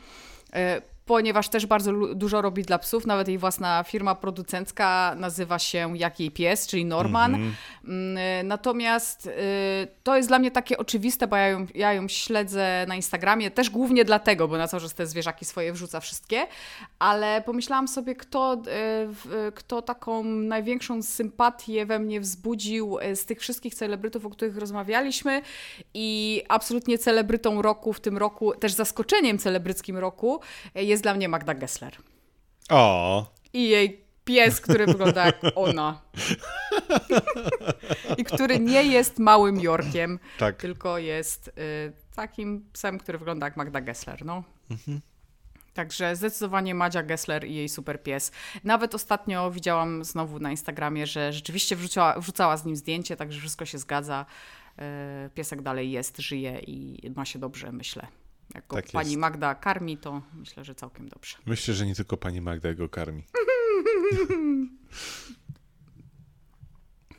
ponieważ 1.07 1.49
też 1.49 1.67
bardzo 1.67 1.93
dużo 2.15 2.43
robi 2.43 2.63
dla 2.63 2.79
psów. 2.79 3.07
Nawet 3.07 3.29
jej 3.29 3.39
własna 3.39 3.85
firma 3.85 4.15
producencka 4.15 5.15
nazywa 5.19 5.59
się 5.59 5.93
Jak 5.97 6.21
jej 6.21 6.31
pies, 6.31 6.67
czyli 6.67 6.85
Norman. 6.85 7.35
Mm 7.35 7.53
-hmm. 7.85 8.45
Natomiast 8.45 9.27
y, 9.27 9.31
to 10.03 10.17
jest 10.17 10.29
dla 10.29 10.39
mnie 10.39 10.51
takie 10.51 10.79
oczywiste, 10.79 11.27
bo 11.27 11.37
ja 11.37 11.49
ją, 11.49 11.67
ja 11.75 11.93
ją 11.93 12.09
śledzę 12.09 12.85
na 12.89 12.97
Instagramie, 12.97 13.51
też 13.51 13.71
głównie 13.71 14.05
dlatego, 14.05 14.49
bo 14.49 14.57
na 14.59 14.69
co, 14.69 14.81
że 14.81 14.91
te 14.91 15.07
zwierzaki 15.07 15.45
swoje 15.45 15.73
wrzuca 15.73 16.01
wszystkie, 16.01 16.47
ale 16.99 17.43
pomyślałam 17.47 17.89
sobie, 17.89 18.15
kto, 18.15 18.63
y, 19.49 19.53
kto 19.53 19.83
taką 19.83 20.25
największą 20.25 21.03
sympatię 21.03 21.87
we 21.87 21.99
mnie 21.99 22.21
wzbudził 22.21 22.99
z 23.15 23.25
tych 23.25 23.41
wszystkich 23.41 23.75
celebrytów, 23.75 24.27
o 24.27 24.31
których 24.31 24.57
rozmawialiśmy 24.57 25.43
i 25.95 26.43
absolutnie 26.49 26.99
celebrytą 26.99 27.63
roku 27.63 27.93
w 27.93 28.01
tym 28.01 28.19
roku, 28.19 28.55
też 28.55 28.73
zaskoczeniem 28.73 29.39
celebryckim 29.39 29.99
roku 29.99 30.41
jest 30.93 31.03
dla 31.03 31.15
mnie 31.15 31.29
Magda 31.29 31.55
Gessler. 31.55 31.97
O. 32.71 33.27
I 33.53 33.69
jej 33.69 34.05
pies, 34.25 34.61
który 34.61 34.87
wygląda 34.87 35.27
jak 35.27 35.41
ona. 35.55 36.03
I 38.19 38.25
który 38.25 38.61
nie 38.61 38.83
jest 38.83 39.19
małym 39.19 39.61
Jorkiem, 39.61 40.19
tak. 40.39 40.57
tylko 40.57 40.99
jest 40.99 41.49
y, 41.49 41.53
takim 42.17 42.67
psem, 42.73 42.99
który 42.99 43.19
wygląda 43.19 43.47
jak 43.47 43.57
Magda 43.57 43.81
Gessler. 43.81 44.25
No. 44.25 44.43
Mhm. 44.71 45.01
Także 45.75 46.17
zdecydowanie 46.17 46.75
Madzia 46.75 47.03
Gessler 47.03 47.45
i 47.45 47.55
jej 47.55 47.69
super 47.69 48.03
pies. 48.03 48.33
Nawet 48.65 48.95
ostatnio 48.95 49.51
widziałam 49.51 50.05
znowu 50.05 50.39
na 50.39 50.51
Instagramie, 50.51 51.07
że 51.07 51.33
rzeczywiście 51.33 51.77
wrzucała, 51.77 52.21
wrzucała 52.21 52.57
z 52.57 52.65
nim 52.65 52.77
zdjęcie, 52.77 53.17
także 53.17 53.41
wszystko 53.41 53.65
się 53.65 53.79
zgadza. 53.79 54.27
Y, 55.27 55.31
piesek 55.31 55.63
dalej 55.63 55.91
jest, 55.91 56.19
żyje 56.19 56.59
i 56.59 57.11
ma 57.17 57.25
się 57.25 57.39
dobrze, 57.39 57.73
myślę. 57.73 58.07
Jak 58.55 58.67
tak 58.67 58.87
pani 58.93 59.11
jest. 59.11 59.21
Magda 59.21 59.55
karmi, 59.55 59.99
to 59.99 60.23
myślę, 60.35 60.65
że 60.65 60.75
całkiem 60.75 61.09
dobrze. 61.09 61.37
Myślę, 61.47 61.75
że 61.75 61.87
nie 61.87 61.95
tylko 61.95 62.17
pani 62.17 62.41
Magda 62.41 62.75
go 62.75 62.89
karmi. 62.89 63.23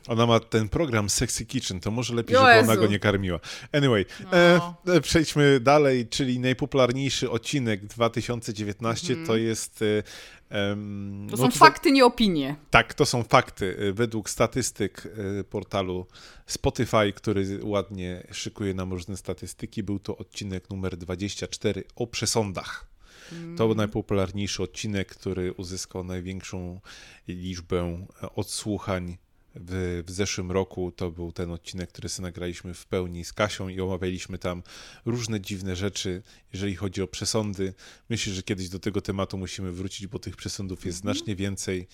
Ona 0.08 0.26
ma 0.26 0.40
ten 0.40 0.68
program 0.68 1.10
Sexy 1.10 1.46
Kitchen, 1.46 1.80
to 1.80 1.90
może 1.90 2.14
lepiej, 2.14 2.36
żeby 2.36 2.58
ona 2.58 2.76
go 2.76 2.86
nie 2.86 2.98
karmiła. 2.98 3.40
Anyway, 3.72 4.06
e, 4.32 4.60
no. 4.86 4.94
e, 4.94 5.00
przejdźmy 5.00 5.60
dalej, 5.60 6.08
czyli 6.08 6.38
najpopularniejszy 6.38 7.30
odcinek 7.30 7.86
2019 7.86 9.12
mm. 9.12 9.26
to 9.26 9.36
jest 9.36 9.82
e, 9.82 10.02
Um, 10.50 11.26
to 11.30 11.36
no 11.36 11.42
są 11.42 11.50
fakty, 11.50 11.92
nie 11.92 12.04
opinie. 12.04 12.56
Tak, 12.70 12.94
to 12.94 13.06
są 13.06 13.22
fakty. 13.22 13.76
Y, 13.80 13.92
według 13.92 14.30
statystyk 14.30 15.08
portalu 15.50 16.06
Spotify, 16.46 17.12
który 17.14 17.60
ładnie 17.62 18.26
szykuje 18.32 18.74
nam 18.74 18.92
różne 18.92 19.16
statystyki, 19.16 19.82
był 19.82 19.98
to 19.98 20.16
odcinek 20.16 20.70
numer 20.70 20.96
24 20.96 21.84
o 21.96 22.06
przesądach. 22.06 22.86
Mm. 23.32 23.56
To 23.56 23.66
był 23.66 23.74
najpopularniejszy 23.74 24.62
odcinek, 24.62 25.08
który 25.08 25.52
uzyskał 25.52 26.04
największą 26.04 26.80
liczbę 27.28 28.06
odsłuchań 28.34 29.16
w, 29.54 30.02
w 30.06 30.10
zeszłym 30.10 30.52
roku 30.52 30.92
to 30.92 31.10
był 31.10 31.32
ten 31.32 31.50
odcinek, 31.50 31.88
który 31.88 32.08
sobie 32.08 32.26
nagraliśmy 32.26 32.74
w 32.74 32.86
pełni 32.86 33.24
z 33.24 33.32
Kasią 33.32 33.68
i 33.68 33.80
omawialiśmy 33.80 34.38
tam 34.38 34.62
różne 35.04 35.40
dziwne 35.40 35.76
rzeczy, 35.76 36.22
jeżeli 36.52 36.76
chodzi 36.76 37.02
o 37.02 37.06
przesądy. 37.06 37.74
Myślę, 38.10 38.32
że 38.32 38.42
kiedyś 38.42 38.68
do 38.68 38.78
tego 38.78 39.00
tematu 39.00 39.38
musimy 39.38 39.72
wrócić, 39.72 40.06
bo 40.06 40.18
tych 40.18 40.36
przesądów 40.36 40.86
jest 40.86 41.04
mm 41.04 41.14
-hmm. 41.14 41.16
znacznie 41.16 41.36
więcej. 41.36 41.88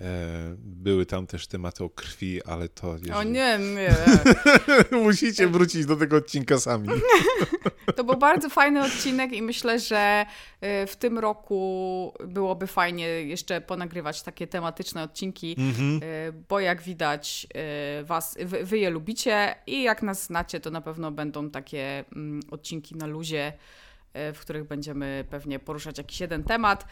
E, 0.00 0.54
były 0.58 1.06
tam 1.06 1.26
też 1.26 1.46
tematy 1.46 1.84
o 1.84 1.90
krwi, 1.90 2.44
ale 2.44 2.68
to. 2.68 2.92
Jeżeli... 2.92 3.12
O 3.12 3.22
nie, 3.22 3.58
nie. 3.58 3.94
Musicie 5.04 5.48
wrócić 5.48 5.86
do 5.86 5.96
tego 5.96 6.16
odcinka 6.16 6.58
sami. 6.58 6.88
to 7.96 8.04
był 8.04 8.16
bardzo 8.16 8.50
fajny 8.50 8.84
odcinek 8.84 9.32
i 9.32 9.42
myślę, 9.42 9.78
że 9.78 10.26
e, 10.60 10.86
w 10.86 10.96
tym 10.96 11.18
roku 11.18 12.12
byłoby 12.26 12.66
fajnie 12.66 13.06
jeszcze 13.06 13.60
ponagrywać 13.60 14.22
takie 14.22 14.46
tematyczne 14.46 15.02
odcinki, 15.02 15.56
mhm. 15.58 16.00
e, 16.02 16.32
bo 16.48 16.60
jak 16.60 16.82
widać, 16.82 17.46
was, 18.02 18.38
wy, 18.44 18.78
je 18.78 18.90
lubicie 18.90 19.54
i 19.66 19.82
jak 19.82 20.02
nas 20.02 20.24
znacie, 20.24 20.60
to 20.60 20.70
na 20.70 20.80
pewno 20.80 21.10
będą 21.10 21.50
takie 21.50 22.04
mm, 22.12 22.40
odcinki 22.50 22.96
na 22.96 23.06
luzie. 23.06 23.52
E, 24.12 24.32
w 24.32 24.40
których 24.40 24.64
będziemy 24.64 25.24
pewnie 25.30 25.58
poruszać 25.58 25.98
jakiś 25.98 26.20
jeden 26.20 26.44
temat. 26.44 26.84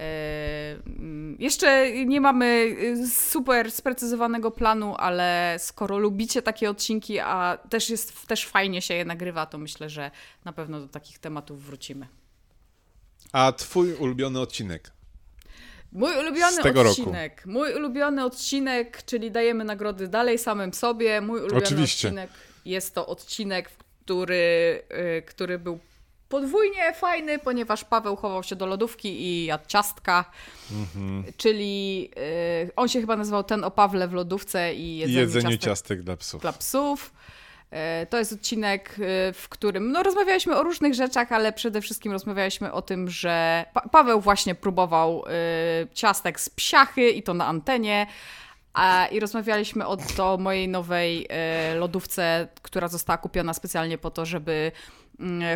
E, 0.00 0.76
mm, 0.86 1.36
jeszcze 1.38 1.92
nie 1.92 2.20
mamy 2.20 2.76
y, 2.80 3.08
super 3.10 3.72
sprecyzowanego 3.72 4.50
planu, 4.50 4.94
ale 4.98 5.56
skoro 5.58 5.98
lubicie 5.98 6.42
takie 6.42 6.70
odcinki, 6.70 7.18
a 7.18 7.58
też 7.70 7.90
jest 7.90 8.26
też 8.26 8.46
fajnie 8.46 8.82
się 8.82 8.94
je 8.94 9.04
nagrywa, 9.04 9.46
to 9.46 9.58
myślę, 9.58 9.90
że 9.90 10.10
na 10.44 10.52
pewno 10.52 10.80
do 10.80 10.88
takich 10.88 11.18
tematów 11.18 11.64
wrócimy. 11.64 12.06
A 13.32 13.52
twój 13.52 13.94
ulubiony 13.94 14.40
odcinek? 14.40 14.90
Mój 15.92 16.16
ulubiony 16.18 16.60
odcinek. 16.60 17.36
Roku. 17.36 17.50
Mój 17.50 17.74
ulubiony 17.74 18.24
odcinek, 18.24 19.02
czyli 19.04 19.30
dajemy 19.30 19.64
nagrody 19.64 20.08
dalej 20.08 20.38
samym 20.38 20.74
sobie. 20.74 21.20
Mój 21.20 21.40
ulubiony 21.40 21.64
Oczywiście. 21.64 22.08
odcinek 22.08 22.30
jest 22.64 22.94
to 22.94 23.06
odcinek, 23.06 23.70
który, 24.04 24.82
y, 25.18 25.22
który 25.22 25.58
był 25.58 25.78
podwójnie 26.28 26.92
fajny, 26.94 27.38
ponieważ 27.38 27.84
Paweł 27.84 28.16
chował 28.16 28.42
się 28.42 28.56
do 28.56 28.66
lodówki 28.66 29.22
i 29.22 29.44
jadł 29.44 29.64
ciastka, 29.66 30.24
mhm. 30.72 31.24
czyli 31.36 32.10
y, 32.66 32.70
on 32.76 32.88
się 32.88 33.00
chyba 33.00 33.16
nazywał 33.16 33.44
ten 33.44 33.64
o 33.64 33.70
Pawle 33.70 34.08
w 34.08 34.12
lodówce 34.12 34.74
i 34.74 34.96
jedzeniu, 34.96 35.20
jedzeniu 35.20 35.50
ciastek, 35.50 35.64
ciastek 35.64 36.02
dla 36.02 36.16
psów. 36.16 36.42
Dla 36.42 36.52
psów. 36.52 37.12
Y, 38.02 38.06
to 38.06 38.18
jest 38.18 38.32
odcinek, 38.32 38.96
y, 38.98 39.32
w 39.32 39.48
którym 39.48 39.92
no, 39.92 40.02
rozmawialiśmy 40.02 40.56
o 40.56 40.62
różnych 40.62 40.94
rzeczach, 40.94 41.32
ale 41.32 41.52
przede 41.52 41.80
wszystkim 41.80 42.12
rozmawialiśmy 42.12 42.72
o 42.72 42.82
tym, 42.82 43.10
że 43.10 43.64
pa 43.74 43.80
Paweł 43.80 44.20
właśnie 44.20 44.54
próbował 44.54 45.24
y, 45.24 45.88
ciastek 45.94 46.40
z 46.40 46.50
psiachy 46.50 47.10
i 47.10 47.22
to 47.22 47.34
na 47.34 47.46
antenie. 47.46 48.06
A, 48.74 49.06
I 49.06 49.20
rozmawialiśmy 49.20 49.86
o, 49.86 49.96
o 50.18 50.36
mojej 50.38 50.68
nowej 50.68 51.28
lodówce, 51.78 52.48
która 52.62 52.88
została 52.88 53.16
kupiona 53.16 53.54
specjalnie 53.54 53.98
po 53.98 54.10
to, 54.10 54.26
żeby 54.26 54.72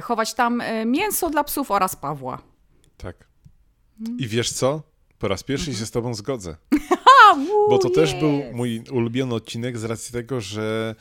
chować 0.02 0.34
tam 0.34 0.61
e, 0.61 0.86
mięso 0.86 1.30
dla 1.30 1.44
psów 1.44 1.70
oraz 1.70 1.96
Pawła. 1.96 2.42
Tak. 2.96 3.28
I 4.18 4.28
wiesz 4.28 4.52
co? 4.52 4.82
Po 5.18 5.28
raz 5.28 5.42
pierwszy 5.42 5.74
się 5.74 5.86
z 5.86 5.90
tobą 5.90 6.14
zgodzę. 6.14 6.56
Bo 7.70 7.78
to 7.78 7.90
też 7.90 8.14
był 8.14 8.42
mój 8.52 8.84
ulubiony 8.92 9.34
odcinek 9.34 9.78
z 9.78 9.84
racji 9.84 10.12
tego, 10.12 10.40
że 10.40 10.94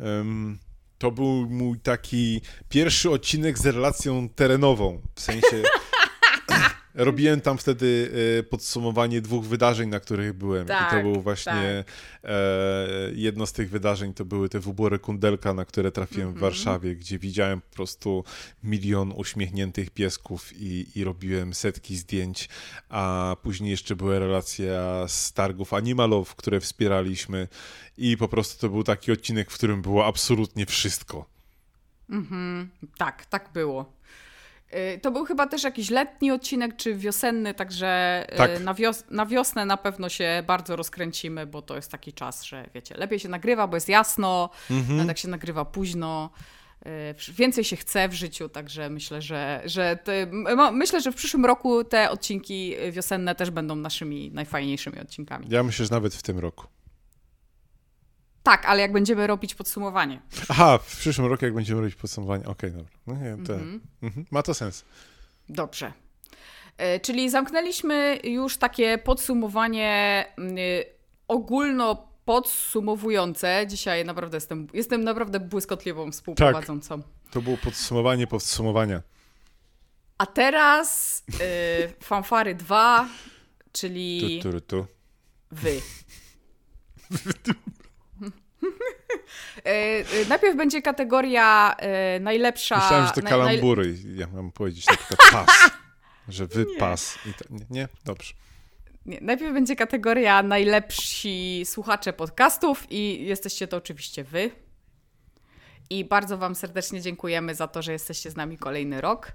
um, 0.00 0.58
to 0.98 1.10
był 1.10 1.50
mój 1.50 1.80
taki 1.80 2.40
pierwszy 2.68 3.10
odcinek 3.10 3.58
z 3.58 3.66
relacją 3.66 4.28
terenową. 4.28 5.00
W 5.14 5.20
sensie 5.20 5.62
Robiłem 6.94 7.40
tam 7.40 7.58
wtedy 7.58 8.12
e, 8.38 8.42
podsumowanie 8.42 9.20
dwóch 9.20 9.44
wydarzeń, 9.44 9.88
na 9.88 10.00
których 10.00 10.32
byłem. 10.32 10.66
Tak, 10.66 10.80
I 10.80 10.84
to 10.84 10.90
tak, 10.90 11.02
było 11.02 11.20
właśnie 11.20 11.84
tak. 12.22 12.30
e, 12.30 13.10
jedno 13.14 13.46
z 13.46 13.52
tych 13.52 13.70
wydarzeń, 13.70 14.14
to 14.14 14.24
były 14.24 14.48
te 14.48 14.60
wybory 14.60 14.98
Kundelka, 14.98 15.54
na 15.54 15.64
które 15.64 15.92
trafiłem 15.92 16.22
mm 16.22 16.34
-hmm. 16.34 16.40
w 16.40 16.42
mhm. 16.42 16.52
Warszawie, 16.52 16.96
gdzie 16.96 17.18
widziałem 17.18 17.60
po 17.60 17.76
prostu 17.76 18.24
milion 18.64 19.12
uśmiechniętych 19.16 19.90
piesków 19.90 20.52
i, 20.56 20.86
i 20.94 21.04
robiłem 21.04 21.54
setki 21.54 21.96
zdjęć, 21.96 22.48
a 22.88 23.36
później 23.42 23.70
jeszcze 23.70 23.96
była 23.96 24.18
relacja 24.18 25.04
z 25.08 25.32
targów 25.32 25.74
Animalow, 25.74 26.34
które 26.34 26.60
wspieraliśmy 26.60 27.48
i 27.98 28.16
po 28.16 28.28
prostu 28.28 28.60
to 28.60 28.68
był 28.68 28.84
taki 28.84 29.12
odcinek, 29.12 29.50
w 29.50 29.54
którym 29.54 29.82
było 29.82 30.06
absolutnie 30.06 30.66
wszystko. 30.66 31.32
Mhm, 32.10 32.70
tak, 32.98 33.26
tak 33.26 33.50
było. 33.54 33.92
Y, 34.74 35.00
to 35.00 35.10
był 35.10 35.24
chyba 35.24 35.46
też 35.46 35.62
jakiś 35.62 35.90
letni 35.90 36.30
odcinek, 36.30 36.76
czy 36.76 36.94
wiosenny, 36.94 37.54
także 37.54 38.24
y, 38.34 38.36
tak. 38.36 38.60
na, 38.60 38.74
wios 38.74 39.04
na 39.10 39.26
wiosnę 39.26 39.66
na 39.66 39.76
pewno 39.76 40.08
się 40.08 40.42
bardzo 40.46 40.76
rozkręcimy, 40.76 41.46
bo 41.46 41.62
to 41.62 41.76
jest 41.76 41.90
taki 41.90 42.12
czas, 42.12 42.42
że 42.42 42.70
wiecie, 42.74 42.94
lepiej 42.94 43.18
się 43.18 43.28
nagrywa, 43.28 43.66
bo 43.66 43.76
jest 43.76 43.88
jasno, 43.88 44.50
mhm. 44.70 45.06
tak 45.06 45.18
się 45.18 45.28
nagrywa 45.28 45.64
późno. 45.64 46.30
Y, 47.30 47.32
więcej 47.32 47.64
się 47.64 47.76
chce 47.76 48.08
w 48.08 48.12
życiu, 48.12 48.48
także 48.48 48.90
myślę, 48.90 49.22
że, 49.22 49.62
że 49.64 49.96
te, 50.04 50.26
myślę, 50.72 51.00
że 51.00 51.12
w 51.12 51.14
przyszłym 51.14 51.44
roku 51.46 51.84
te 51.84 52.10
odcinki 52.10 52.74
wiosenne 52.92 53.34
też 53.34 53.50
będą 53.50 53.76
naszymi 53.76 54.30
najfajniejszymi 54.30 55.00
odcinkami. 55.00 55.46
Ja 55.50 55.62
myślę, 55.62 55.86
że 55.86 55.94
nawet 55.94 56.14
w 56.14 56.22
tym 56.22 56.38
roku. 56.38 56.66
Tak, 58.42 58.64
ale 58.66 58.80
jak 58.82 58.92
będziemy 58.92 59.26
robić 59.26 59.54
podsumowanie. 59.54 60.20
Aha, 60.48 60.78
w 60.78 60.96
przyszłym 60.96 61.26
roku, 61.26 61.44
jak 61.44 61.54
będziemy 61.54 61.80
robić 61.80 61.96
podsumowanie. 61.96 62.44
Okej, 62.44 62.70
okay, 62.70 62.70
dobra. 62.70 62.98
No 63.06 63.14
nie, 63.14 63.46
to, 63.46 63.54
mm 63.54 63.80
-hmm. 64.02 64.24
Ma 64.30 64.42
to 64.42 64.54
sens. 64.54 64.84
Dobrze. 65.48 65.92
E, 66.76 67.00
czyli 67.00 67.30
zamknęliśmy 67.30 68.18
już 68.24 68.56
takie 68.56 68.98
podsumowanie 68.98 70.24
y, 70.38 70.84
ogólno 71.28 72.08
podsumowujące. 72.24 73.64
Dzisiaj 73.68 74.04
naprawdę 74.04 74.36
jestem, 74.36 74.66
jestem 74.74 75.04
naprawdę 75.04 75.40
błyskotliwą 75.40 76.12
współprowadzącą. 76.12 77.02
Tak, 77.02 77.10
to 77.30 77.42
było 77.42 77.56
podsumowanie 77.56 78.26
podsumowania. 78.26 79.02
A 80.18 80.26
teraz 80.26 81.22
y, 81.28 82.04
fanfary 82.04 82.54
2, 82.54 83.08
czyli 83.72 84.40
tu, 84.42 84.52
tu, 84.52 84.60
tu. 84.60 84.86
wy. 85.50 85.80
E, 89.64 89.68
e, 89.68 90.04
najpierw 90.28 90.56
będzie 90.56 90.82
kategoria 90.82 91.76
e, 91.78 92.20
najlepsza. 92.20 92.76
Myślałem, 92.76 93.06
że 93.06 93.12
to 93.12 93.22
kalambury. 93.22 93.86
Naj... 94.04 94.16
Ja 94.16 94.26
mam 94.26 94.52
powiedzieć 94.52 94.86
na 94.86 94.96
przykład 94.96 95.20
pas. 95.32 95.70
że 96.28 96.46
wy 96.46 96.66
pas. 96.78 97.18
I 97.26 97.34
to, 97.34 97.44
nie, 97.50 97.64
nie? 97.70 97.88
Dobrze. 98.04 98.34
Nie, 99.06 99.18
najpierw 99.20 99.52
będzie 99.52 99.76
kategoria 99.76 100.42
najlepsi 100.42 101.62
słuchacze 101.64 102.12
podcastów 102.12 102.86
i 102.90 103.26
jesteście 103.26 103.68
to 103.68 103.76
oczywiście 103.76 104.24
wy. 104.24 104.50
I 105.90 106.04
bardzo 106.04 106.38
Wam 106.38 106.54
serdecznie 106.54 107.00
dziękujemy 107.00 107.54
za 107.54 107.68
to, 107.68 107.82
że 107.82 107.92
jesteście 107.92 108.30
z 108.30 108.36
nami 108.36 108.58
kolejny 108.58 109.00
rok. 109.00 109.32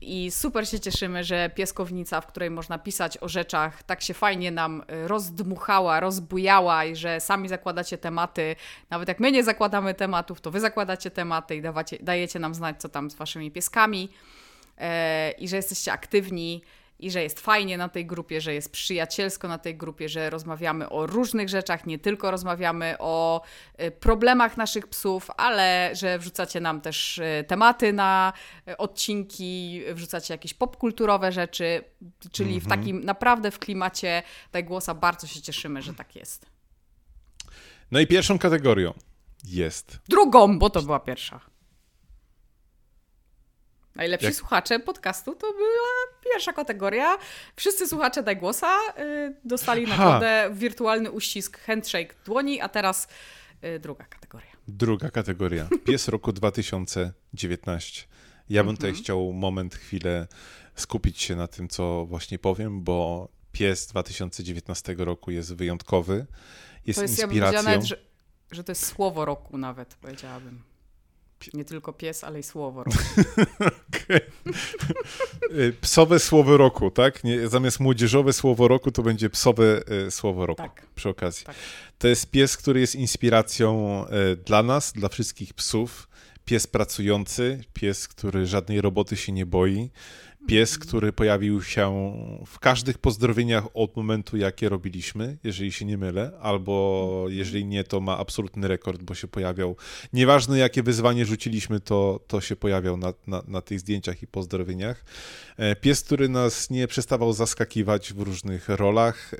I 0.00 0.30
super 0.30 0.68
się 0.68 0.80
cieszymy, 0.80 1.24
że 1.24 1.50
pieskownica, 1.54 2.20
w 2.20 2.26
której 2.26 2.50
można 2.50 2.78
pisać 2.78 3.18
o 3.20 3.28
rzeczach, 3.28 3.82
tak 3.82 4.02
się 4.02 4.14
fajnie 4.14 4.50
nam 4.50 4.82
rozdmuchała, 4.88 6.00
rozbujała 6.00 6.84
i 6.84 6.96
że 6.96 7.20
sami 7.20 7.48
zakładacie 7.48 7.98
tematy. 7.98 8.56
Nawet 8.90 9.08
jak 9.08 9.20
my 9.20 9.32
nie 9.32 9.44
zakładamy 9.44 9.94
tematów, 9.94 10.40
to 10.40 10.50
wy 10.50 10.60
zakładacie 10.60 11.10
tematy 11.10 11.56
i 11.56 11.62
dawacie, 11.62 11.98
dajecie 12.00 12.38
nam 12.38 12.54
znać, 12.54 12.80
co 12.80 12.88
tam 12.88 13.10
z 13.10 13.14
waszymi 13.14 13.50
pieskami. 13.50 14.08
E, 14.78 15.30
I 15.30 15.48
że 15.48 15.56
jesteście 15.56 15.92
aktywni 15.92 16.62
i 17.02 17.10
że 17.10 17.22
jest 17.22 17.40
fajnie 17.40 17.78
na 17.78 17.88
tej 17.88 18.06
grupie, 18.06 18.40
że 18.40 18.54
jest 18.54 18.72
przyjacielsko 18.72 19.48
na 19.48 19.58
tej 19.58 19.76
grupie, 19.76 20.08
że 20.08 20.30
rozmawiamy 20.30 20.88
o 20.88 21.06
różnych 21.06 21.48
rzeczach, 21.48 21.86
nie 21.86 21.98
tylko 21.98 22.30
rozmawiamy 22.30 22.94
o 22.98 23.42
y, 23.80 23.90
problemach 23.90 24.56
naszych 24.56 24.86
psów, 24.86 25.30
ale 25.36 25.90
że 25.94 26.18
wrzucacie 26.18 26.60
nam 26.60 26.80
też 26.80 27.18
y, 27.18 27.44
tematy 27.48 27.92
na 27.92 28.32
y, 28.68 28.76
odcinki, 28.76 29.82
wrzucacie 29.94 30.34
jakieś 30.34 30.54
popkulturowe 30.54 31.32
rzeczy, 31.32 31.84
czyli 32.32 32.60
w 32.60 32.64
mhm. 32.64 32.80
takim 32.80 33.04
naprawdę 33.04 33.50
w 33.50 33.58
klimacie 33.58 34.22
tej 34.50 34.64
głosa 34.64 34.94
bardzo 34.94 35.26
się 35.26 35.42
cieszymy, 35.42 35.82
że 35.82 35.94
tak 35.94 36.16
jest. 36.16 36.46
No 37.90 38.00
i 38.00 38.06
pierwszą 38.06 38.38
kategorią 38.38 38.94
jest. 39.44 39.98
Drugą, 40.08 40.58
bo 40.58 40.70
to 40.70 40.82
była 40.82 41.00
pierwsza. 41.00 41.51
Najlepsi 43.94 44.26
Jak... 44.26 44.34
słuchacze 44.34 44.80
podcastu 44.80 45.34
to 45.34 45.52
była 45.52 46.22
pierwsza 46.24 46.52
kategoria. 46.52 47.18
Wszyscy 47.56 47.88
słuchacze 47.88 48.22
Daj 48.22 48.36
Głosa 48.36 48.76
y, 48.98 49.34
dostali 49.44 49.86
nagrodę 49.86 50.50
wirtualny 50.54 51.10
uścisk, 51.10 51.58
handshake 51.60 52.14
dłoni, 52.24 52.60
a 52.60 52.68
teraz 52.68 53.08
y, 53.64 53.78
druga 53.78 54.04
kategoria. 54.04 54.52
Druga 54.68 55.10
kategoria. 55.10 55.68
Pies 55.84 56.08
roku 56.08 56.32
2019. 56.32 58.06
Ja 58.48 58.64
bym 58.64 58.76
tutaj 58.76 58.90
mhm. 58.90 59.04
chciał 59.04 59.32
moment, 59.32 59.74
chwilę 59.74 60.26
skupić 60.74 61.22
się 61.22 61.36
na 61.36 61.46
tym, 61.46 61.68
co 61.68 62.06
właśnie 62.06 62.38
powiem, 62.38 62.82
bo 62.82 63.28
pies 63.52 63.86
2019 63.86 64.94
roku 64.98 65.30
jest 65.30 65.54
wyjątkowy. 65.54 66.26
Jest, 66.86 66.98
to 66.98 67.02
jest 67.02 67.18
inspiracją. 67.18 67.58
Ja 67.58 67.62
bym 67.62 67.72
nawet, 67.72 67.86
że, 67.86 67.96
że 68.50 68.64
to 68.64 68.72
jest 68.72 68.86
słowo 68.86 69.24
roku 69.24 69.58
nawet, 69.58 69.94
powiedziałabym. 69.94 70.71
Nie 71.54 71.64
tylko 71.64 71.92
pies, 71.92 72.24
ale 72.24 72.40
i 72.40 72.42
słowo 72.42 72.84
roku. 72.84 72.98
okay. 73.88 74.20
Psowe 75.80 76.18
słowo 76.18 76.56
roku, 76.56 76.90
tak? 76.90 77.24
Nie, 77.24 77.48
zamiast 77.48 77.80
młodzieżowe 77.80 78.32
słowo 78.32 78.68
roku 78.68 78.90
to 78.90 79.02
będzie 79.02 79.30
psowe 79.30 79.82
e, 80.06 80.10
słowo 80.10 80.46
roku 80.46 80.62
tak. 80.62 80.86
przy 80.94 81.08
okazji. 81.08 81.46
Tak. 81.46 81.56
To 81.98 82.08
jest 82.08 82.30
pies, 82.30 82.56
który 82.56 82.80
jest 82.80 82.94
inspiracją 82.94 84.04
e, 84.06 84.36
dla 84.36 84.62
nas, 84.62 84.92
dla 84.92 85.08
wszystkich 85.08 85.54
psów. 85.54 86.08
Pies 86.44 86.66
pracujący, 86.66 87.64
pies, 87.72 88.08
który 88.08 88.46
żadnej 88.46 88.80
roboty 88.80 89.16
się 89.16 89.32
nie 89.32 89.46
boi, 89.46 89.90
Pies, 90.46 90.78
który 90.78 91.12
pojawił 91.12 91.62
się 91.62 92.12
w 92.46 92.58
każdych 92.58 92.98
pozdrowieniach 92.98 93.64
od 93.74 93.96
momentu, 93.96 94.36
jakie 94.36 94.68
robiliśmy, 94.68 95.38
jeżeli 95.44 95.72
się 95.72 95.84
nie 95.84 95.98
mylę, 95.98 96.32
albo 96.40 97.26
jeżeli 97.28 97.64
nie, 97.64 97.84
to 97.84 98.00
ma 98.00 98.18
absolutny 98.18 98.68
rekord, 98.68 99.02
bo 99.02 99.14
się 99.14 99.28
pojawiał. 99.28 99.76
Nieważne, 100.12 100.58
jakie 100.58 100.82
wyzwanie 100.82 101.26
rzuciliśmy, 101.26 101.80
to, 101.80 102.20
to 102.26 102.40
się 102.40 102.56
pojawiał 102.56 102.96
na, 102.96 103.12
na, 103.26 103.42
na 103.46 103.60
tych 103.60 103.80
zdjęciach 103.80 104.22
i 104.22 104.26
pozdrowieniach. 104.26 105.04
E, 105.56 105.76
pies, 105.76 106.02
który 106.02 106.28
nas 106.28 106.70
nie 106.70 106.88
przestawał 106.88 107.32
zaskakiwać 107.32 108.12
w 108.12 108.20
różnych 108.20 108.68
rolach, 108.68 109.30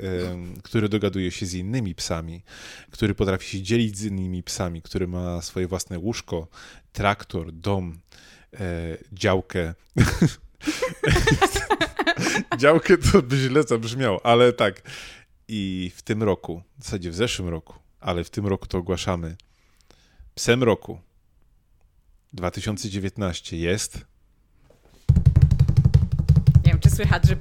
który 0.62 0.88
dogaduje 0.88 1.30
się 1.30 1.46
z 1.46 1.55
innymi 1.55 1.94
psami, 1.94 2.42
który 2.90 3.14
potrafi 3.14 3.50
się 3.50 3.62
dzielić 3.62 3.98
z 3.98 4.05
innymi 4.05 4.42
psami, 4.42 4.82
który 4.82 5.09
ma 5.09 5.42
swoje 5.42 5.66
własne 5.66 5.98
łóżko, 5.98 6.48
traktor, 6.92 7.53
dom, 7.53 7.98
e, 8.55 8.98
działkę. 9.12 9.74
Działkę 12.58 12.98
to 12.98 13.22
by 13.22 13.36
źle 13.36 13.62
zabrzmiało, 13.62 14.26
ale 14.26 14.52
tak. 14.52 14.82
I 15.48 15.90
w 15.96 16.02
tym 16.02 16.22
roku, 16.22 16.62
w 16.78 16.84
zasadzie 16.84 17.10
w 17.10 17.14
zeszłym 17.14 17.48
roku, 17.48 17.74
ale 18.00 18.24
w 18.24 18.30
tym 18.30 18.46
roku 18.46 18.66
to 18.66 18.78
ogłaszamy. 18.78 19.36
Psem 20.34 20.62
roku 20.62 21.00
2019 22.32 23.56
jest. 23.56 24.04
Nie 26.64 26.72
wiem, 26.72 26.80
czy 26.80 26.90
słychać, 26.90 27.28
że 27.28 27.36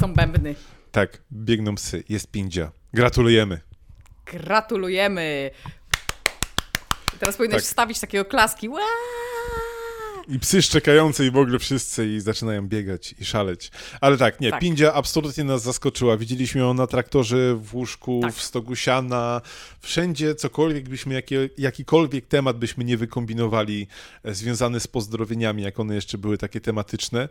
są 0.00 0.14
bębny. 0.14 0.54
Tak, 0.90 1.22
biegną 1.32 1.74
psy. 1.74 2.04
Jest 2.08 2.30
pindzia. 2.30 2.72
Gratulujemy. 2.92 3.60
Gratulujemy. 4.26 5.50
teraz 7.18 7.36
powinieneś 7.36 7.62
tak. 7.62 7.68
wstawić 7.68 8.00
takiego 8.00 8.24
klaski. 8.24 8.68
I 10.28 10.38
psy 10.38 10.62
szczekające 10.62 11.26
i 11.26 11.30
w 11.30 11.36
ogóle 11.36 11.58
wszyscy 11.58 12.14
i 12.14 12.20
zaczynają 12.20 12.68
biegać 12.68 13.14
i 13.20 13.24
szaleć. 13.24 13.70
Ale 14.00 14.16
tak, 14.18 14.40
nie, 14.40 14.50
tak. 14.50 14.60
Pindzia 14.60 14.92
absolutnie 14.92 15.44
nas 15.44 15.62
zaskoczyła. 15.62 16.16
Widzieliśmy 16.16 16.60
ją 16.60 16.74
na 16.74 16.86
traktorze, 16.86 17.54
w 17.54 17.74
łóżku, 17.74 18.20
tak. 18.22 18.34
w 18.34 18.42
stogu 18.42 18.76
siana, 18.76 19.40
wszędzie, 19.80 20.34
cokolwiek 20.34 20.88
byśmy, 20.88 21.14
jakie, 21.14 21.50
jakikolwiek 21.58 22.26
temat 22.26 22.58
byśmy 22.58 22.84
nie 22.84 22.96
wykombinowali 22.96 23.86
e, 24.22 24.34
związany 24.34 24.80
z 24.80 24.86
pozdrowieniami, 24.86 25.62
jak 25.62 25.80
one 25.80 25.94
jeszcze 25.94 26.18
były 26.18 26.38
takie 26.38 26.60
tematyczne, 26.60 27.28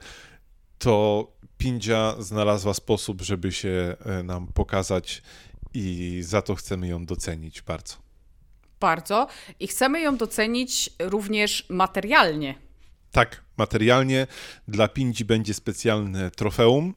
to 0.79 1.27
Pindzia 1.57 2.15
znalazła 2.19 2.73
sposób, 2.73 3.21
żeby 3.21 3.51
się 3.51 3.95
e, 4.05 4.23
nam 4.23 4.47
pokazać 4.47 5.21
i 5.73 6.19
za 6.23 6.41
to 6.41 6.55
chcemy 6.55 6.87
ją 6.87 7.05
docenić 7.05 7.61
bardzo. 7.61 7.95
Bardzo. 8.79 9.27
I 9.59 9.67
chcemy 9.67 10.01
ją 10.01 10.17
docenić 10.17 10.89
również 10.99 11.65
materialnie. 11.69 12.55
Tak, 13.13 13.43
materialnie 13.57 14.27
dla 14.67 14.87
Pindzi 14.87 15.25
będzie 15.25 15.53
specjalne 15.53 16.31
trofeum. 16.31 16.93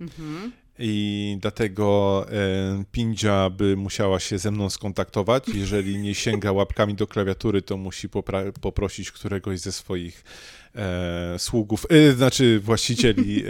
Mhm. 0.00 0.52
I 0.78 1.36
dlatego 1.40 2.26
e, 2.30 2.84
Pindzia 2.92 3.50
by 3.50 3.76
musiała 3.76 4.20
się 4.20 4.38
ze 4.38 4.50
mną 4.50 4.70
skontaktować. 4.70 5.44
Jeżeli 5.54 5.98
nie 5.98 6.14
sięga 6.14 6.52
łapkami 6.52 6.94
do 6.94 7.06
klawiatury, 7.06 7.62
to 7.62 7.76
musi 7.76 8.08
poprosić 8.60 9.12
któregoś 9.12 9.60
ze 9.60 9.72
swoich 9.72 10.24
e, 10.74 11.38
sługów, 11.38 11.86
e, 11.90 12.12
znaczy 12.12 12.60
właścicieli, 12.60 13.44
e, 13.44 13.46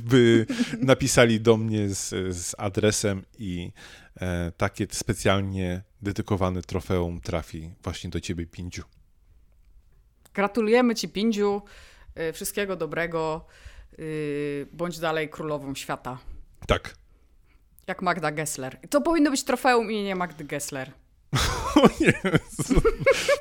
by 0.10 0.46
napisali 0.80 1.40
do 1.40 1.56
mnie 1.56 1.88
z, 1.88 2.36
z 2.36 2.54
adresem 2.58 3.22
i 3.38 3.72
e, 4.20 4.52
takie 4.56 4.86
specjalnie 4.90 5.82
dedykowane 6.02 6.62
trofeum 6.62 7.20
trafi 7.20 7.70
właśnie 7.82 8.10
do 8.10 8.20
ciebie, 8.20 8.46
Pindziu. 8.46 8.97
Gratulujemy 10.38 10.94
Ci, 10.94 11.08
Pindziu. 11.08 11.62
Y, 12.20 12.32
wszystkiego 12.32 12.76
dobrego. 12.76 13.46
Y, 13.98 14.66
bądź 14.72 14.98
dalej 14.98 15.28
królową 15.28 15.74
świata. 15.74 16.18
Tak. 16.66 16.94
Jak 17.86 18.02
Magda 18.02 18.32
Gessler. 18.32 18.78
To 18.90 19.00
powinno 19.00 19.30
być 19.30 19.44
trofeum 19.44 19.90
imienia 19.90 20.16
Magdy 20.16 20.44
Gessler. 20.44 20.92
O 21.74 21.88
Jezu. 22.00 22.80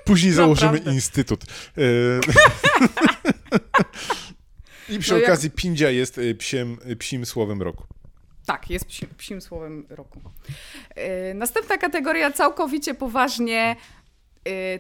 Później 0.06 0.34
założymy 0.42 0.78
instytut. 0.78 1.44
Y, 1.78 2.20
I 4.96 5.00
przy 5.00 5.14
no 5.14 5.20
okazji 5.20 5.48
jak... 5.48 5.56
Pindzia 5.56 5.90
jest 5.90 6.20
psiem, 6.38 6.78
psim 7.00 7.26
słowem 7.26 7.62
roku. 7.62 7.84
Tak, 8.46 8.70
jest 8.70 8.86
psim, 8.86 9.10
psim 9.18 9.42
słowem 9.42 9.86
roku. 9.90 10.22
Następna 11.36 11.78
kategoria 11.78 12.32
całkowicie 12.32 12.94
poważnie 12.94 13.76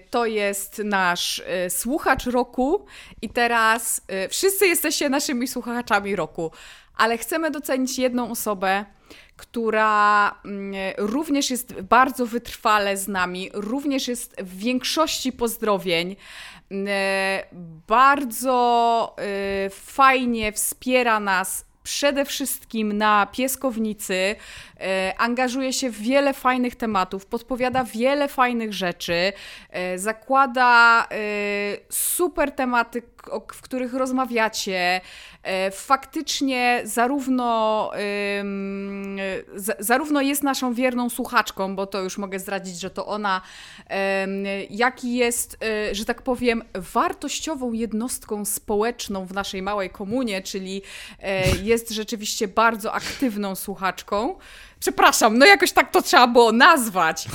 to 0.10 0.26
jest 0.26 0.82
nasz 0.86 1.40
y, 1.40 1.70
słuchacz 1.70 2.26
roku 2.26 2.86
i 3.22 3.30
teraz 3.30 4.02
y, 4.26 4.30
wszyscy 4.30 4.68
jesteście 4.68 5.10
naszymi 5.10 5.48
słuchaczami 5.48 6.16
roku, 6.16 6.52
ale 6.96 7.18
chcemy 7.18 7.52
docenić 7.52 8.00
jedną 8.00 8.32
osobę, 8.32 8.86
która 9.38 10.36
mm, 10.46 10.74
również 10.98 11.50
jest 11.50 11.82
bardzo 11.82 12.26
wytrwale 12.26 12.98
z 12.98 13.08
nami, 13.08 13.50
również 13.54 14.08
jest 14.08 14.42
w 14.42 14.58
większości 14.58 15.32
pozdrowień. 15.32 16.16
Bardzo 17.88 19.16
fajnie 19.72 20.52
wspiera 20.52 21.20
nas 21.20 21.67
przede 21.88 22.26
wszystkim 22.26 22.98
na 22.98 23.28
pieskownicy, 23.32 24.36
e, 24.80 25.14
angażuje 25.18 25.74
się 25.74 25.90
w 25.90 26.00
wiele 26.00 26.34
fajnych 26.34 26.76
tematów, 26.76 27.26
podpowiada 27.26 27.84
wiele 27.84 28.28
fajnych 28.28 28.74
rzeczy, 28.74 29.34
e, 29.70 30.00
zakłada 30.00 31.04
e, 31.12 31.18
super 31.90 32.52
tematy, 32.52 33.02
w 33.54 33.62
których 33.62 33.94
rozmawiacie. 33.94 35.02
Faktycznie 35.72 36.82
zarówno, 36.84 37.92
zarówno 39.80 40.22
jest 40.22 40.44
naszą 40.44 40.74
wierną 40.74 41.10
słuchaczką, 41.10 41.76
bo 41.76 41.88
to 41.88 42.02
już 42.02 42.18
mogę 42.18 42.40
zdradzić, 42.40 42.80
że 42.80 42.90
to 42.90 43.06
ona, 43.06 43.42
ym, 44.24 44.46
jak 44.70 45.04
i 45.04 45.16
jest, 45.16 45.58
że 45.92 46.06
tak 46.06 46.22
powiem, 46.22 46.64
wartościową 46.74 47.74
jednostką 47.74 48.46
społeczną 48.46 49.26
w 49.26 49.34
naszej 49.34 49.62
małej 49.62 49.90
komunie, 49.90 50.42
czyli 50.42 50.82
y, 51.58 51.64
jest 51.78 51.90
rzeczywiście 51.92 52.48
bardzo 52.48 52.94
aktywną 52.94 53.56
słuchaczką. 53.56 54.38
Przepraszam, 54.80 55.38
no 55.38 55.46
jakoś 55.46 55.72
tak 55.72 55.92
to 55.92 56.02
trzeba 56.02 56.28
było 56.28 56.52
nazwać. 56.52 57.28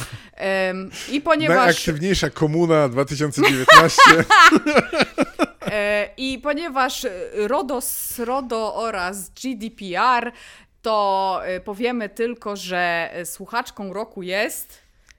Ym, 0.71 0.91
I 1.11 1.21
ponieważ. 1.21 1.57
Najaktywniejsza 1.57 2.31
komuna 2.31 2.89
2019. 2.89 4.03
E, 5.67 6.09
I 6.17 6.39
ponieważ 6.39 7.07
RODOS, 7.35 8.19
RODO 8.19 8.75
oraz 8.75 9.31
GDPR, 9.31 10.33
to 10.83 11.41
e, 11.45 11.61
powiemy 11.61 12.09
tylko, 12.09 12.57
że 12.57 13.11
słuchaczką 13.25 13.93
roku 13.93 14.23
jest. 14.23 14.79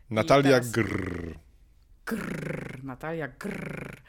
Natalia 0.09 0.51
teraz- 0.51 0.71
Grr. 0.71 1.42
Grrr, 2.05 2.83
Natalia 2.83 3.27
Grrr. 3.27 4.01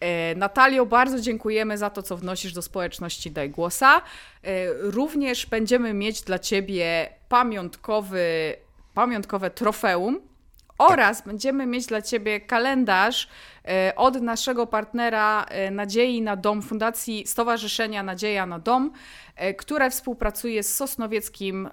E, 0.00 0.34
Natalio, 0.34 0.86
bardzo 0.86 1.20
dziękujemy 1.20 1.78
za 1.78 1.90
to, 1.90 2.02
co 2.02 2.16
wnosisz 2.16 2.52
do 2.52 2.62
społeczności 2.62 3.30
Daj 3.30 3.50
Głosa. 3.50 3.96
E, 3.98 4.02
również 4.72 5.46
będziemy 5.46 5.94
mieć 5.94 6.22
dla 6.22 6.38
Ciebie 6.38 7.08
pamiątkowy, 7.28 8.54
pamiątkowe 8.94 9.50
trofeum 9.50 10.20
oraz 10.78 11.22
będziemy 11.22 11.66
mieć 11.66 11.86
dla 11.86 12.02
Ciebie 12.02 12.40
kalendarz 12.40 13.28
e, 13.64 13.92
od 13.96 14.22
naszego 14.22 14.66
partnera 14.66 15.44
e, 15.44 15.70
Nadziei 15.70 16.22
na 16.22 16.36
Dom, 16.36 16.62
Fundacji 16.62 17.26
Stowarzyszenia 17.26 18.02
Nadzieja 18.02 18.46
na 18.46 18.58
Dom, 18.58 18.92
e, 19.36 19.54
które 19.54 19.90
współpracuje 19.90 20.62
z 20.62 20.74
Sosnowieckim 20.74 21.68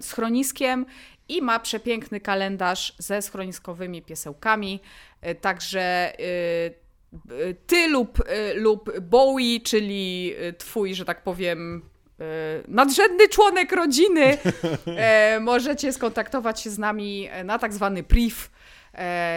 schroniskiem 0.00 0.86
i 1.32 1.42
ma 1.42 1.60
przepiękny 1.60 2.20
kalendarz 2.20 2.94
ze 2.98 3.22
schroniskowymi 3.22 4.02
piesełkami. 4.02 4.80
E, 5.20 5.34
Także 5.34 5.80
e, 5.80 6.14
e, 6.18 7.54
ty 7.66 7.88
lub, 7.88 8.18
lub 8.54 9.00
Bowie, 9.00 9.60
czyli 9.60 10.34
twój, 10.58 10.94
że 10.94 11.04
tak 11.04 11.22
powiem, 11.22 11.82
nadrzędny 12.68 13.28
członek 13.28 13.72
rodziny, 13.72 14.38
możecie 15.40 15.92
skontaktować 15.92 16.60
się 16.60 16.70
z 16.70 16.78
nami 16.78 17.28
na 17.44 17.58
tak 17.58 17.72
zwany 17.72 18.02
priv 18.02 18.36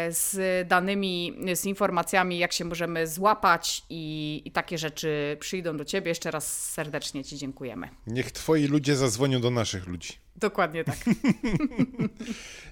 z 0.10 0.38
danymi, 0.68 1.38
z 1.54 1.66
informacjami, 1.66 2.38
jak 2.38 2.54
się 2.54 2.66
możemy 2.66 3.08
złapać 3.08 3.82
i, 3.90 4.42
i 4.46 4.52
takie 4.52 4.78
rzeczy 4.78 5.38
przyjdą 5.40 5.78
do 5.78 5.86
ciebie. 5.86 6.10
Jeszcze 6.10 6.32
raz 6.32 6.72
serdecznie 6.72 7.24
ci 7.24 7.38
dziękujemy. 7.38 7.90
Niech 8.08 8.32
twoi 8.32 8.68
ludzie 8.68 8.96
zadzwonią 8.96 9.42
do 9.42 9.52
naszych 9.52 9.88
ludzi. 9.88 10.25
Dokładnie 10.36 10.84
tak. 10.84 10.98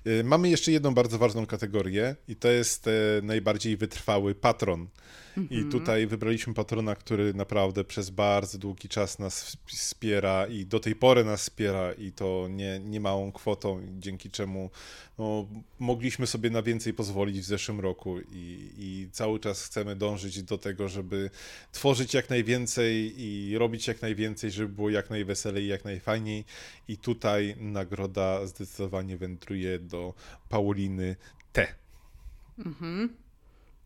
Y, 0.07 0.23
Mamy 0.23 0.49
jeszcze 0.49 0.71
jedną 0.71 0.93
bardzo 0.93 1.17
ważną 1.17 1.45
kategorię 1.45 2.15
i 2.27 2.35
to 2.35 2.47
jest 2.51 2.87
e, 2.87 2.91
najbardziej 3.23 3.77
wytrwały 3.77 4.35
patron. 4.35 4.87
I 5.49 5.65
tutaj 5.71 6.07
wybraliśmy 6.07 6.53
patrona, 6.53 6.95
który 6.95 7.33
naprawdę 7.33 7.83
przez 7.83 8.09
bardzo 8.09 8.57
długi 8.57 8.89
czas 8.89 9.19
nas 9.19 9.45
wsp- 9.45 9.57
wspiera 9.65 10.47
i 10.47 10.65
do 10.65 10.79
tej 10.79 10.95
pory 10.95 11.23
nas 11.23 11.41
wspiera 11.41 11.93
i 11.93 12.11
to 12.11 12.47
nie, 12.49 12.79
nie 12.79 12.99
małą 12.99 13.31
kwotą, 13.31 13.81
dzięki 13.99 14.29
czemu 14.31 14.69
no, 15.17 15.47
mogliśmy 15.79 16.27
sobie 16.27 16.49
na 16.49 16.61
więcej 16.61 16.93
pozwolić 16.93 17.39
w 17.39 17.43
zeszłym 17.43 17.79
roku 17.79 18.19
i, 18.19 18.69
i 18.77 19.07
cały 19.11 19.39
czas 19.39 19.65
chcemy 19.65 19.95
dążyć 19.95 20.43
do 20.43 20.57
tego, 20.57 20.89
żeby 20.89 21.29
tworzyć 21.71 22.13
jak 22.13 22.29
najwięcej 22.29 23.13
i 23.21 23.57
robić 23.57 23.87
jak 23.87 24.01
najwięcej, 24.01 24.51
żeby 24.51 24.73
było 24.73 24.89
jak 24.89 25.09
najweselej 25.09 25.63
i 25.63 25.67
jak 25.67 25.85
najfajniej. 25.85 26.45
I 26.87 26.97
tutaj 26.97 27.52
nagroda 27.57 28.47
zdecydowanie 28.47 29.17
wędruje 29.17 29.79
do 29.79 30.13
Pauliny 30.49 31.15
T. 31.53 31.67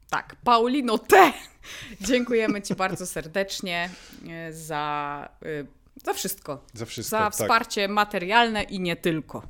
Tak, 0.10 0.36
Paulino 0.44 0.98
T. 0.98 1.34
Dziękujemy 2.08 2.62
Ci 2.62 2.76
bardzo 2.76 3.08
serdecznie 3.08 3.90
e, 4.30 4.54
za, 4.54 5.30
e, 5.42 5.66
za 6.04 6.14
wszystko. 6.14 6.64
Za 6.74 6.86
wszystko. 6.86 7.18
Za 7.18 7.24
tak, 7.24 7.34
wsparcie 7.34 7.88
materialne 7.88 8.64
i 8.64 8.80
nie 8.80 8.96
tylko. 8.96 9.48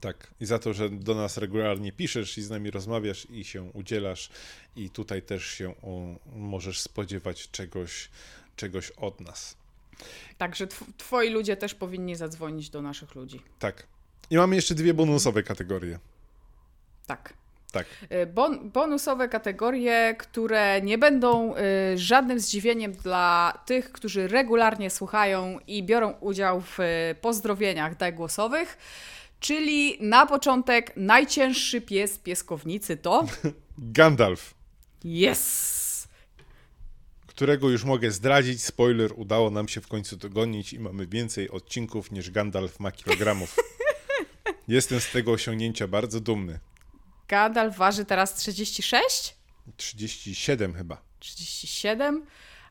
tak. 0.00 0.34
I 0.40 0.46
za 0.46 0.58
to, 0.58 0.72
że 0.72 0.90
do 0.90 1.14
nas 1.14 1.36
regularnie 1.36 1.92
piszesz 1.92 2.38
i 2.38 2.42
z 2.42 2.50
nami 2.50 2.70
rozmawiasz 2.70 3.26
i 3.30 3.44
się 3.44 3.62
udzielasz. 3.62 4.30
I 4.76 4.90
tutaj 4.90 5.22
też 5.22 5.46
się 5.46 5.74
o, 5.82 6.18
możesz 6.36 6.80
spodziewać 6.80 7.50
czegoś, 7.50 8.10
czegoś 8.56 8.90
od 8.90 9.20
nas. 9.20 9.56
Także 10.38 10.66
tw- 10.66 10.84
Twoi 10.96 11.30
ludzie 11.30 11.56
też 11.56 11.74
powinni 11.74 12.16
zadzwonić 12.16 12.70
do 12.70 12.82
naszych 12.82 13.14
ludzi. 13.14 13.42
Tak. 13.58 13.86
I 14.30 14.36
mamy 14.36 14.56
jeszcze 14.56 14.74
dwie 14.74 14.94
bonusowe 14.94 15.42
kategorie. 15.42 15.98
Tak. 17.06 17.34
Tak. 17.72 17.86
E, 18.08 18.26
Bon, 18.26 18.70
bonusowe 18.70 19.28
kategorie, 19.28 20.14
które 20.18 20.80
nie 20.82 20.98
będą 20.98 21.54
e, 21.56 21.58
żadnym 21.98 22.40
zdziwieniem 22.40 22.92
dla 22.92 23.58
tych, 23.66 23.92
którzy 23.92 24.28
regularnie 24.28 24.90
słuchają 24.90 25.58
i 25.66 25.82
biorą 25.82 26.10
udział 26.20 26.60
w 26.60 26.80
e, 26.80 27.14
pozdrowieniach 27.20 27.96
daj 27.96 28.12
głosowych. 28.12 28.78
Czyli 29.40 29.96
na 30.00 30.26
początek 30.26 30.92
najcięższy 30.96 31.80
pies 31.80 32.18
pieskownicy 32.18 32.96
to 32.96 33.24
Gandalf, 33.78 34.54
Yes! 35.04 35.81
Którego 37.42 37.70
już 37.70 37.84
mogę 37.84 38.10
zdradzić. 38.10 38.64
Spoiler, 38.64 39.12
udało 39.16 39.50
nam 39.50 39.68
się 39.68 39.80
w 39.80 39.88
końcu 39.88 40.16
dogonić 40.16 40.72
i 40.72 40.78
mamy 40.78 41.06
więcej 41.06 41.50
odcinków 41.50 42.10
niż 42.12 42.30
Gandalf 42.30 42.80
ma 42.80 42.92
kilogramów. 42.92 43.56
Jestem 44.68 45.00
z 45.00 45.10
tego 45.10 45.32
osiągnięcia 45.32 45.88
bardzo 45.88 46.20
dumny. 46.20 46.58
Gandalf 47.28 47.76
waży 47.76 48.04
teraz 48.04 48.34
36? 48.34 49.34
37 49.76 50.74
chyba. 50.74 51.02
37? 51.18 52.26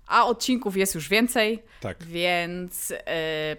A 0.08 0.26
odcinków 0.26 0.78
jest 0.78 0.96
już 0.96 1.10
więcej, 1.10 1.64
Tak. 1.82 2.04
więc 2.04 2.92
e, 3.06 3.58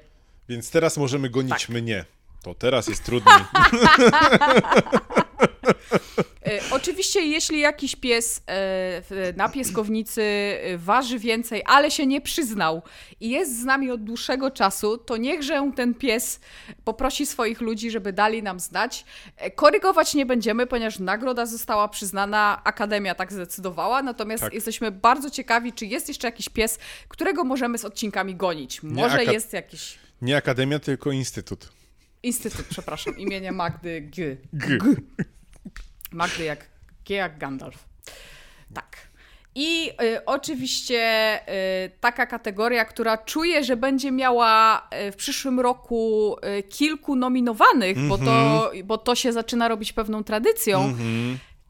Więc 0.49 0.71
teraz 0.71 0.97
możemy 0.97 1.31
gonić 1.31 1.51
Tak. 1.51 1.69
mnie. 1.69 2.05
To 2.43 2.55
teraz 2.55 2.89
jest 2.89 3.05
trudniej. 3.05 3.35
E, 6.47 6.61
Oczywiście, 6.71 7.21
jeśli 7.21 7.61
jakiś 7.61 7.97
pies 7.97 8.43
e, 8.47 9.33
na 9.37 9.49
pieskownicy 9.49 10.23
e, 10.23 10.79
waży 10.79 11.19
więcej, 11.19 11.63
ale 11.67 11.91
się 11.91 12.07
nie 12.07 12.21
przyznał 12.21 12.83
i 13.21 13.31
jest 13.31 13.61
z 13.61 13.65
nami 13.65 13.91
od 13.91 14.05
dłuższego 14.05 14.51
czasu, 14.51 14.99
to 14.99 15.17
niechże 15.17 15.73
ten 15.77 15.95
pies 15.95 16.41
poprosi 16.85 17.27
swoich 17.27 17.61
ludzi, 17.61 17.91
żeby 17.91 18.13
dali 18.13 18.43
nam 18.43 18.61
znać. 18.61 19.05
Korygować 19.55 20.15
nie 20.15 20.27
będziemy, 20.27 20.67
ponieważ 20.67 20.99
nagroda 20.99 21.47
została 21.47 21.89
przyznana, 21.89 22.61
Akademia 22.65 23.15
tak 23.15 23.33
zdecydowała, 23.33 24.03
natomiast 24.03 24.43
Tak. 24.43 24.55
jesteśmy 24.55 24.91
bardzo 24.91 25.31
ciekawi, 25.31 25.73
czy 25.73 25.87
jest 25.87 26.09
jeszcze 26.09 26.29
jakiś 26.29 26.49
pies, 26.49 26.79
którego 27.09 27.45
możemy 27.45 27.79
z 27.79 27.85
odcinkami 27.85 28.35
gonić. 28.35 28.83
Może 28.83 29.25
jest 29.25 29.53
jakiś 29.53 29.99
Nie 30.23 30.37
akademia, 30.37 30.79
tylko 30.79 31.13
instytut. 31.13 31.82
Instytut, 32.23 32.67
przepraszam, 32.67 33.19
imienia 33.19 33.53
Magdy 33.53 34.01
G. 34.01 34.37
G. 34.53 34.79
Magdy 36.13 36.45
jak 36.45 36.67
G 37.05 37.15
jak 37.15 37.39
Gandalf. 37.39 37.85
Tak. 38.75 38.97
I 39.55 39.91
y, 40.03 40.25
oczywiście 40.25 41.41
y, 41.85 41.91
taka 42.01 42.27
kategoria, 42.27 42.85
która 42.85 43.19
czuję, 43.19 43.65
że 43.65 43.77
będzie 43.77 44.11
miała 44.11 44.89
y, 45.09 45.13
w 45.13 45.17
przyszłym 45.17 45.61
roku 45.61 46.37
y, 46.59 46.63
kilku 46.63 47.17
nominowanych, 47.17 47.99
bo, 48.09 48.19
to, 48.19 48.71
bo 48.85 48.99
to 48.99 49.15
się 49.15 49.33
zaczyna 49.33 49.69
robić 49.69 49.93
pewną 49.93 50.25
tradycją, 50.25 50.95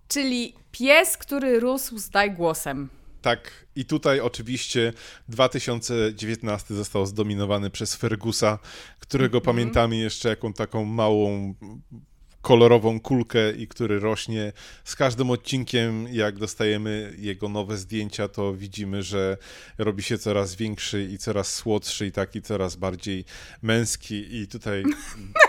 czyli 0.09 0.55
pies, 0.73 1.17
który 1.17 1.61
rósł 1.61 1.99
z 1.99 2.11
daj 2.11 2.31
głosem. 2.31 2.89
Tak, 3.23 3.67
i 3.77 3.85
tutaj 3.85 4.21
oczywiście 4.21 4.93
2019 5.29 6.75
został 6.75 7.07
zdominowany 7.07 7.71
przez 7.71 7.95
Fergusa, 7.95 8.59
którego 8.99 9.39
Mhm. 9.39 9.57
pamiętamy 9.57 9.97
jeszcze 9.97 10.29
jaką 10.29 10.53
taką 10.53 10.85
małą 10.85 11.55
kolorową 12.43 13.01
kulkę 13.01 13.53
i 13.53 13.69
który 13.69 14.01
rośnie 14.01 14.53
z 14.85 14.97
każdym 14.97 15.31
odcinkiem, 15.31 16.09
jak 16.13 16.39
dostajemy 16.39 17.15
jego 17.19 17.49
nowe 17.49 17.77
zdjęcia, 17.77 18.29
to 18.29 18.55
widzimy, 18.55 19.03
że 19.03 19.37
robi 19.79 20.03
się 20.03 20.19
coraz 20.19 20.55
większy 20.55 21.05
i 21.05 21.19
coraz 21.19 21.55
słodszy 21.55 22.07
i 22.07 22.13
taki 22.13 22.43
coraz 22.43 22.77
bardziej 22.77 23.25
męski 23.63 24.37
i 24.37 24.49
tutaj... 24.49 24.85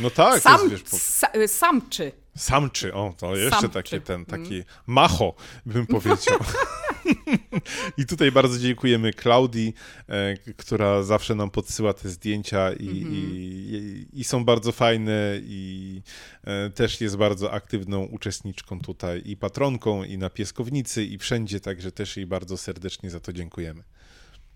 No 0.00 0.10
tak, 0.10 0.42
Sam, 0.42 0.60
jest, 0.60 0.70
wiesz, 0.70 0.82
po... 0.82 0.96
sa, 0.96 1.26
y, 1.36 1.48
samczy. 1.48 2.12
samczy, 2.36 2.94
o, 2.94 3.14
to 3.18 3.36
jeszcze 3.36 3.60
Samczy. 3.60 3.68
takie 3.74 4.00
ten, 4.00 4.24
taki 4.24 4.62
macho, 4.86 5.34
bym 5.66 5.86
powiedział. 5.86 6.38
I 7.98 8.06
tutaj 8.06 8.32
bardzo 8.32 8.58
dziękujemy 8.58 9.12
Klaudii, 9.12 9.74
e, 10.08 10.36
która 10.56 11.02
zawsze 11.02 11.34
nam 11.34 11.50
podsyła 11.50 11.94
te 11.94 12.08
zdjęcia 12.08 12.72
i, 12.72 12.88
mm 12.88 13.12
-hmm. 13.12 13.14
i, 13.14 14.06
i, 14.12 14.24
są 14.24 14.44
bardzo 14.44 14.72
fajne 14.72 15.40
i 15.42 16.02
e, 16.44 16.70
też 16.70 17.00
jest 17.00 17.16
bardzo 17.16 17.52
aktywną 17.52 18.04
uczestniczką 18.04 18.80
tutaj 18.80 19.22
i 19.24 19.36
patronką 19.36 20.04
i 20.04 20.18
na 20.18 20.30
pieskownicy 20.30 21.04
i 21.04 21.18
wszędzie, 21.18 21.60
także 21.60 21.92
też 21.92 22.16
jej 22.16 22.26
bardzo 22.26 22.56
serdecznie 22.56 23.10
za 23.10 23.20
to 23.20 23.32
dziękujemy. 23.32 23.82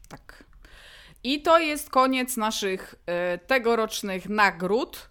Tak. 0.08 0.47
I 1.28 1.42
to 1.42 1.58
jest 1.58 1.90
koniec 1.90 2.36
naszych 2.36 2.94
y, 3.34 3.38
tegorocznych 3.38 4.28
nagród. 4.28 5.08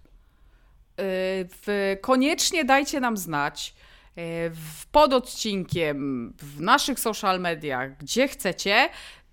Y, 1.00 1.98
koniecznie 2.02 2.66
dajcie 2.66 3.00
nam 3.00 3.18
znać 3.18 3.74
y, 4.18 4.22
pod 4.92 5.14
odcinkiem, 5.14 6.34
w 6.38 6.62
naszych 6.62 7.00
social 7.00 7.40
mediach, 7.40 7.98
gdzie 7.98 8.28
chcecie, 8.28 8.90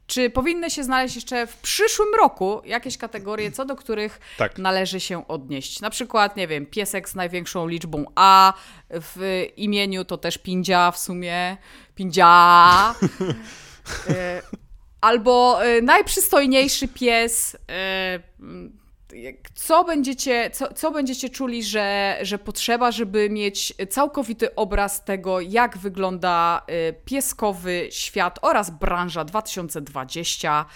czy 0.06 0.30
powinny 0.30 0.70
się 0.70 0.84
znaleźć 0.84 1.14
jeszcze 1.14 1.46
w 1.46 1.56
przyszłym 1.56 2.08
roku 2.18 2.62
jakieś 2.64 2.98
kategorie, 2.98 3.52
co 3.52 3.64
do 3.64 3.76
których 3.76 4.20
tak. 4.36 4.58
należy 4.58 5.00
się 5.00 5.28
odnieść? 5.28 5.80
Na 5.80 5.90
przykład, 5.90 6.36
nie 6.36 6.48
wiem, 6.48 6.66
piesek 6.66 7.08
z 7.08 7.14
największą 7.14 7.68
liczbą 7.68 8.04
A, 8.14 8.52
w 8.90 9.46
imieniu 9.56 10.04
to 10.04 10.18
też 10.18 10.38
pindzia 10.38 10.90
w 10.90 10.98
sumie, 10.98 11.56
pindzia. 11.94 12.94
Albo 15.04 15.64
y, 15.66 15.82
najprzystojniejszy 15.82 16.88
pies. 16.88 17.54
Y, 17.54 19.44
co 19.54 19.84
będziecie, 19.84 20.50
co, 20.50 20.74
co 20.74 20.90
będziecie 20.90 21.30
czuli, 21.30 21.64
że, 21.64 22.18
że 22.22 22.38
potrzeba, 22.38 22.92
żeby 22.92 23.30
mieć 23.30 23.74
całkowity 23.90 24.54
obraz 24.54 25.04
tego, 25.04 25.40
jak 25.40 25.78
wygląda 25.78 26.62
y, 26.90 26.94
pieskowy 27.04 27.88
świat 27.90 28.38
oraz 28.42 28.70
branża 28.70 29.24
2020? 29.24 30.66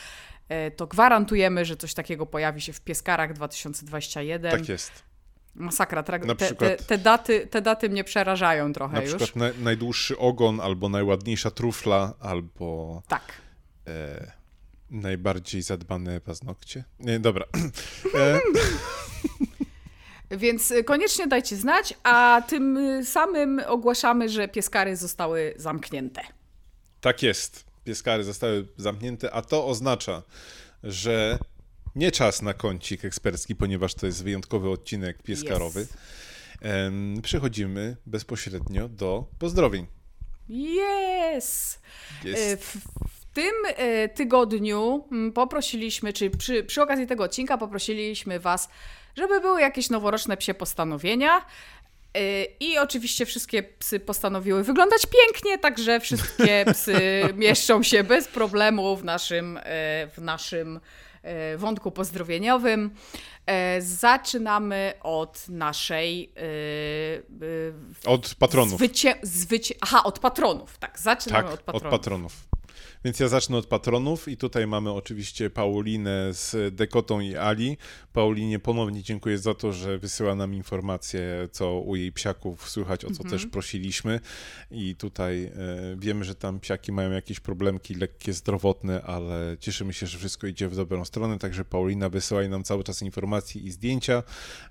To 0.76 0.86
gwarantujemy, 0.86 1.64
że 1.64 1.76
coś 1.76 1.94
takiego 1.94 2.26
pojawi 2.26 2.60
się 2.60 2.72
w 2.72 2.80
Pieskarach 2.80 3.32
2021. 3.32 4.50
Tak 4.50 4.68
jest. 4.68 4.92
Masakra. 5.54 6.02
Te, 6.02 6.34
przykład, 6.34 6.78
te, 6.78 6.84
te, 6.84 6.98
daty, 6.98 7.46
te 7.46 7.62
daty 7.62 7.88
mnie 7.88 8.04
przerażają 8.04 8.72
trochę 8.72 8.96
na 8.96 9.02
już. 9.02 9.12
Na 9.12 9.18
przykład 9.18 9.56
na, 9.56 9.64
najdłuższy 9.64 10.18
ogon, 10.18 10.60
albo 10.60 10.88
najładniejsza 10.88 11.50
trufla, 11.50 12.14
albo... 12.20 13.02
Tak 13.08 13.22
e, 13.88 14.32
najbardziej 14.90 15.62
zadbane 15.62 16.20
paznokcie. 16.20 16.84
Nie, 17.00 17.20
dobra. 17.20 17.44
E, 18.14 18.40
Więc 20.30 20.72
koniecznie 20.84 21.26
dajcie 21.26 21.56
znać, 21.56 21.94
a 22.02 22.42
tym 22.48 22.78
samym 23.04 23.60
ogłaszamy, 23.66 24.28
że 24.28 24.48
pieskary 24.48 24.96
zostały 24.96 25.54
zamknięte. 25.56 26.20
Tak 27.00 27.22
jest. 27.22 27.64
Pieskary 27.84 28.24
zostały 28.24 28.66
zamknięte, 28.76 29.30
a 29.32 29.42
to 29.42 29.66
oznacza, 29.66 30.22
że 30.82 31.38
nie 31.94 32.12
czas 32.12 32.42
na 32.42 32.54
kącik 32.54 33.04
ekspercki, 33.04 33.56
ponieważ 33.56 33.94
to 33.94 34.06
jest 34.06 34.24
wyjątkowy 34.24 34.70
odcinek 34.70 35.22
pieskarowy. 35.22 35.80
Yes. 35.80 35.88
Przechodzimy 37.22 37.96
bezpośrednio 38.06 38.88
do 38.88 39.26
pozdrowień. 39.38 39.86
Yes! 40.48 41.78
yes. 42.24 42.78
W, 43.38 43.40
tym 43.40 43.54
e, 43.76 44.08
tygodniu 44.08 45.04
mm, 45.12 45.32
poprosiliśmy, 45.32 46.12
czy 46.12 46.30
przy, 46.30 46.64
przy 46.64 46.82
okazji 46.82 47.06
tego 47.06 47.24
odcinka 47.24 47.58
poprosiliśmy 47.58 48.40
Was, 48.40 48.68
żeby 49.16 49.40
były 49.40 49.60
jakieś 49.60 49.90
noworoczne 49.90 50.36
psie 50.36 50.54
postanowienia. 50.54 51.44
E, 52.14 52.44
I 52.44 52.78
oczywiście 52.78 53.26
wszystkie 53.26 53.62
psy 53.62 54.00
postanowiły 54.00 54.64
wyglądać 54.64 55.02
pięknie, 55.06 55.58
także 55.58 56.00
wszystkie 56.00 56.64
psy 56.72 57.00
mieszczą 57.34 57.82
się 57.82 58.04
bez 58.04 58.28
problemu 58.28 58.96
w 58.96 59.04
naszym, 59.04 59.56
e, 59.56 59.62
w 60.06 60.18
naszym 60.18 60.80
wątku 61.56 61.90
pozdrowieniowym. 61.90 62.90
Zaczynamy 63.78 64.92
od 65.02 65.48
naszej. 65.48 66.32
Od 68.06 68.34
patronów. 68.34 68.78
Zwycię... 68.78 69.14
Zwycię... 69.22 69.74
Aha, 69.80 70.02
od 70.04 70.18
patronów, 70.18 70.78
tak. 70.78 70.98
Zaczynamy 70.98 71.44
tak, 71.44 71.54
od 71.54 71.60
patronów. 71.60 71.94
Od 71.94 72.00
patronów. 72.00 72.48
Więc 73.04 73.20
ja 73.20 73.28
zacznę 73.28 73.56
od 73.56 73.66
patronów 73.66 74.28
i 74.28 74.36
tutaj 74.36 74.66
mamy 74.66 74.92
oczywiście 74.92 75.50
Paulinę 75.50 76.34
z 76.34 76.74
Dekotą 76.74 77.20
i 77.20 77.36
Ali. 77.36 77.76
Paulinie 78.12 78.58
ponownie 78.58 79.02
dziękuję 79.02 79.38
za 79.38 79.54
to, 79.54 79.72
że 79.72 79.98
wysyła 79.98 80.34
nam 80.34 80.54
informacje, 80.54 81.48
co 81.52 81.80
u 81.80 81.96
jej 81.96 82.12
psiaków 82.12 82.70
słychać, 82.70 83.04
o 83.04 83.08
co 83.08 83.22
mhm. 83.22 83.30
też 83.30 83.46
prosiliśmy. 83.46 84.20
I 84.70 84.96
tutaj 84.96 85.44
e, 85.44 85.52
wiemy, 85.98 86.24
że 86.24 86.34
tam 86.34 86.60
psiaki 86.60 86.92
mają 86.92 87.10
jakieś 87.10 87.40
problemki 87.40 87.94
lekkie 87.94 88.32
zdrowotne, 88.32 89.02
ale 89.02 89.56
cieszymy 89.60 89.92
się, 89.92 90.06
że 90.06 90.18
wszystko 90.18 90.46
idzie 90.46 90.68
w 90.68 90.76
dobrą 90.76 91.04
stronę, 91.04 91.38
także 91.38 91.64
Paulina 91.64 92.08
wysyła 92.08 92.48
nam 92.48 92.64
cały 92.64 92.84
czas 92.84 93.02
informacje 93.02 93.62
i 93.62 93.70
zdjęcia. 93.70 94.22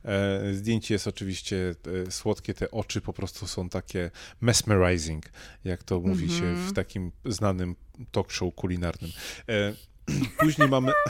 E, 0.06 0.54
zdjęcie 0.54 0.94
jest 0.94 1.08
oczywiście 1.08 1.76
e, 2.08 2.12
słodkie, 2.12 2.54
te 2.54 2.72
oczy 2.72 3.02
po 3.02 3.14
prostu 3.14 3.48
są 3.48 3.70
takie 3.70 4.12
mesmerizing, 4.42 5.26
jak 5.64 5.84
to 5.84 6.00
mówi 6.00 6.24
mhm. 6.24 6.40
się 6.40 6.70
w 6.70 6.74
takim 6.74 7.12
znanym 7.26 7.76
talk 8.18 8.32
show 8.32 8.55
kulinarnym. 8.55 9.11
E, 9.49 9.74
później 10.39 10.70
mamy... 10.70 10.91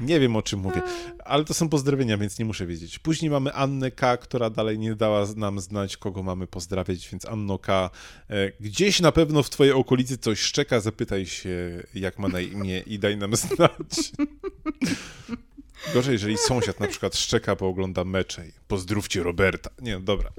Nie 0.00 0.20
wiem 0.20 0.36
o 0.36 0.42
czym 0.42 0.60
mówię, 0.60 0.82
ale 1.24 1.44
to 1.44 1.54
są 1.54 1.68
pozdrowienia, 1.68 2.18
więc 2.18 2.38
nie 2.38 2.44
muszę 2.44 2.66
wiedzieć. 2.66 2.98
Później 2.98 3.30
mamy 3.30 3.52
Annę 3.52 3.90
K., 3.90 4.16
która 4.16 4.50
dalej 4.50 4.78
nie 4.78 4.94
dała 4.94 5.26
nam 5.36 5.60
znać, 5.60 5.96
kogo 5.96 6.22
mamy 6.22 6.46
pozdrawiać, 6.46 7.08
więc 7.08 7.24
Anno 7.24 7.58
K., 7.58 7.90
e, 8.28 8.52
gdzieś 8.60 9.00
na 9.00 9.12
pewno 9.12 9.42
w 9.42 9.50
twojej 9.50 9.72
okolicy 9.72 10.18
coś 10.18 10.40
szczeka, 10.40 10.80
zapytaj 10.80 11.26
się, 11.26 11.82
jak 11.94 12.18
ma 12.18 12.28
na 12.28 12.40
imię 12.40 12.80
i 12.80 12.98
daj 12.98 13.16
nam 13.16 13.36
znać. 13.36 14.12
Gorzej, 15.94 16.12
jeżeli 16.12 16.38
sąsiad 16.38 16.80
na 16.80 16.88
przykład 16.88 17.16
szczeka, 17.16 17.56
bo 17.56 17.68
ogląda 17.68 18.04
mecze 18.04 18.46
i 18.46 18.52
pozdrówcie 18.68 19.22
Roberta. 19.22 19.70
Nie, 19.78 19.94
no 19.94 20.00
dobra. 20.00 20.30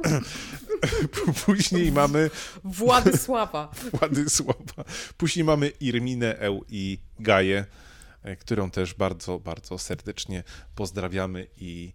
Później 1.46 1.91
mamy... 1.91 2.30
Władysława. 2.64 3.72
Władysława. 4.00 4.84
Później 5.18 5.44
mamy 5.44 5.70
Irminę 5.70 6.39
Eł 6.39 6.66
i 6.70 7.00
Gaję, 7.20 7.66
e, 8.24 8.36
którą 8.36 8.72
też 8.72 8.94
bardzo, 8.94 9.39
bardzo 9.39 9.78
serdecznie 9.78 10.44
pozdrawiamy 10.76 11.48
i 11.58 11.94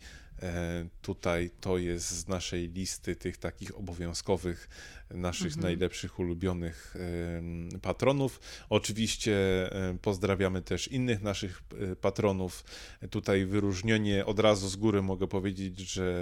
tutaj 1.02 1.50
to 1.60 1.78
jest 1.78 2.10
z 2.10 2.28
naszej 2.28 2.68
listy 2.68 3.16
tych 3.16 3.36
takich 3.36 3.78
obowiązkowych 3.78 4.68
naszych 5.10 5.46
mhm. 5.46 5.62
najlepszych, 5.62 6.18
ulubionych 6.18 6.94
patronów. 7.82 8.40
Oczywiście 8.70 9.36
pozdrawiamy 10.02 10.62
też 10.62 10.88
innych 10.88 11.22
naszych 11.22 11.62
e, 11.92 11.96
patronów. 11.96 12.64
Tutaj 13.10 13.46
wyróżnienie 13.46 14.26
od 14.26 14.38
razu 14.38 14.68
z 14.68 14.76
góry 14.76 15.02
mogę 15.02 15.26
powiedzieć, 15.26 15.78
że 15.78 16.14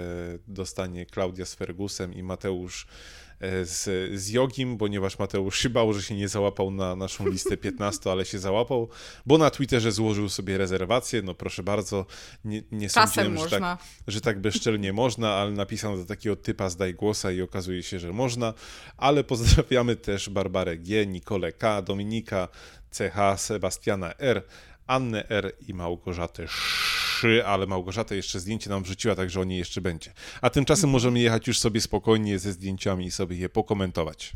dostanie 0.47 1.05
Klaudia 1.05 1.45
z 1.45 1.55
Fergusem 1.55 2.13
i 2.13 2.23
Mateusz 2.23 2.87
E, 3.26 3.26
z, 3.63 3.83
z 4.19 4.29
Jogim, 4.29 4.77
ponieważ 4.77 5.19
Mateusz 5.19 5.59
się 5.59 5.69
bał, 5.69 5.93
że 5.93 6.03
się 6.03 6.15
nie 6.15 6.27
załapał 6.27 6.71
na 6.71 6.95
naszą 6.95 7.27
listę 7.27 7.57
15, 7.67 8.11
ale 8.11 8.25
się 8.25 8.39
załapał, 8.39 8.89
bo 9.25 9.37
na 9.37 9.49
Twitterze 9.49 9.91
złożył 9.91 10.29
sobie 10.29 10.57
rezerwację, 10.57 11.21
no 11.21 11.33
proszę 11.33 11.63
bardzo, 11.63 12.05
nie, 12.45 12.63
nie 12.71 12.89
sądziłem, 12.89 13.37
że 13.37 13.59
tak, 13.59 13.79
że 14.07 14.21
tak 14.21 14.41
bezczelnie 14.41 14.93
można, 14.93 15.33
ale 15.33 15.51
napisał 15.51 15.97
do 15.97 16.05
takiego 16.05 16.35
typa 16.35 16.69
zdaj 16.69 16.93
głosa 16.93 17.31
i 17.31 17.41
okazuje 17.41 17.83
się, 17.83 17.99
że 17.99 18.13
można, 18.13 18.53
ale 18.97 19.23
pozdrawiamy 19.23 19.95
też 19.95 20.29
Barbarę 20.29 20.77
G, 20.77 21.07
Nikolę 21.07 21.51
K, 21.51 21.81
Dominika 21.81 22.47
CH, 22.91 23.39
Sebastiana 23.41 24.13
R, 24.17 24.43
Annę 24.87 25.29
R 25.29 25.51
i 25.67 25.73
Małgorzatę 25.73 26.43
Sz, 26.43 27.45
ale 27.45 27.67
Małgorzata 27.67 28.15
jeszcze 28.15 28.39
zdjęcie 28.39 28.69
nam 28.69 28.83
wrzuciła, 28.83 29.15
także 29.15 29.41
o 29.41 29.43
niej 29.43 29.59
jeszcze 29.59 29.81
będzie. 29.81 30.13
A 30.41 30.49
tymczasem 30.49 30.89
możemy 30.89 31.19
jechać 31.19 31.47
już 31.47 31.59
sobie 31.59 31.81
spokojnie 31.81 32.39
ze 32.39 32.51
zdjęciami 32.51 33.05
i 33.05 33.11
sobie 33.11 33.37
je 33.37 33.49
pokomentować. 33.49 34.33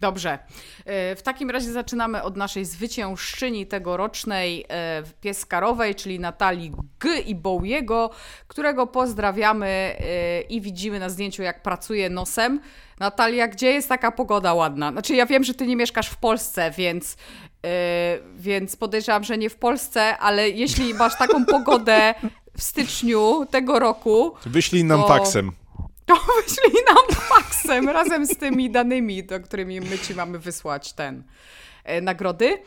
Dobrze. 0.00 0.38
E, 0.84 1.16
w 1.16 1.22
takim 1.22 1.50
razie 1.50 1.72
zaczynamy 1.72 2.22
od 2.22 2.36
naszej 2.36 2.64
zwyciężczyni 2.64 3.66
tegorocznej 3.66 4.64
e, 4.68 5.02
pieskarowej, 5.20 5.94
czyli 5.94 6.20
Natalii 6.20 6.72
G. 7.00 7.20
i 7.20 7.34
Bowiego, 7.34 8.10
którego 8.48 8.86
pozdrawiamy 8.86 9.66
e, 9.66 10.40
i 10.40 10.60
widzimy 10.60 10.98
na 10.98 11.08
zdjęciu, 11.08 11.42
jak 11.42 11.62
pracuje 11.62 12.10
nosem. 12.10 12.60
Natalia, 13.00 13.48
gdzie 13.48 13.72
jest 13.72 13.88
taka 13.88 14.12
pogoda 14.12 14.54
ładna? 14.54 14.92
Znaczy, 14.92 15.14
ja 15.14 15.26
wiem, 15.26 15.44
że 15.44 15.54
ty 15.54 15.66
nie 15.66 15.76
mieszkasz 15.76 16.08
w 16.08 16.16
Polsce, 16.16 16.70
więc, 16.70 17.16
więc 18.36 18.76
podejrzewam, 18.76 19.24
że 19.24 19.38
nie 19.38 19.50
w 19.50 19.56
Polsce, 19.56 20.18
ale 20.18 20.50
jeśli 20.50 20.94
masz 20.94 21.18
taką 21.18 21.44
pogodę 21.44 22.14
w 22.56 22.62
styczniu 22.62 23.46
tego 23.50 23.78
roku. 23.78 24.34
Wyślij 24.46 24.84
nam 24.84 25.00
to... 25.00 25.08
faksem 25.08 25.52
to 26.06 26.14
wyślij 26.14 26.84
nam 26.88 27.16
faksem 27.16 27.88
razem 27.88 28.26
z 28.26 28.36
tymi 28.36 28.70
danymi, 28.70 29.24
do 29.24 29.40
którymi 29.40 29.80
my 29.80 29.98
ci 29.98 30.14
mamy 30.14 30.38
wysłać 30.38 30.92
ten 30.92 31.24
e, 31.84 32.00
nagrody. 32.00 32.58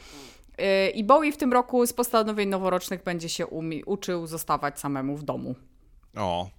E, 0.58 0.90
I 0.90 1.04
Bowie 1.04 1.32
w 1.32 1.38
tym 1.38 1.54
roku 1.54 1.86
z 1.86 1.94
postanowień 1.94 2.50
noworocznych 2.50 3.04
będzie 3.04 3.30
się 3.30 3.46
umi- 3.46 3.84
uczył 3.86 4.28
zostawać 4.28 4.80
samemu 4.80 5.18
w 5.18 5.24
domu. 5.24 5.56
O. 6.16 6.50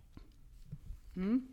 Hmm? 1.14 1.46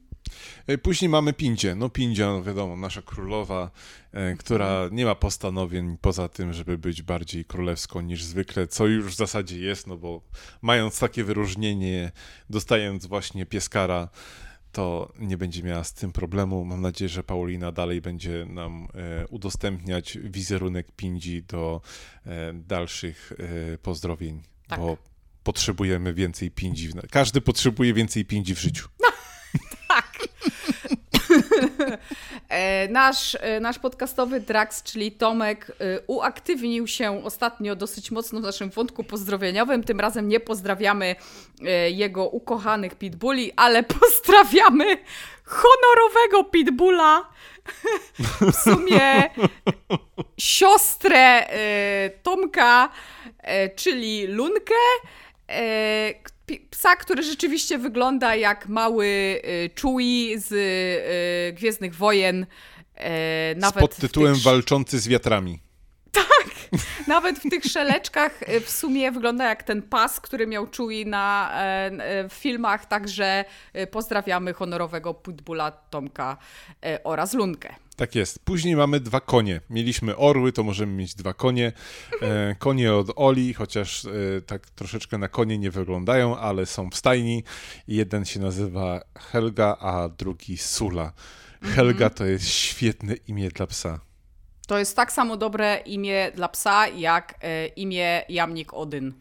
E, 0.68 0.78
później 0.78 1.10
mamy 1.10 1.34
Pindzie. 1.34 1.76
No 1.76 1.90
Pindzia, 1.90 2.28
no 2.28 2.44
wiadomo, 2.44 2.76
nasza 2.76 3.02
królowa, 3.02 3.72
e, 4.12 4.36
która 4.36 4.90
nie 4.92 5.06
ma 5.06 5.16
postanowień 5.16 5.98
poza 6.02 6.30
tym, 6.30 6.54
żeby 6.54 6.78
być 6.78 7.02
bardziej 7.02 7.46
królewską 7.46 8.02
niż 8.02 8.24
zwykle, 8.24 8.68
co 8.68 8.88
już 8.88 9.14
w 9.14 9.16
zasadzie 9.16 9.60
jest, 9.60 9.88
no 9.88 9.98
bo 9.98 10.22
mając 10.62 11.00
takie 11.00 11.24
wyróżnienie, 11.24 12.12
dostając 12.50 13.06
właśnie 13.06 13.46
pieskara, 13.46 14.10
to 14.72 15.14
nie 15.20 15.38
będzie 15.38 15.64
miała 15.64 15.84
z 15.84 15.94
tym 15.94 16.12
problemu. 16.12 16.66
Mam 16.66 16.82
nadzieję, 16.82 17.10
że 17.10 17.24
Paulina 17.24 17.72
dalej 17.72 18.02
będzie 18.02 18.46
nam 18.46 18.88
e, 18.94 19.28
udostępniać 19.28 20.18
wizerunek 20.24 20.92
Pindzi 20.92 21.44
do 21.44 21.82
dalszych 22.54 23.34
pozdrowień, 23.82 24.42
Tak. 24.68 24.80
bo 24.80 24.98
potrzebujemy 25.44 26.14
więcej 26.14 26.52
Pindzi. 26.52 26.90
Każdy 27.12 27.42
potrzebuje 27.42 27.94
więcej 27.94 28.26
Pindzi 28.26 28.56
w 28.56 28.60
życiu. 28.60 28.88
E, 32.50 32.88
Nasz, 32.88 33.38
e, 33.42 33.60
nasz 33.60 33.80
podcastowy 33.80 34.40
Drax, 34.40 34.84
czyli 34.84 35.12
Tomek, 35.12 35.72
e, 35.72 36.00
uaktywnił 36.08 36.88
się 36.88 37.24
ostatnio 37.24 37.76
dosyć 37.76 38.12
mocno 38.12 38.40
w 38.40 38.44
naszym 38.44 38.70
wątku 38.70 39.04
pozdrowieniowym. 39.04 39.84
Tym 39.84 40.00
razem 40.00 40.28
nie 40.28 40.40
pozdrawiamy 40.40 41.16
jego 41.92 42.28
ukochanych 42.28 42.96
pitbulli, 42.96 43.52
ale 43.56 43.84
pozdrawiamy 44.00 44.98
honorowego 45.44 46.44
pitbulla. 46.44 47.30
W 48.42 48.56
sumie 48.56 49.30
siostrę 50.38 51.48
Tomka, 52.24 52.90
czyli 53.76 54.28
Lunkę. 54.28 54.76
E, 55.50 56.14
Psa, 56.70 56.96
który 56.96 57.24
rzeczywiście 57.24 57.78
wygląda 57.78 58.36
jak 58.36 58.68
mały 58.68 59.42
Chewie 59.82 60.40
z 60.40 60.54
e, 60.54 61.54
Gwiezdnych 61.54 61.96
Wojen. 61.96 62.46
E, 62.96 63.56
nawet 63.56 63.80
pod 63.80 63.96
tytułem 63.96 64.34
tych, 64.34 64.44
Walczący 64.44 65.00
z 65.00 65.08
wiatrami. 65.08 65.60
Nawet 67.08 67.40
w 67.40 67.50
tych 67.50 67.64
szeleczkach 67.64 68.40
w 68.66 68.70
sumie 68.70 69.12
wygląda 69.12 69.50
jak 69.50 69.64
ten 69.64 69.82
pas, 69.82 70.20
który 70.20 70.48
miał 70.48 70.68
Chewie 70.78 71.06
na, 71.06 71.52
w 72.30 72.34
filmach, 72.34 72.86
także 72.86 73.46
pozdrawiamy 73.92 74.54
honorowego 74.54 75.14
pitbulla 75.14 75.72
Tomka 75.72 76.38
oraz 77.04 77.34
Lunkę. 77.34 77.76
Tak 77.98 78.16
jest. 78.16 78.40
Później 78.40 78.76
mamy 78.76 79.00
dwa 79.00 79.20
konie. 79.20 79.62
Mieliśmy 79.70 80.18
orły, 80.18 80.52
to 80.52 80.64
możemy 80.64 80.94
mieć 80.94 81.16
dwa 81.16 81.34
konie. 81.34 81.72
E, 82.22 82.56
konie 82.60 82.94
od 82.94 83.08
Oli, 83.16 83.54
chociaż 83.54 84.06
e, 84.06 84.10
tak 84.46 84.70
troszeczkę 84.70 85.18
na 85.18 85.28
konie 85.28 85.58
nie 85.58 85.72
wyglądają, 85.72 86.38
ale 86.38 86.66
są 86.66 86.90
w 86.90 86.96
stajni. 86.96 87.44
Jeden 87.88 88.26
się 88.26 88.40
nazywa 88.40 89.02
Helga, 89.18 89.78
a 89.80 90.10
drugi 90.10 90.58
Sula. 90.58 91.14
Helga 91.62 92.10
to 92.10 92.26
jest 92.26 92.48
świetne 92.50 93.16
imię 93.16 93.50
dla 93.50 93.68
psa. 93.68 94.00
To 94.68 94.80
jest 94.80 94.96
tak 94.96 95.12
samo 95.12 95.38
dobre 95.38 95.78
imię 95.86 96.32
dla 96.36 96.48
psa, 96.48 96.88
jak 96.88 97.36
e, 97.42 97.68
imię 97.68 98.24
Jamnik 98.30 98.74
Odyn. 98.74 99.14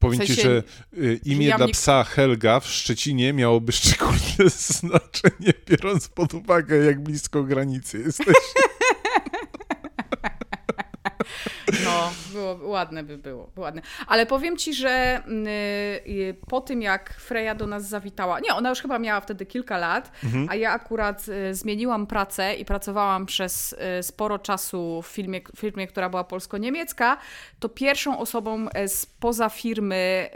Powiem 0.00 0.20
W 0.20 0.26
ci, 0.26 0.34
sensie, 0.34 0.42
że 0.42 0.62
y, 1.02 1.20
imię 1.24 1.50
że 1.50 1.56
dla 1.56 1.68
psa 1.68 2.04
Helga 2.04 2.60
w 2.60 2.66
Szczecinie 2.66 3.32
miałoby 3.32 3.72
szczególne 3.82 4.50
znaczenie, 4.50 5.52
biorąc 5.68 6.08
pod 6.08 6.34
uwagę, 6.34 6.76
jak 6.76 7.02
blisko 7.02 7.44
granicy 7.44 7.98
jesteś. 7.98 8.36
No, 11.90 12.10
było, 12.32 12.68
ładne 12.68 13.02
by 13.02 13.18
było, 13.18 13.50
ładne. 13.56 13.82
Ale 14.06 14.26
powiem 14.26 14.56
ci, 14.56 14.74
że 14.74 15.22
mm, 15.26 15.46
y, 15.46 16.36
po 16.48 16.60
tym 16.60 16.82
jak 16.82 17.14
Freja 17.14 17.54
do 17.54 17.66
nas 17.66 17.88
zawitała, 17.88 18.40
nie, 18.40 18.54
ona 18.54 18.68
już 18.68 18.80
chyba 18.80 18.98
miała 18.98 19.20
wtedy 19.20 19.46
kilka 19.46 19.78
lat, 19.78 20.12
a 20.48 20.54
ja 20.54 20.72
akurat 20.72 21.26
y, 21.28 21.54
zmieniłam 21.54 22.06
pracę 22.06 22.54
i 22.54 22.64
pracowałam 22.64 23.26
przez 23.26 23.72
y, 23.98 24.02
sporo 24.02 24.38
czasu 24.38 25.02
w 25.02 25.06
firmie, 25.06 25.40
w 25.56 25.60
firmie 25.60 25.86
która 25.86 26.08
była 26.08 26.24
polsko-niemiecka, 26.24 27.16
to 27.58 27.68
pierwszą 27.68 28.18
osobą 28.18 28.68
e, 28.68 28.88
spoza 28.88 29.48
firmy, 29.48 30.30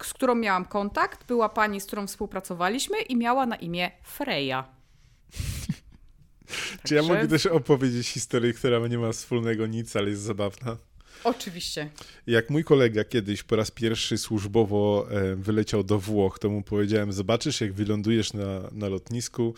y, 0.00 0.04
z 0.04 0.14
którą 0.14 0.34
miałam 0.34 0.64
kontakt, 0.64 1.26
była 1.26 1.48
pani, 1.48 1.80
z 1.80 1.86
którą 1.86 2.06
współpracowaliśmy 2.06 2.98
i 3.00 3.16
miała 3.16 3.46
na 3.46 3.56
imię 3.56 3.90
Freja. 4.02 4.64
Czy 6.84 6.94
ja 6.94 7.00
Także- 7.00 7.14
mogę 7.14 7.28
też 7.28 7.46
opowiedzieć 7.46 8.08
historię, 8.08 8.52
która 8.52 8.88
nie 8.88 8.98
ma 8.98 9.12
wspólnego 9.12 9.66
nic, 9.66 9.96
ale 9.96 10.10
jest 10.10 10.22
zabawna? 10.22 10.76
Oczywiście. 11.24 11.90
Jak 12.26 12.50
mój 12.50 12.64
kolega 12.64 13.04
kiedyś 13.04 13.42
po 13.42 13.56
raz 13.56 13.70
pierwszy 13.70 14.18
służbowo 14.18 15.06
e, 15.10 15.36
wyleciał 15.36 15.84
do 15.84 15.98
Włoch, 15.98 16.38
to 16.38 16.50
mu 16.50 16.62
powiedziałem, 16.62 17.12
zobaczysz 17.12 17.60
jak 17.60 17.72
wylądujesz 17.72 18.32
na, 18.32 18.70
na 18.72 18.88
lotnisku, 18.88 19.54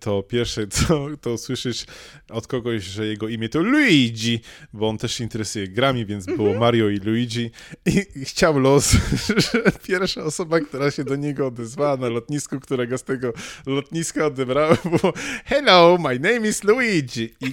to 0.00 0.22
pierwsze 0.22 0.66
co 0.76 1.06
to 1.20 1.32
usłyszysz 1.32 1.84
od 2.30 2.46
kogoś, 2.46 2.84
że 2.84 3.06
jego 3.06 3.28
imię 3.28 3.48
to 3.48 3.60
Luigi, 3.60 4.40
bo 4.72 4.88
on 4.88 4.98
też 4.98 5.14
się 5.14 5.24
interesuje 5.24 5.68
grami, 5.68 6.06
więc 6.06 6.26
było 6.26 6.54
Mario 6.54 6.88
i 6.88 6.96
Luigi 6.96 7.50
i, 7.86 8.24
chciał 8.24 8.58
los, 8.58 8.96
że 9.52 9.62
pierwsza 9.82 10.24
osoba, 10.24 10.60
która 10.60 10.90
się 10.90 11.04
do 11.04 11.16
niego 11.16 11.46
odezwała 11.46 11.96
na 11.96 12.08
lotnisku, 12.08 12.60
którego 12.60 12.98
z 12.98 13.04
tego 13.04 13.32
lotniska 13.66 14.26
odebrałem, 14.26 14.76
było 15.00 15.12
Hello, 15.44 15.98
my 15.98 16.18
name 16.18 16.48
is 16.48 16.64
Luigi 16.64 17.24
i 17.40 17.46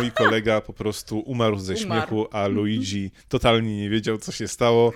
mój 0.00 0.12
kolega 0.12 0.60
po 0.60 0.72
prostu 0.72 1.18
umarł 1.18 1.58
ze 1.58 1.74
Umarł. 1.74 1.84
śmiechu, 1.84 2.26
a 2.32 2.46
Luigi 2.46 3.10
totalnie 3.28 3.76
nie 3.76 3.90
wiedział, 3.90 4.18
co 4.18 4.32
się 4.32 4.48
stało. 4.48 4.92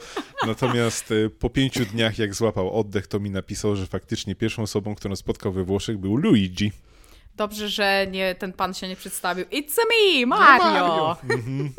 Natomiast 0.47 1.13
e, 1.13 1.31
po 1.31 1.51
pięciu 1.51 1.85
dniach, 1.85 2.19
jak 2.19 2.35
złapał 2.35 2.81
oddech, 2.81 3.07
to 3.07 3.21
mi 3.21 3.31
napisał, 3.31 3.77
że 3.77 3.87
faktycznie 3.87 4.35
pierwszą 4.35 4.63
osobą, 4.63 4.95
którą 4.95 5.17
spotkał 5.17 5.53
we 5.53 5.65
Włoszech 5.65 5.99
był 5.99 6.17
Luigi. 6.17 6.48
Dobrze, 7.37 7.69
że 7.69 8.07
nie, 8.11 8.35
ten 8.35 8.53
pan 8.53 8.75
się 8.75 8.89
nie 8.89 8.97
przedstawił. 8.97 9.45
It's 9.45 9.77
me, 9.91 10.27
Mario! 10.27 11.17
Mhm. 11.23 11.73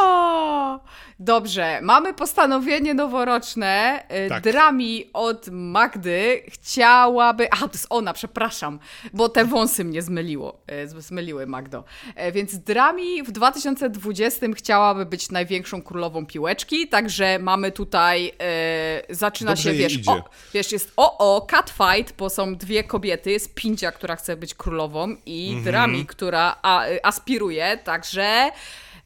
O, 0.00 0.80
dobrze, 1.18 1.78
mamy 1.82 2.14
postanowienie 2.14 2.94
noworoczne. 2.94 4.02
Y, 4.26 4.28
Tak. 4.28 4.42
Drami 4.42 5.10
od 5.12 5.48
Magdy 5.50 6.42
chciałaby. 6.48 7.48
Aha, 7.52 7.68
to 7.68 7.72
jest 7.74 7.86
ona, 7.90 8.12
przepraszam, 8.12 8.78
bo 9.12 9.28
te 9.28 9.44
wąsy 9.44 9.84
mnie 9.84 10.02
zmyliło. 10.02 10.60
y, 10.96 11.00
Zmyliły 11.02 11.46
Magdo. 11.46 11.84
E, 12.14 12.32
Więc 12.32 12.58
Drami 12.58 13.22
w 13.22 13.30
2020 13.32 14.46
chciałaby 14.54 15.06
być 15.06 15.30
największą 15.30 15.82
królową 15.82 16.26
piłeczki, 16.26 16.88
także 16.88 17.38
mamy 17.38 17.72
tutaj. 17.72 18.32
e, 18.40 19.14
zaczyna 19.14 19.50
Dobrze 19.50 19.62
się, 19.72 19.78
wiesz, 19.78 19.92
idzie. 19.94 20.10
o, 20.10 20.24
wiesz, 20.54 20.72
jest 20.72 20.92
o, 20.96 21.36
o, 21.36 21.40
catfight, 21.46 22.16
bo 22.16 22.30
są 22.30 22.56
dwie 22.56 22.84
kobiety. 22.84 23.30
Jest 23.30 23.54
Pindzia, 23.54 23.92
która 23.92 24.16
chce 24.16 24.36
być 24.36 24.54
królową, 24.54 25.16
i 25.26 25.46
Mhm. 25.48 25.64
Drami, 25.64 26.06
która 26.06 26.56
a, 26.62 26.82
aspiruje, 27.02 27.78
także. 27.84 28.50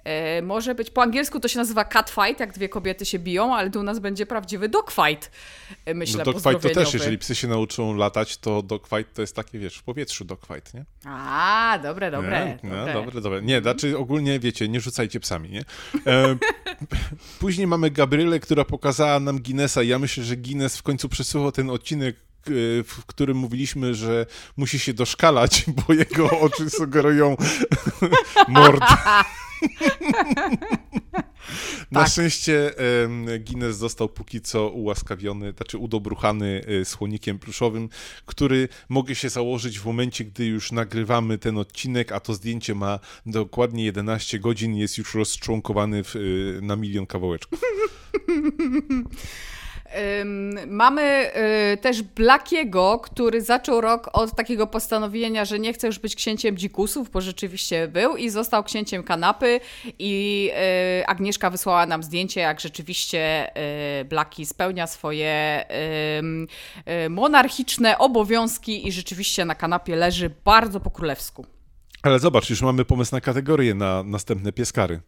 E, 0.05 0.43
może 0.43 0.75
być 0.75 0.91
po 0.91 1.03
angielsku 1.03 1.41
to 1.41 1.49
się 1.49 1.59
nazywa 1.59 1.85
catfight, 1.85 2.41
jak 2.41 2.53
dwie 2.53 2.69
kobiety 2.69 3.05
się 3.07 3.19
biją, 3.19 3.57
ale 3.57 3.71
tu 3.71 3.81
u 3.81 3.83
nas 3.83 3.99
będzie 3.99 4.27
prawdziwy 4.27 4.69
dogfight. 4.69 5.31
e, 5.87 5.95
Myślę, 5.95 6.19
No 6.19 6.33
dogfight 6.33 6.63
to 6.63 6.69
też, 6.71 6.95
jeżeli 6.95 7.19
psy 7.19 7.35
się 7.35 7.49
nauczą 7.49 7.95
latać, 7.97 8.37
to 8.37 8.63
dogfight 8.63 9.15
to 9.15 9.21
jest 9.23 9.37
takie, 9.37 9.59
wiesz, 9.59 9.77
w 9.77 9.83
powietrzu 9.83 10.25
dogfight, 10.25 10.75
nie? 10.75 10.85
A, 11.05 11.79
dobre, 11.83 12.11
dobre. 12.11 12.59
Nie? 12.63 12.71
No, 12.71 12.77
dobre. 12.77 12.93
dobre, 12.95 13.21
dobre. 13.21 13.43
Nie, 13.43 13.61
znaczy 13.61 13.99
ogólnie, 13.99 14.41
wiecie, 14.41 14.69
nie 14.69 14.81
rzucajcie 14.81 15.21
psami, 15.21 15.51
nie? 15.51 15.65
E, 16.07 16.37
później 17.41 17.67
mamy 17.67 17.91
Gabrielę, 17.91 18.41
która 18.41 18.65
pokazała 18.65 19.21
nam 19.21 19.39
Guinnessa 19.43 19.83
i 19.83 19.89
ja 19.89 19.99
myślę, 19.99 20.25
że 20.25 20.37
Guinness 20.37 20.77
w 20.77 20.83
końcu 20.83 21.09
przesłuchał 21.09 21.53
ten 21.53 21.71
odcinek, 21.71 22.17
w 22.85 23.07
którym 23.07 23.37
mówiliśmy, 23.37 23.95
że 23.95 24.27
musi 24.57 24.79
się 24.79 24.95
doszkalać, 24.95 25.65
bo 25.87 25.95
jego 25.95 26.41
oczy 26.41 26.71
sugerują 26.71 27.37
mord. 28.49 28.85
Na 31.91 32.01
Tak. 32.01 32.09
szczęście 32.09 32.73
Guinness 33.41 33.77
został 33.77 34.09
póki 34.09 34.41
co 34.41 34.71
ułaskawiony, 34.71 35.53
znaczy 35.57 35.79
udobruchany 35.79 36.65
e, 36.81 36.85
słonikiem 36.85 37.39
pluszowym, 37.39 37.89
który 38.27 38.69
mogę 38.89 39.15
się 39.15 39.29
założyć 39.29 39.81
w 39.81 39.87
momencie, 39.87 40.25
gdy 40.25 40.47
już 40.47 40.73
nagrywamy 40.73 41.39
ten 41.39 41.59
odcinek, 41.59 42.13
a 42.13 42.21
to 42.21 42.35
zdjęcie 42.35 42.75
ma 42.75 42.99
dokładnie 43.27 43.85
11 43.85 44.39
godzin, 44.39 44.77
jest 44.77 44.99
już 44.99 45.15
rozczłonkowany 45.15 46.05
w, 46.05 46.17
e, 46.17 46.19
na 46.61 46.77
milion 46.77 47.07
kawałeczków. 47.07 47.61
Mamy 50.67 51.31
y, 51.73 51.77
też 51.77 52.03
Blackiego, 52.03 52.99
który 52.99 53.43
zaczął 53.43 53.81
rok 53.81 54.11
od 54.13 54.37
takiego 54.37 54.67
postanowienia, 54.67 55.45
że 55.45 55.59
nie 55.59 55.73
chce 55.73 55.87
już 55.87 55.99
być 55.99 56.17
księciem 56.17 56.57
dzikusów, 56.57 57.11
bo 57.11 57.21
rzeczywiście 57.21 57.89
był 57.89 58.17
i 58.17 58.31
został 58.31 58.65
księciem 58.65 59.03
kanapy 59.03 59.61
i 59.99 60.51
y, 61.01 61.07
Agnieszka 61.07 61.51
wysłała 61.51 61.87
nam 61.87 62.03
zdjęcie, 62.03 62.41
jak 62.41 62.61
rzeczywiście 62.61 63.51
y, 64.01 64.05
Blacki 64.05 64.47
spełnia 64.47 64.87
swoje 64.87 65.65
monarchiczne 67.11 67.99
obowiązki 67.99 68.89
i 68.89 68.93
rzeczywiście 68.93 69.45
na 69.45 69.55
kanapie 69.55 69.97
leży 69.97 70.31
bardzo 70.45 70.81
po 70.81 70.91
królewsku. 70.91 71.47
Ale 72.03 72.19
zobacz, 72.19 72.51
już 72.51 72.63
mamy 72.63 72.85
pomysł 72.85 73.15
na 73.15 73.21
kategorię 73.21 73.75
na 73.75 74.03
następne 74.03 74.53
pieskary. 74.53 75.01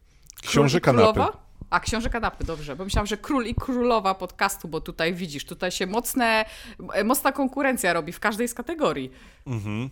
Książę 0.42 0.80
kanapy. 0.80 1.20
A, 1.70 1.80
książę 1.80 2.10
kanapy, 2.10 2.44
dobrze, 2.44 2.76
bo 2.76 2.84
myślałam, 2.84 3.06
że 3.06 3.16
król 3.16 3.46
i 3.46 3.54
królowa 3.54 4.14
podcastu, 4.14 4.68
bo 4.68 4.80
tutaj 4.80 5.14
widzisz, 5.14 5.44
tutaj 5.44 5.70
się 5.70 5.86
mocne, 5.86 6.44
mocna 7.04 7.32
konkurencja 7.32 7.92
robi 7.92 8.12
w 8.12 8.20
każdej 8.20 8.48
z 8.48 8.54
kategorii. 8.54 9.10
Mhm. 9.46 9.90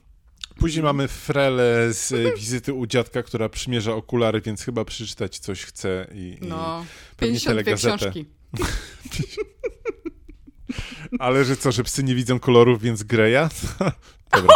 Później 0.56 0.82
mamy 0.82 1.08
Frele 1.08 1.92
z 1.92 2.34
wizyty 2.38 2.74
u 2.74 2.86
dziadka, 2.86 3.22
która 3.22 3.48
przymierza 3.48 3.94
okulary, 3.94 4.40
więc 4.40 4.62
chyba 4.62 4.84
przeczytać 4.84 5.38
coś 5.38 5.64
chce 5.64 6.06
i, 6.12 6.38
no, 6.40 6.84
i 7.12 7.16
pewnie 7.16 7.40
52 7.40 7.76
książki. 7.76 8.26
Ale 11.18 11.44
że 11.44 11.56
co, 11.56 11.72
że 11.72 11.84
psy 11.84 12.04
nie 12.04 12.14
widzą 12.14 12.38
kolorów, 12.38 12.82
więc 12.82 13.02
greja? 13.02 13.48
Dobra. 14.32 14.54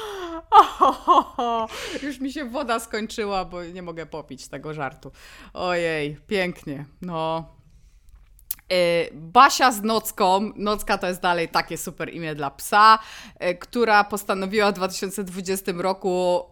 Już 2.02 2.20
mi 2.20 2.32
się 2.32 2.44
woda 2.44 2.80
skończyła, 2.80 3.44
bo 3.44 3.64
nie 3.64 3.82
mogę 3.82 4.06
popić 4.06 4.48
tego 4.48 4.74
żartu. 4.74 5.12
Ojej, 5.52 6.16
pięknie. 6.26 6.84
No, 7.02 7.48
Basia 9.12 9.72
z 9.72 9.82
Nocką, 9.82 10.52
Nocka 10.56 10.98
to 10.98 11.06
jest 11.06 11.20
dalej 11.20 11.48
takie 11.48 11.78
super 11.78 12.14
imię 12.14 12.34
dla 12.34 12.50
psa, 12.50 12.98
y, 13.42 13.54
która 13.54 14.04
postanowiła 14.04 14.72
w 14.72 14.74
2020 14.74 15.72
roku 15.76 16.42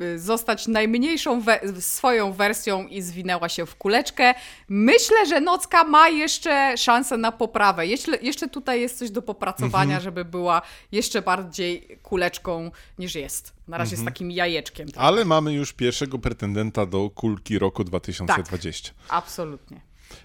y, 0.00 0.18
zostać 0.18 0.66
najmniejszą 0.66 1.40
we 1.40 1.60
swoją 1.80 2.32
wersją 2.32 2.86
i 2.86 3.02
zwinęła 3.02 3.48
się 3.48 3.66
w 3.66 3.76
kuleczkę. 3.76 4.34
Myślę, 4.68 5.26
że 5.26 5.40
Nocka 5.40 5.84
ma 5.84 6.08
jeszcze 6.08 6.76
szansę 6.76 7.16
na 7.16 7.32
poprawę. 7.32 7.86
Jeszcze, 7.86 8.16
jeszcze 8.16 8.48
tutaj 8.48 8.80
jest 8.80 8.98
coś 8.98 9.10
do 9.10 9.22
popracowania, 9.22 9.84
mhm. 9.84 10.02
żeby 10.02 10.24
była 10.24 10.62
jeszcze 10.92 11.22
bardziej 11.22 11.98
kuleczką 12.02 12.70
niż 12.98 13.14
jest. 13.14 13.52
Na 13.68 13.78
razie 13.78 13.96
mhm. 13.96 14.06
z 14.06 14.12
takim 14.12 14.30
jajeczkiem. 14.30 14.88
Ale 14.96 15.24
mamy 15.24 15.52
już 15.52 15.72
pierwszego 15.72 16.18
pretendenta 16.18 16.86
do 16.86 17.10
kulki 17.10 17.58
roku 17.58 17.84
2020. 17.84 18.88
Tak, 18.88 18.96
absolutnie. 19.08 19.80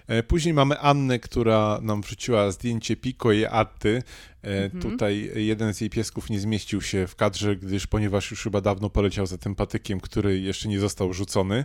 E, 0.06 0.22
później 0.22 0.54
mamy 0.54 0.78
Annę, 0.78 1.18
która 1.18 1.78
nam 1.82 2.02
wrzuciła 2.02 2.50
zdjęcie 2.50 2.96
Piko 2.96 3.32
i 3.32 3.44
Arty. 3.44 4.02
E, 4.44 4.64
mhm. 4.64 4.82
Tutaj 4.82 5.30
jeden 5.34 5.74
z 5.74 5.80
jej 5.80 5.90
piesków 5.90 6.30
nie 6.30 6.40
zmieścił 6.40 6.82
się 6.82 7.06
w 7.06 7.16
kadrze, 7.16 7.56
gdyż 7.56 7.86
ponieważ 7.86 8.30
już 8.30 8.42
chyba 8.42 8.60
dawno 8.60 8.90
poleciał 8.90 9.26
za 9.26 9.38
tym 9.38 9.54
patykiem, 9.54 10.00
który 10.00 10.40
jeszcze 10.40 10.68
nie 10.68 10.80
został 10.80 11.12
rzucony. 11.12 11.64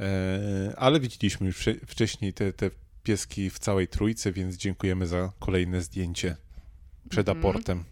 E, 0.00 0.74
ale 0.76 1.00
widzieliśmy 1.00 1.46
już 1.46 1.64
wcześniej 1.86 2.32
te, 2.32 2.52
te 2.52 2.70
pieski 3.02 3.50
w 3.50 3.58
całej 3.58 3.88
trójce, 3.88 4.32
więc 4.32 4.56
dziękujemy 4.56 5.06
za 5.06 5.32
kolejne 5.38 5.82
zdjęcie 5.82 6.36
przed 7.08 7.28
mhm. 7.28 7.38
aportem. 7.38 7.84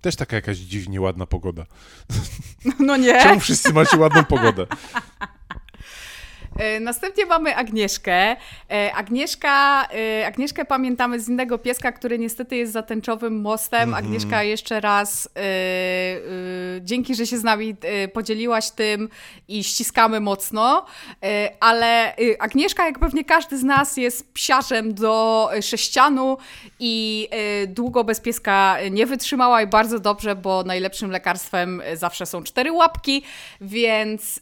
Też 0.00 0.16
taka 0.16 0.36
jakaś 0.36 0.58
dziwnie 0.58 1.00
ładna 1.00 1.26
pogoda. 1.26 1.66
No 2.78 2.96
nie. 2.96 3.20
Czemu 3.22 3.40
wszyscy 3.40 3.72
macie 3.72 3.96
ładną 3.96 4.24
pogodę? 4.24 4.66
E, 6.58 6.80
następnie 6.80 7.26
mamy 7.26 7.56
Agnieszkę. 7.56 8.36
E, 8.70 8.94
Agnieszka, 8.94 9.88
e, 10.20 10.26
Agnieszkę 10.26 10.64
pamiętamy 10.64 11.20
z 11.20 11.28
innego 11.28 11.58
pieska, 11.58 11.92
który 11.92 12.18
niestety 12.18 12.56
jest 12.56 12.72
za 12.72 12.82
tęczowym 12.82 13.40
mostem. 13.40 13.80
Mm 13.82 13.94
-hmm. 13.94 13.98
Agnieszka, 13.98 14.42
jeszcze 14.42 14.80
raz 14.80 15.28
dzięki, 16.80 17.14
że 17.14 17.26
się 17.26 17.38
z 17.38 17.44
nami 17.44 17.76
podzieliłaś 18.12 18.70
tym 18.70 19.08
i 19.48 19.64
ściskamy 19.64 20.20
mocno, 20.20 20.86
ale 21.60 22.14
Agnieszka, 22.38 22.86
jak 22.86 22.98
pewnie 22.98 23.24
każdy 23.24 23.58
z 23.58 23.64
nas, 23.64 23.96
jest 23.96 24.32
psiarzem 24.32 24.94
do 24.94 25.48
sześcianu 25.62 26.38
i 26.80 27.28
długo 27.68 28.04
bez 28.04 28.20
pieska 28.20 28.76
nie 28.90 29.06
wytrzymała 29.06 29.62
i 29.62 29.66
bardzo 29.66 30.00
dobrze, 30.00 30.36
bo 30.36 30.62
najlepszym 30.62 31.10
lekarstwem 31.10 31.82
zawsze 31.94 32.26
są 32.26 32.42
cztery 32.42 32.72
łapki, 32.72 33.22
więc 33.60 34.40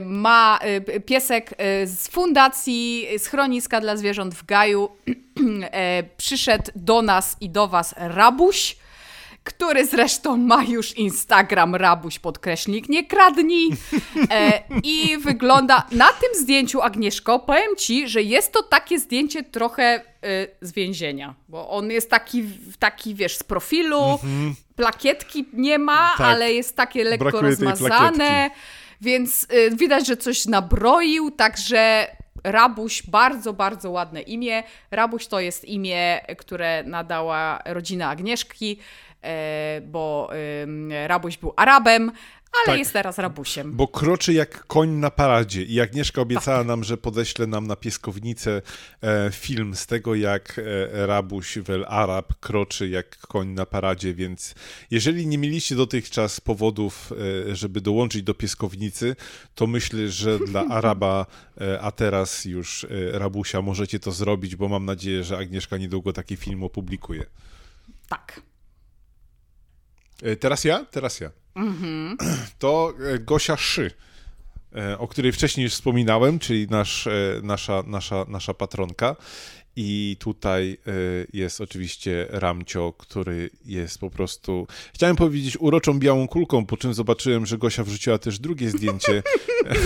ma 0.00 0.58
piesek 1.00 1.54
e, 1.58 1.86
z 1.86 2.08
fundacji 2.08 3.06
Schroniska 3.18 3.80
dla 3.80 3.96
Zwierząt 3.96 4.34
w 4.34 4.44
Gaju 4.46 4.88
e, 5.62 6.02
przyszedł 6.16 6.70
do 6.76 7.02
nas 7.02 7.36
i 7.40 7.50
do 7.50 7.68
Was 7.68 7.94
Rabuś, 7.96 8.76
który 9.44 9.86
zresztą 9.86 10.36
ma 10.36 10.64
już 10.64 10.96
Instagram 10.96 11.74
Rabuś 11.74 12.18
podkreśnik, 12.18 12.88
nie 12.88 13.06
kradnij. 13.06 13.68
E, 14.30 14.62
I 14.82 15.16
wygląda 15.18 15.86
na 15.92 16.06
tym 16.06 16.42
zdjęciu, 16.42 16.82
Agnieszko, 16.82 17.38
powiem 17.38 17.76
Ci, 17.78 18.08
że 18.08 18.22
jest 18.22 18.52
to 18.52 18.62
takie 18.62 18.98
zdjęcie 18.98 19.42
trochę 19.42 20.02
z 20.60 20.72
więzienia, 20.72 21.34
bo 21.48 21.70
on 21.70 21.90
jest 21.90 22.10
taki, 22.10 22.44
taki 22.78 23.14
wiesz, 23.14 23.36
z 23.36 23.42
profilu, 23.42 24.02
mm 24.02 24.18
-hmm. 24.18 24.54
plakietki 24.76 25.44
nie 25.52 25.78
ma, 25.78 26.14
tak. 26.18 26.26
ale 26.26 26.52
jest 26.52 26.76
takie 26.76 27.04
lekko 27.04 27.24
Brakuje 27.24 27.50
rozmazane. 27.50 28.50
Więc 29.00 29.46
y, 29.52 29.76
widać, 29.76 30.06
że 30.06 30.16
coś 30.16 30.46
nabroił, 30.46 31.30
także 31.30 32.06
Rabuś, 32.44 33.02
bardzo, 33.02 33.52
bardzo 33.52 33.90
ładne 33.90 34.22
imię. 34.22 34.62
Rabuś 34.90 35.26
to 35.26 35.40
jest 35.40 35.64
imię, 35.64 36.20
które 36.38 36.82
nadała 36.82 37.62
rodzina 37.64 38.08
Agnieszki, 38.08 38.78
e, 39.22 39.80
bo 39.80 40.30
Rabuś 41.06 41.36
był 41.36 41.52
Arabem, 41.56 42.12
ale 42.52 42.66
tak, 42.66 42.78
jest 42.78 42.92
teraz 42.92 43.18
rabusiem. 43.18 43.72
Bo 43.72 43.88
kroczy 43.88 44.32
jak 44.32 44.66
koń 44.66 44.88
na 44.90 45.10
paradzie 45.10 45.62
i 45.62 45.80
Agnieszka 45.80 46.20
obiecała 46.20 46.58
tak. 46.58 46.66
nam, 46.66 46.84
że 46.84 46.96
podeśle 46.96 47.46
nam 47.46 47.66
na 47.66 47.76
pieskownicę 47.76 48.62
e, 49.02 49.30
film 49.32 49.76
z 49.76 49.86
tego, 49.86 50.14
jak 50.14 50.58
e, 50.58 51.06
rabuś 51.06 51.58
wel 51.58 51.84
Arab 51.88 52.34
kroczy 52.40 52.88
jak 52.88 53.18
koń 53.18 53.48
na 53.48 53.66
paradzie, 53.66 54.14
więc 54.14 54.54
jeżeli 54.90 55.26
nie 55.26 55.38
mieliście 55.38 55.74
dotychczas 55.74 56.40
powodów, 56.40 57.12
e, 57.50 57.56
żeby 57.56 57.80
dołączyć 57.80 58.22
do 58.22 58.34
pieskownicy, 58.34 59.16
to 59.54 59.66
myślę, 59.66 60.08
że 60.08 60.38
dla 60.38 60.64
Araba, 60.76 61.26
a 61.80 61.90
teraz 61.90 62.44
już 62.44 62.86
rabusia 63.12 63.62
możecie 63.62 64.00
to 64.00 64.12
zrobić, 64.12 64.56
bo 64.56 64.68
mam 64.68 64.84
nadzieję, 64.84 65.24
że 65.24 65.38
Agnieszka 65.38 65.76
niedługo 65.76 66.12
taki 66.12 66.36
film 66.36 66.62
opublikuje. 66.62 67.26
Tak. 68.08 68.40
Teraz 70.40 70.64
ja? 70.64 70.84
Teraz 70.84 71.20
ja. 71.20 71.45
Mhm. 71.56 72.16
To 72.58 72.92
e, 73.14 73.18
Gosia 73.18 73.56
Szy, 73.56 73.90
e, 74.76 74.98
o 74.98 75.08
której 75.08 75.32
wcześniej 75.32 75.64
już 75.64 75.72
wspominałem, 75.72 76.38
czyli 76.38 76.66
nasz, 76.70 77.08
nasza, 77.42 77.82
nasza, 77.86 78.24
nasza 78.28 78.54
patronka. 78.54 79.16
I 79.78 80.16
tutaj 80.20 80.78
jest 81.32 81.60
oczywiście 81.60 82.26
Ramcio, 82.30 82.92
który 82.98 83.50
jest 83.64 83.98
po 83.98 84.10
prostu, 84.10 84.66
chciałem 84.94 85.16
powiedzieć, 85.16 85.56
uroczą 85.60 85.98
białą 85.98 86.28
kulką, 86.28 86.66
po 86.66 86.76
czym 86.76 86.94
zobaczyłem, 86.94 87.46
że 87.46 87.58
Gosia 87.58 87.84
wrzuciła 87.84 88.18
też 88.18 88.38
drugie 88.38 88.70
zdjęcie, 88.70 89.22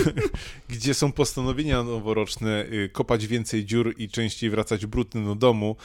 gdzie 0.69 0.93
są 0.93 1.11
postanowienia 1.11 1.83
noworoczne, 1.83 2.65
kopać 2.91 3.27
więcej 3.27 3.65
dziur 3.65 3.93
i 3.97 4.09
częściej 4.09 4.49
wracać 4.49 4.85
brudny 4.85 5.25
do 5.25 5.35
domu 5.35 5.75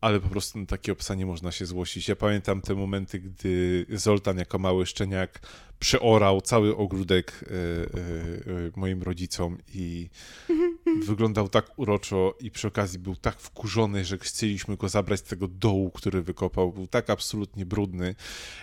ale 0.00 0.20
po 0.20 0.28
prostu 0.28 0.58
na 0.58 0.66
takie 0.66 0.92
obsanie 0.92 1.26
można 1.26 1.52
się 1.52 1.66
złościć. 1.66 2.08
Ja 2.08 2.16
pamiętam 2.16 2.60
te 2.60 2.74
momenty, 2.74 3.18
gdy 3.18 3.86
Zoltan 3.90 4.38
jako 4.38 4.58
mały 4.58 4.86
szczeniak 4.86 5.40
przeorał 5.78 6.40
cały 6.40 6.76
ogródek 6.76 7.42
y, 7.42 7.46
y, 7.46 8.50
y, 8.50 8.72
moim 8.76 9.02
rodzicom 9.02 9.58
i 9.74 10.08
wyglądał 11.06 11.48
tak 11.48 11.78
uroczo 11.78 12.34
i 12.40 12.50
przy 12.50 12.68
okazji 12.68 12.98
był 12.98 13.16
tak 13.16 13.40
wkurzony, 13.40 14.04
że 14.04 14.18
chcieliśmy 14.18 14.76
go 14.76 14.88
zabrać 14.88 15.20
z 15.20 15.22
tego 15.22 15.48
dołu, 15.48 15.90
który 15.90 16.22
wykopał. 16.22 16.72
Był 16.72 16.86
tak 16.86 17.10
absolutnie 17.10 17.66
brudny. 17.66 18.14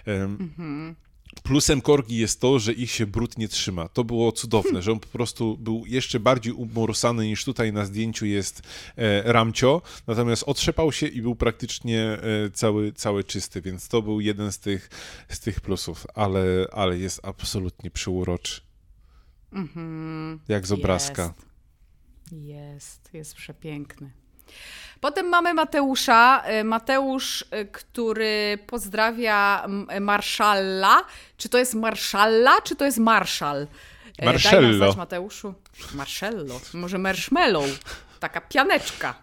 Mhm. 0.06 0.96
Plusem 1.44 1.82
korgi 1.82 2.18
jest 2.18 2.42
to, 2.42 2.60
że 2.60 2.74
ich 2.74 2.92
się 2.92 3.08
brud 3.08 3.38
nie 3.38 3.48
trzyma. 3.48 3.90
To 3.90 4.04
było 4.04 4.32
cudowne, 4.32 4.82
że 4.82 4.92
on 4.92 5.00
po 5.00 5.08
prostu 5.08 5.58
był 5.58 5.86
jeszcze 5.86 6.20
bardziej 6.20 6.54
umorsany 6.54 7.28
niż 7.28 7.46
tutaj 7.46 7.74
na 7.74 7.86
zdjęciu 7.86 8.26
jest 8.26 8.62
e, 8.96 9.34
Ramcio, 9.34 9.82
natomiast 10.08 10.44
otrzepał 10.44 10.92
się 10.92 11.08
i 11.08 11.22
był 11.22 11.36
praktycznie 11.36 12.02
e, 12.02 12.20
cały, 12.54 12.94
cały 12.94 13.24
czysty, 13.24 13.62
więc 13.62 13.88
to 13.88 14.02
był 14.02 14.22
jeden 14.22 14.52
z 14.52 14.60
tych, 14.60 14.90
z 15.30 15.40
tych 15.40 15.62
plusów, 15.62 16.08
ale, 16.16 16.68
ale 16.72 16.98
jest 16.98 17.20
absolutnie 17.24 17.92
przyuroczy. 17.92 18.62
Mhm. 19.52 20.40
Jak 20.48 20.68
z 20.68 20.72
obrazka. 20.72 21.34
Jest, 22.32 22.42
jest, 22.42 23.14
jest 23.14 23.36
przepiękny. 23.36 24.12
Potem 25.06 25.30
mamy 25.30 25.54
Mateusza. 25.54 26.42
E, 26.46 26.64
Mateusz, 26.64 27.46
e, 27.52 27.66
który 27.66 28.58
pozdrawia 28.68 29.68
Marszalla. 30.02 31.02
Czy 31.38 31.50
to 31.50 31.58
jest 31.58 31.74
Marszalla, 31.74 32.62
czy 32.64 32.76
to 32.76 32.86
jest 32.86 32.98
Marszal? 32.98 33.68
E, 34.18 34.26
Marcello. 34.26 34.88
Daj 34.88 34.98
Mateuszu. 34.98 35.54
Marcello. 35.94 36.60
Może 36.74 36.98
marshmallow. 36.98 37.66
Taka 38.20 38.42
pianeczka. 38.42 39.16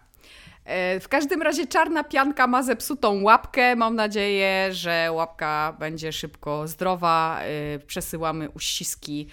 W 1.01 1.05
każdym 1.09 1.41
razie 1.41 1.67
czarna 1.67 2.03
pianka 2.03 2.47
ma 2.47 2.63
zepsutą 2.63 3.23
łapkę. 3.23 3.75
Mam 3.75 3.95
nadzieję, 3.95 4.73
że 4.73 5.09
łapka 5.11 5.75
będzie 5.79 6.11
szybko 6.11 6.67
zdrowa. 6.67 7.39
Przesyłamy 7.87 8.49
uściski 8.49 9.27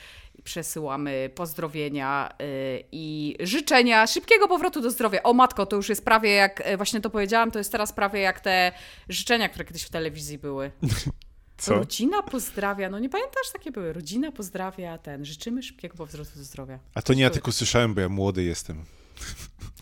przesyłamy 0.51 1.31
pozdrowienia 1.35 2.35
yy, 2.39 2.85
i 2.93 3.37
życzenia 3.41 4.07
szybkiego 4.07 4.49
powrotu 4.49 4.81
do 4.81 4.91
zdrowia. 4.91 5.23
O 5.23 5.33
matko, 5.33 5.67
to 5.67 5.77
już 5.77 5.89
jest 5.89 6.05
prawie 6.05 6.31
jak, 6.31 6.69
y, 6.69 6.77
właśnie 6.77 7.01
to 7.01 7.11
powiedziałam, 7.11 7.51
to 7.51 7.59
jest 7.59 7.73
teraz 7.73 7.93
prawie 7.93 8.21
jak 8.21 8.41
te 8.41 8.73
życzenia, 9.09 9.49
które 9.49 9.65
kiedyś 9.65 9.83
w 9.83 9.91
telewizji 9.91 10.39
były. 10.39 10.71
Co? 11.59 11.75
Rodzina 11.75 12.23
pozdrawia, 12.23 12.91
no 12.91 12.99
nie 12.99 13.09
pamiętasz, 13.09 13.53
takie 13.53 13.71
były. 13.71 13.93
Rodzina 13.93 14.33
pozdrawia, 14.33 14.99
ten, 14.99 15.25
życzymy 15.25 15.63
szybkiego 15.63 15.97
powrotu 15.97 16.31
do 16.37 16.45
zdrowia. 16.45 16.79
A 16.95 17.03
to 17.03 17.15
nie 17.15 17.23
ja 17.23 17.31
tylko 17.31 17.53
słyszałem, 17.53 17.95
bo 17.95 18.01
ja 18.01 18.09
młody 18.09 18.43
jestem. 18.43 18.85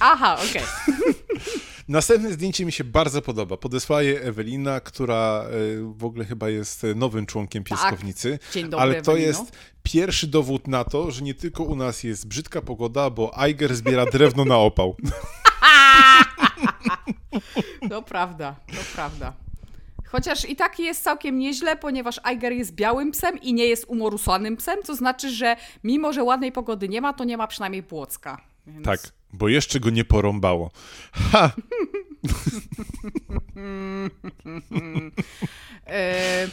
Aha, 0.01 0.39
okej. 0.51 0.63
Następne 1.89 2.33
zdjęcie 2.33 2.65
mi 2.65 2.73
się 2.73 2.85
bardzo 2.85 3.23
podoba. 3.23 3.57
Podesłała 3.57 4.03
je 4.03 4.21
Ewelina, 4.21 4.81
która 4.81 5.45
e, 5.45 5.49
w 5.93 6.05
ogóle 6.05 6.25
chyba 6.25 6.49
jest 6.49 6.87
nowym 6.95 7.27
członkiem 7.27 7.65
pieskownicy. 7.65 8.39
Dzień 8.53 8.65
dobry, 8.69 8.79
Ale 8.83 9.03
to 9.03 9.13
Ewelino. 9.13 9.29
jest 9.29 9.53
pierwszy 9.83 10.27
dowód 10.27 10.69
na 10.69 10.85
to, 10.85 11.11
że 11.11 11.23
nie 11.23 11.35
tylko 11.35 11.63
u 11.65 11.77
nas 11.77 12.05
jest 12.05 12.29
brzydka 12.29 12.63
pogoda, 12.63 13.11
bo 13.11 13.39
Aiger 13.39 13.77
zbiera 13.77 14.07
drewno 14.07 14.45
na 14.45 14.57
opał. 14.57 14.97
To 17.91 18.03
prawda, 18.03 18.57
to 18.67 18.95
prawda. 18.95 19.33
Chociaż 20.05 20.45
i 20.45 20.57
tak 20.57 20.79
jest 20.79 21.03
całkiem 21.03 21.39
nieźle, 21.39 21.77
ponieważ 21.77 22.21
Aiger 22.23 22.53
jest 22.53 22.75
białym 22.75 23.11
psem 23.11 23.39
i 23.41 23.55
nie 23.55 23.67
jest 23.67 23.85
umorusanym 23.89 24.57
psem, 24.57 24.79
to 24.87 24.95
znaczy, 24.95 25.31
że 25.31 25.57
mimo, 25.85 26.13
że 26.13 26.23
ładnej 26.25 26.53
pogody 26.53 26.89
nie 26.89 27.01
ma, 27.01 27.13
to 27.13 27.25
nie 27.25 27.37
ma 27.37 27.47
przynajmniej 27.47 27.83
płocka. 27.83 28.41
Więc... 28.67 28.85
Tak, 28.85 29.01
bo 29.33 29.49
jeszcze 29.49 29.81
go 29.81 29.91
nie 29.91 30.05
porąbało. 30.05 30.71
Ha! 31.13 31.53
E, 35.87 36.49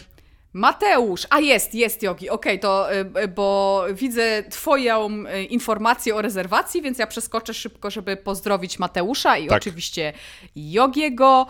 Mateusz, 0.54 1.28
a 1.30 1.40
jest, 1.40 1.76
jest 1.76 2.04
Jogi, 2.04 2.30
okej, 2.30 2.60
to 2.60 2.92
e, 2.92 3.28
bo 3.28 3.84
widzę 3.94 4.44
twoją 4.50 5.10
e, 5.28 5.44
informację 5.44 6.16
o 6.16 6.22
rezerwacji, 6.22 6.82
więc 6.82 6.98
ja 7.00 7.08
przeskoczę 7.08 7.54
szybko, 7.54 7.92
żeby 7.92 8.18
pozdrowić 8.18 8.80
Mateusza 8.80 9.38
i 9.38 9.48
Tak. 9.48 9.58
oczywiście 9.62 10.14
Jogiego. 10.56 11.48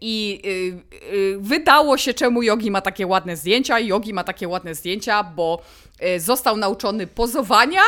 I 0.00 0.42
wydało 1.38 1.98
się, 1.98 2.14
czemu 2.14 2.42
Jogi 2.42 2.70
ma 2.70 2.80
takie 2.80 3.06
ładne 3.06 3.36
zdjęcia. 3.36 3.80
Jogi 3.80 4.14
ma 4.14 4.24
takie 4.24 4.48
ładne 4.48 4.74
zdjęcia, 4.74 5.24
bo 5.24 5.62
został 6.18 6.56
nauczony 6.56 7.06
pozowania, 7.06 7.80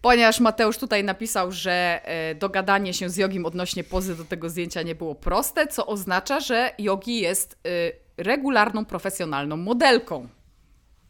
ponieważ 0.00 0.40
Mateusz 0.40 0.78
tutaj 0.78 1.04
napisał, 1.04 1.52
że 1.52 2.00
e, 2.04 2.34
dogadanie 2.34 2.94
się 2.94 3.10
z 3.10 3.16
Jogim 3.16 3.46
odnośnie 3.46 3.84
pozy 3.84 4.16
do 4.16 4.24
tego 4.24 4.50
zdjęcia 4.50 4.82
nie 4.82 4.94
było 4.94 5.14
proste, 5.14 5.66
co 5.66 5.86
oznacza, 5.86 6.40
że 6.40 6.74
Jogi 6.78 7.20
jest 7.20 7.52
e, 7.52 8.24
regularną, 8.24 8.84
profesjonalną 8.84 9.56
modelką. 9.56 10.28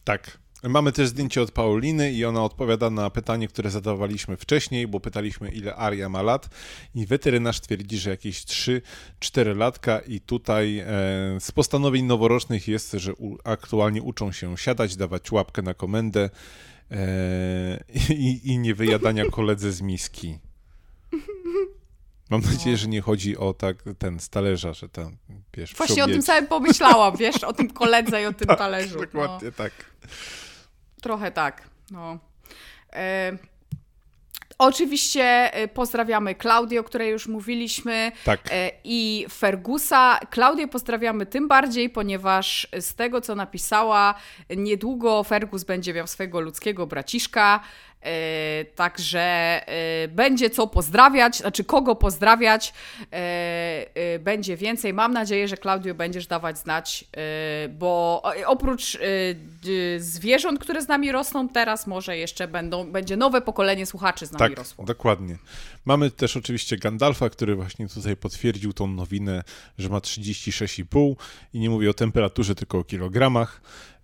Tak. 0.04 0.38
Mamy 0.62 0.92
też 0.92 1.08
zdjęcie 1.08 1.42
od 1.42 1.50
Pauliny 1.50 2.12
i 2.12 2.24
ona 2.24 2.44
odpowiada 2.44 2.90
na 2.90 3.10
pytanie, 3.10 3.48
które 3.48 3.70
zadawaliśmy 3.70 4.36
wcześniej, 4.36 4.88
bo 4.88 5.00
pytaliśmy 5.00 5.50
ile 5.50 5.76
Aria 5.76 6.08
ma 6.08 6.22
lat 6.22 6.48
i 6.94 7.06
weterynarz 7.06 7.60
twierdzi, 7.60 7.98
że 7.98 8.10
jakieś 8.10 8.44
3-4 8.44 9.56
latka 9.56 9.98
i 9.98 10.20
tutaj 10.20 10.78
e, 10.78 10.86
z 11.40 11.52
postanowień 11.52 12.04
noworocznych 12.04 12.68
jest, 12.68 12.92
że 12.92 13.14
u, 13.14 13.38
aktualnie 13.44 14.02
uczą 14.02 14.32
się 14.32 14.56
siadać, 14.56 14.96
dawać 14.96 15.32
łapkę 15.32 15.62
na 15.62 15.74
komendę 15.74 16.30
i, 18.10 18.40
i 18.44 18.58
nie 18.58 18.74
wyjadania 18.74 19.24
koledze 19.30 19.72
z 19.72 19.82
miski. 19.82 20.38
Mam 22.30 22.40
nadzieję, 22.40 22.76
że 22.76 22.88
nie 22.88 23.00
chodzi 23.00 23.36
o 23.36 23.54
tak 23.54 23.76
ten 23.98 24.20
z 24.20 24.28
talerza, 24.28 24.72
że 24.72 24.88
tam, 24.88 25.16
wiesz, 25.56 25.74
Właśnie 25.74 26.04
o 26.04 26.06
tym 26.06 26.22
samym 26.22 26.46
pomyślałam, 26.46 27.16
wiesz, 27.16 27.44
o 27.44 27.52
tym 27.52 27.70
koledze 27.70 28.22
i 28.22 28.26
o 28.26 28.32
tym 28.32 28.48
talerzu. 28.56 28.94
No, 28.94 29.00
Dokładnie 29.00 29.52
tak. 29.52 29.72
trochę 31.02 31.32
tak, 31.32 31.70
no. 31.90 32.18
E, 32.92 33.38
Oczywiście 34.58 35.54
e, 35.54 35.68
pozdrawiamy 35.68 36.34
Klaudię, 36.34 36.80
o 36.80 36.84
której 36.84 37.10
już 37.10 37.26
mówiliśmy, 37.26 38.12
Tak. 38.24 38.40
e, 38.50 38.70
i 38.84 39.26
Fergusa. 39.30 40.18
Klaudię 40.30 40.68
pozdrawiamy 40.68 41.26
tym 41.26 41.48
bardziej, 41.48 41.90
ponieważ 41.90 42.68
z 42.80 42.94
tego, 42.94 43.20
co 43.20 43.34
napisała, 43.34 44.14
niedługo 44.56 45.24
Fergus 45.24 45.64
będzie 45.64 45.94
miał 45.94 46.06
swojego 46.06 46.40
ludzkiego 46.40 46.86
braciszka, 46.86 47.60
e, 48.02 48.64
także 48.64 49.20
e, 49.20 50.08
będzie 50.08 50.50
co 50.50 50.66
pozdrawiać, 50.66 51.36
znaczy 51.36 51.64
kogo 51.64 51.94
pozdrawiać, 51.94 52.72
e, 53.12 54.18
będzie 54.18 54.56
więcej. 54.56 54.92
Mam 54.92 55.12
nadzieję, 55.12 55.48
że 55.48 55.56
Klaudio 55.56 55.94
będziesz 55.94 56.26
dawać 56.26 56.58
znać, 56.58 57.04
bo 57.70 58.22
oprócz 58.46 58.98
zwierząt, 59.98 60.60
które 60.60 60.82
z 60.82 60.88
nami 60.88 61.12
rosną, 61.12 61.48
teraz 61.48 61.86
może 61.86 62.16
jeszcze 62.16 62.48
będą, 62.48 62.92
będzie 62.92 63.16
nowe 63.16 63.40
pokolenie 63.40 63.86
słuchaczy 63.86 64.26
z 64.26 64.32
nami 64.32 64.38
Tak, 64.38 64.58
rosło. 64.58 64.84
dokładnie. 64.84 65.36
Mamy 65.84 66.10
też 66.10 66.36
oczywiście 66.36 66.76
Gandalfa, 66.76 67.30
który 67.30 67.54
właśnie 67.54 67.88
tutaj 67.88 68.16
potwierdził 68.16 68.72
tą 68.72 68.86
nowinę, 68.86 69.42
że 69.78 69.88
ma 69.88 69.98
36,5 69.98 71.14
i 71.52 71.60
nie 71.60 71.70
mówię 71.70 71.90
o 71.90 71.94
temperaturze, 71.94 72.54
tylko 72.54 72.78
o 72.78 72.84
kilogramach. 72.84 73.60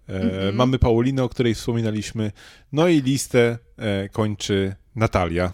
Mhm. 0.08 0.54
Mamy 0.54 0.78
Paulinę, 0.78 1.22
o 1.24 1.28
której 1.28 1.54
wspominaliśmy. 1.54 2.32
No 2.72 2.88
i 2.88 3.02
listę 3.02 3.58
e, 3.78 4.08
kończy 4.08 4.74
Natalia. 4.96 5.52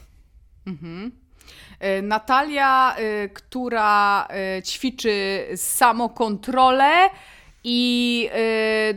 E, 1.81 2.03
Natalia, 2.03 2.97
która 3.35 4.29
ćwiczy 4.65 5.47
samokontrolę. 5.57 7.09
I 7.65 8.31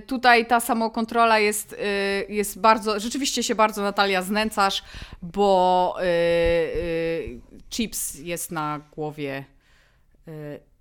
tutaj 0.08 0.46
ta 0.46 0.60
samokontrola 0.60 1.40
jest, 1.40 1.76
jest 2.30 2.60
bardzo, 2.60 3.00
rzeczywiście 3.00 3.44
się 3.44 3.56
bardzo 3.56 3.82
Natalia 3.82 4.22
znęcasz, 4.22 4.84
bo 5.22 5.96
chips 7.70 8.20
jest 8.20 8.52
na 8.52 8.82
głowie 8.92 9.46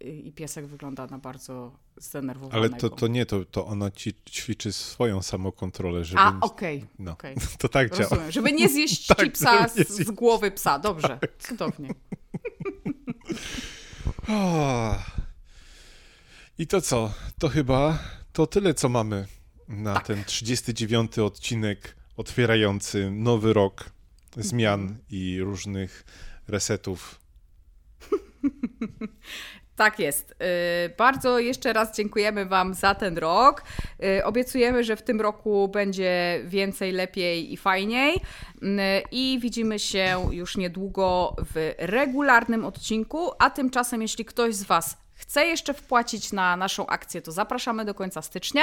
i 0.01 0.33
piesek 0.33 0.67
wygląda 0.67 1.07
na 1.07 1.19
bardzo 1.19 1.79
zdenerwowanego. 1.97 2.59
Ale 2.75 2.81
to, 2.81 2.91
to 2.91 3.07
nie, 3.07 3.27
to, 3.27 3.45
to 3.45 3.67
ona 3.67 3.91
ci 3.91 4.15
ćwiczy 4.31 4.73
swoją 4.73 5.23
samokontrolę, 5.23 6.05
żeby... 6.05 6.21
A, 6.21 6.39
okej, 6.41 6.87
No, 6.99 7.13
okej. 7.13 7.37
to 7.59 7.69
tak 7.69 7.91
działa. 7.91 8.03
rozumiem. 8.11 8.33
Żeby 8.33 8.53
nie 8.53 8.69
zjeść 8.69 9.07
Tak, 9.17 9.19
chipsa 9.25 9.69
z, 9.69 9.89
z 9.89 10.11
głowy 10.11 10.51
psa. 10.51 10.79
Dobrze, 10.79 11.19
cudownie. 11.39 11.89
O. 14.29 14.95
I 16.59 16.67
to 16.67 16.81
co? 16.81 17.13
To 17.39 17.49
chyba 17.49 17.99
to 18.33 18.47
tyle, 18.47 18.75
co 18.75 18.89
mamy 18.89 19.27
na 19.69 19.95
Tak. 19.95 20.07
ten 20.07 20.25
39 20.25 21.19
odcinek 21.19 21.97
otwierający 22.17 23.11
nowy 23.11 23.53
rok 23.53 23.91
zmian 24.37 24.81
Mhm. 24.81 24.99
i 25.11 25.41
różnych 25.41 26.05
resetów. 26.49 27.21
Tak 29.77 29.99
jest. 29.99 30.31
Y, 30.31 30.35
Bardzo 30.97 31.39
jeszcze 31.39 31.73
raz 31.73 31.97
dziękujemy 31.97 32.47
Wam 32.47 32.75
za 32.75 32.95
ten 32.95 33.19
rok. 33.19 33.63
Y, 34.05 34.25
Obiecujemy, 34.25 34.85
że 34.85 34.97
w 34.97 35.03
tym 35.03 35.21
roku 35.21 35.69
będzie 35.69 36.41
więcej, 36.45 36.93
lepiej 36.93 37.53
i 37.53 37.57
fajniej. 37.57 38.17
Y, 38.17 38.69
I 39.11 39.39
widzimy 39.43 39.79
się 39.79 40.29
już 40.31 40.57
niedługo 40.57 41.37
w 41.55 41.75
regularnym 41.79 42.65
odcinku. 42.65 43.31
A 43.39 43.51
tymczasem, 43.51 44.03
jeśli 44.03 44.25
ktoś 44.25 44.55
z 44.55 44.63
Was 44.63 45.02
chce 45.23 45.47
jeszcze 45.47 45.75
wpłacić 45.75 46.33
na 46.33 46.57
naszą 46.57 46.87
akcję, 46.87 47.23
to 47.23 47.33
zapraszamy 47.33 47.85
do 47.85 47.95
końca 47.95 48.23
stycznia. 48.23 48.63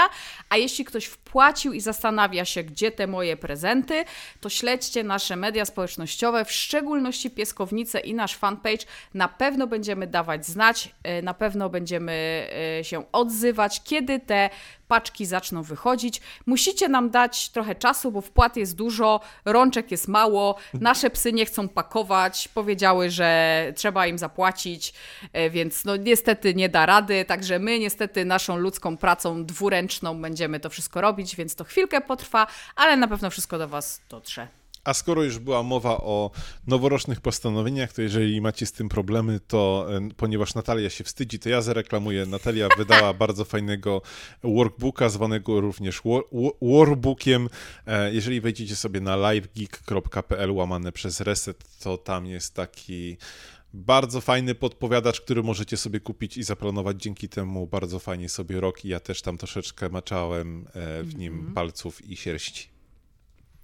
A 0.49 0.57
jeśli 0.57 0.85
ktoś 0.85 1.05
wpłacił 1.05 1.73
i 1.73 1.81
zastanawia 1.81 2.45
się, 2.45 2.63
gdzie 2.63 2.91
te 2.91 3.07
moje 3.07 3.37
prezenty, 3.37 4.05
to 4.41 4.49
śledźcie 4.49 5.03
nasze 5.03 5.35
media 5.35 5.65
społecznościowe, 5.65 6.45
w 6.45 6.51
szczególności 6.51 7.29
Pieskownicę 7.29 7.99
i 7.99 8.13
nasz 8.13 8.35
fanpage. 8.35 8.85
Na 9.13 9.27
pewno 9.27 9.67
będziemy 9.67 10.07
dawać 10.07 10.45
znać, 10.45 10.89
e, 11.03 11.21
na 11.21 11.33
pewno 11.33 11.69
będziemy 11.69 12.47
e, 12.79 12.83
się 12.83 13.11
odzywać, 13.11 13.81
kiedy 13.83 14.19
te 14.19 14.49
paczki 14.89 15.25
zaczną 15.25 15.63
wychodzić. 15.63 16.21
Musicie 16.45 16.89
nam 16.89 17.09
dać 17.09 17.49
trochę 17.49 17.75
czasu, 17.75 18.11
bo 18.11 18.21
wpłat 18.21 18.57
jest 18.57 18.75
dużo, 18.75 19.19
rączek 19.45 19.91
jest 19.91 20.07
mało, 20.07 20.55
nasze 20.73 21.09
psy 21.09 21.33
nie 21.33 21.45
chcą 21.45 21.69
pakować, 21.69 22.47
powiedziały, 22.47 23.09
że 23.09 23.29
trzeba 23.75 24.07
im 24.07 24.17
zapłacić, 24.17 24.93
e, 25.33 25.49
więc 25.49 25.85
no 25.85 25.95
niestety 25.95 26.55
nie 26.55 26.69
da 26.69 26.85
rady, 26.85 27.25
także 27.25 27.59
my 27.59 27.79
niestety 27.79 28.25
naszą 28.25 28.57
ludzką 28.57 28.97
pracą 28.97 29.45
dwuręczną 29.45 30.21
będziemy 30.21 30.59
to 30.59 30.69
wszystko 30.69 31.01
robić, 31.01 31.35
więc 31.35 31.55
to 31.55 31.63
chwilkę 31.63 32.01
potrwa, 32.01 32.47
ale 32.75 32.97
na 32.97 33.07
pewno 33.07 33.29
wszystko 33.29 33.57
do 33.57 33.67
Was 33.67 34.01
dotrze. 34.09 34.58
A 34.89 34.93
skoro 34.93 35.23
już 35.23 35.39
była 35.39 35.63
mowa 35.63 35.97
o 35.97 36.31
noworocznych 36.67 37.21
postanowieniach, 37.21 37.93
to 37.93 38.01
jeżeli 38.01 38.41
macie 38.41 38.65
z 38.65 38.71
tym 38.71 38.89
problemy, 38.89 39.39
to 39.47 39.87
e, 39.97 40.09
ponieważ 40.17 40.55
Natalia 40.55 40.89
się 40.89 41.03
wstydzi, 41.03 41.39
to 41.39 41.49
ja 41.49 41.61
zareklamuję. 41.61 42.25
Natalia 42.25 42.67
wydała 42.77 43.13
bardzo 43.23 43.45
fajnego 43.45 44.01
workbooka, 44.43 45.09
zwanego 45.09 45.61
również 45.61 46.01
war- 46.05 46.23
war- 46.31 46.53
workbookiem. 46.61 47.49
E, 47.87 48.13
Jeżeli 48.13 48.41
wejdziecie 48.41 48.75
sobie 48.75 49.01
na 49.01 49.31
livegeek.pl 49.31 50.51
łamane 50.51 50.91
przez 50.91 51.21
reset, 51.21 51.79
to 51.79 51.97
tam 51.97 52.25
jest 52.25 52.53
taki 52.53 53.17
bardzo 53.73 54.21
fajny 54.21 54.55
podpowiadacz, 54.55 55.21
który 55.21 55.43
możecie 55.43 55.77
sobie 55.77 55.99
kupić 55.99 56.37
i 56.37 56.43
zaplanować 56.43 57.01
dzięki 57.01 57.29
temu 57.29 57.67
bardzo 57.67 57.99
fajnie 57.99 58.29
sobie 58.29 58.61
rok. 58.61 58.85
I 58.85 58.87
ja 58.87 58.99
też 58.99 59.21
tam 59.21 59.37
troszeczkę 59.37 59.89
maczałem 59.89 60.65
e, 60.73 61.03
w 61.03 61.15
nim 61.15 61.51
palców 61.55 62.09
i 62.09 62.17
sierści. 62.17 62.69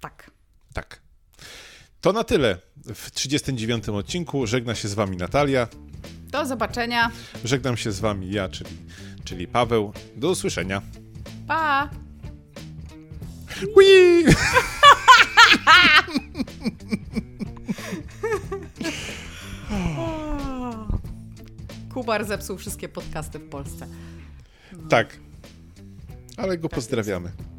Tak. 0.00 0.30
Tak. 0.74 1.05
To 2.00 2.12
na 2.12 2.24
tyle. 2.24 2.58
W 2.94 3.10
39 3.10 3.88
odcinku 3.88 4.46
żegna 4.46 4.74
się 4.74 4.88
z 4.88 4.94
Wami 4.94 5.16
Natalia. 5.16 5.68
Do 6.30 6.46
zobaczenia. 6.46 7.10
Żegnam 7.44 7.76
się 7.76 7.92
z 7.92 8.00
Wami 8.00 8.30
ja, 8.30 8.48
czyli, 8.48 8.70
czyli 9.24 9.48
Paweł. 9.48 9.92
Do 10.16 10.30
usłyszenia. 10.30 10.82
Pa! 11.46 11.90
Wii! 13.78 14.24
Kubar 21.94 22.24
zepsuł 22.24 22.58
wszystkie 22.58 22.88
podcasty 22.88 23.38
w 23.38 23.48
Polsce. 23.48 23.86
Tak. 24.88 25.18
Ale 26.36 26.58
go 26.58 26.68
tak 26.68 26.74
pozdrawiamy. 26.74 27.28
Jest. 27.28 27.55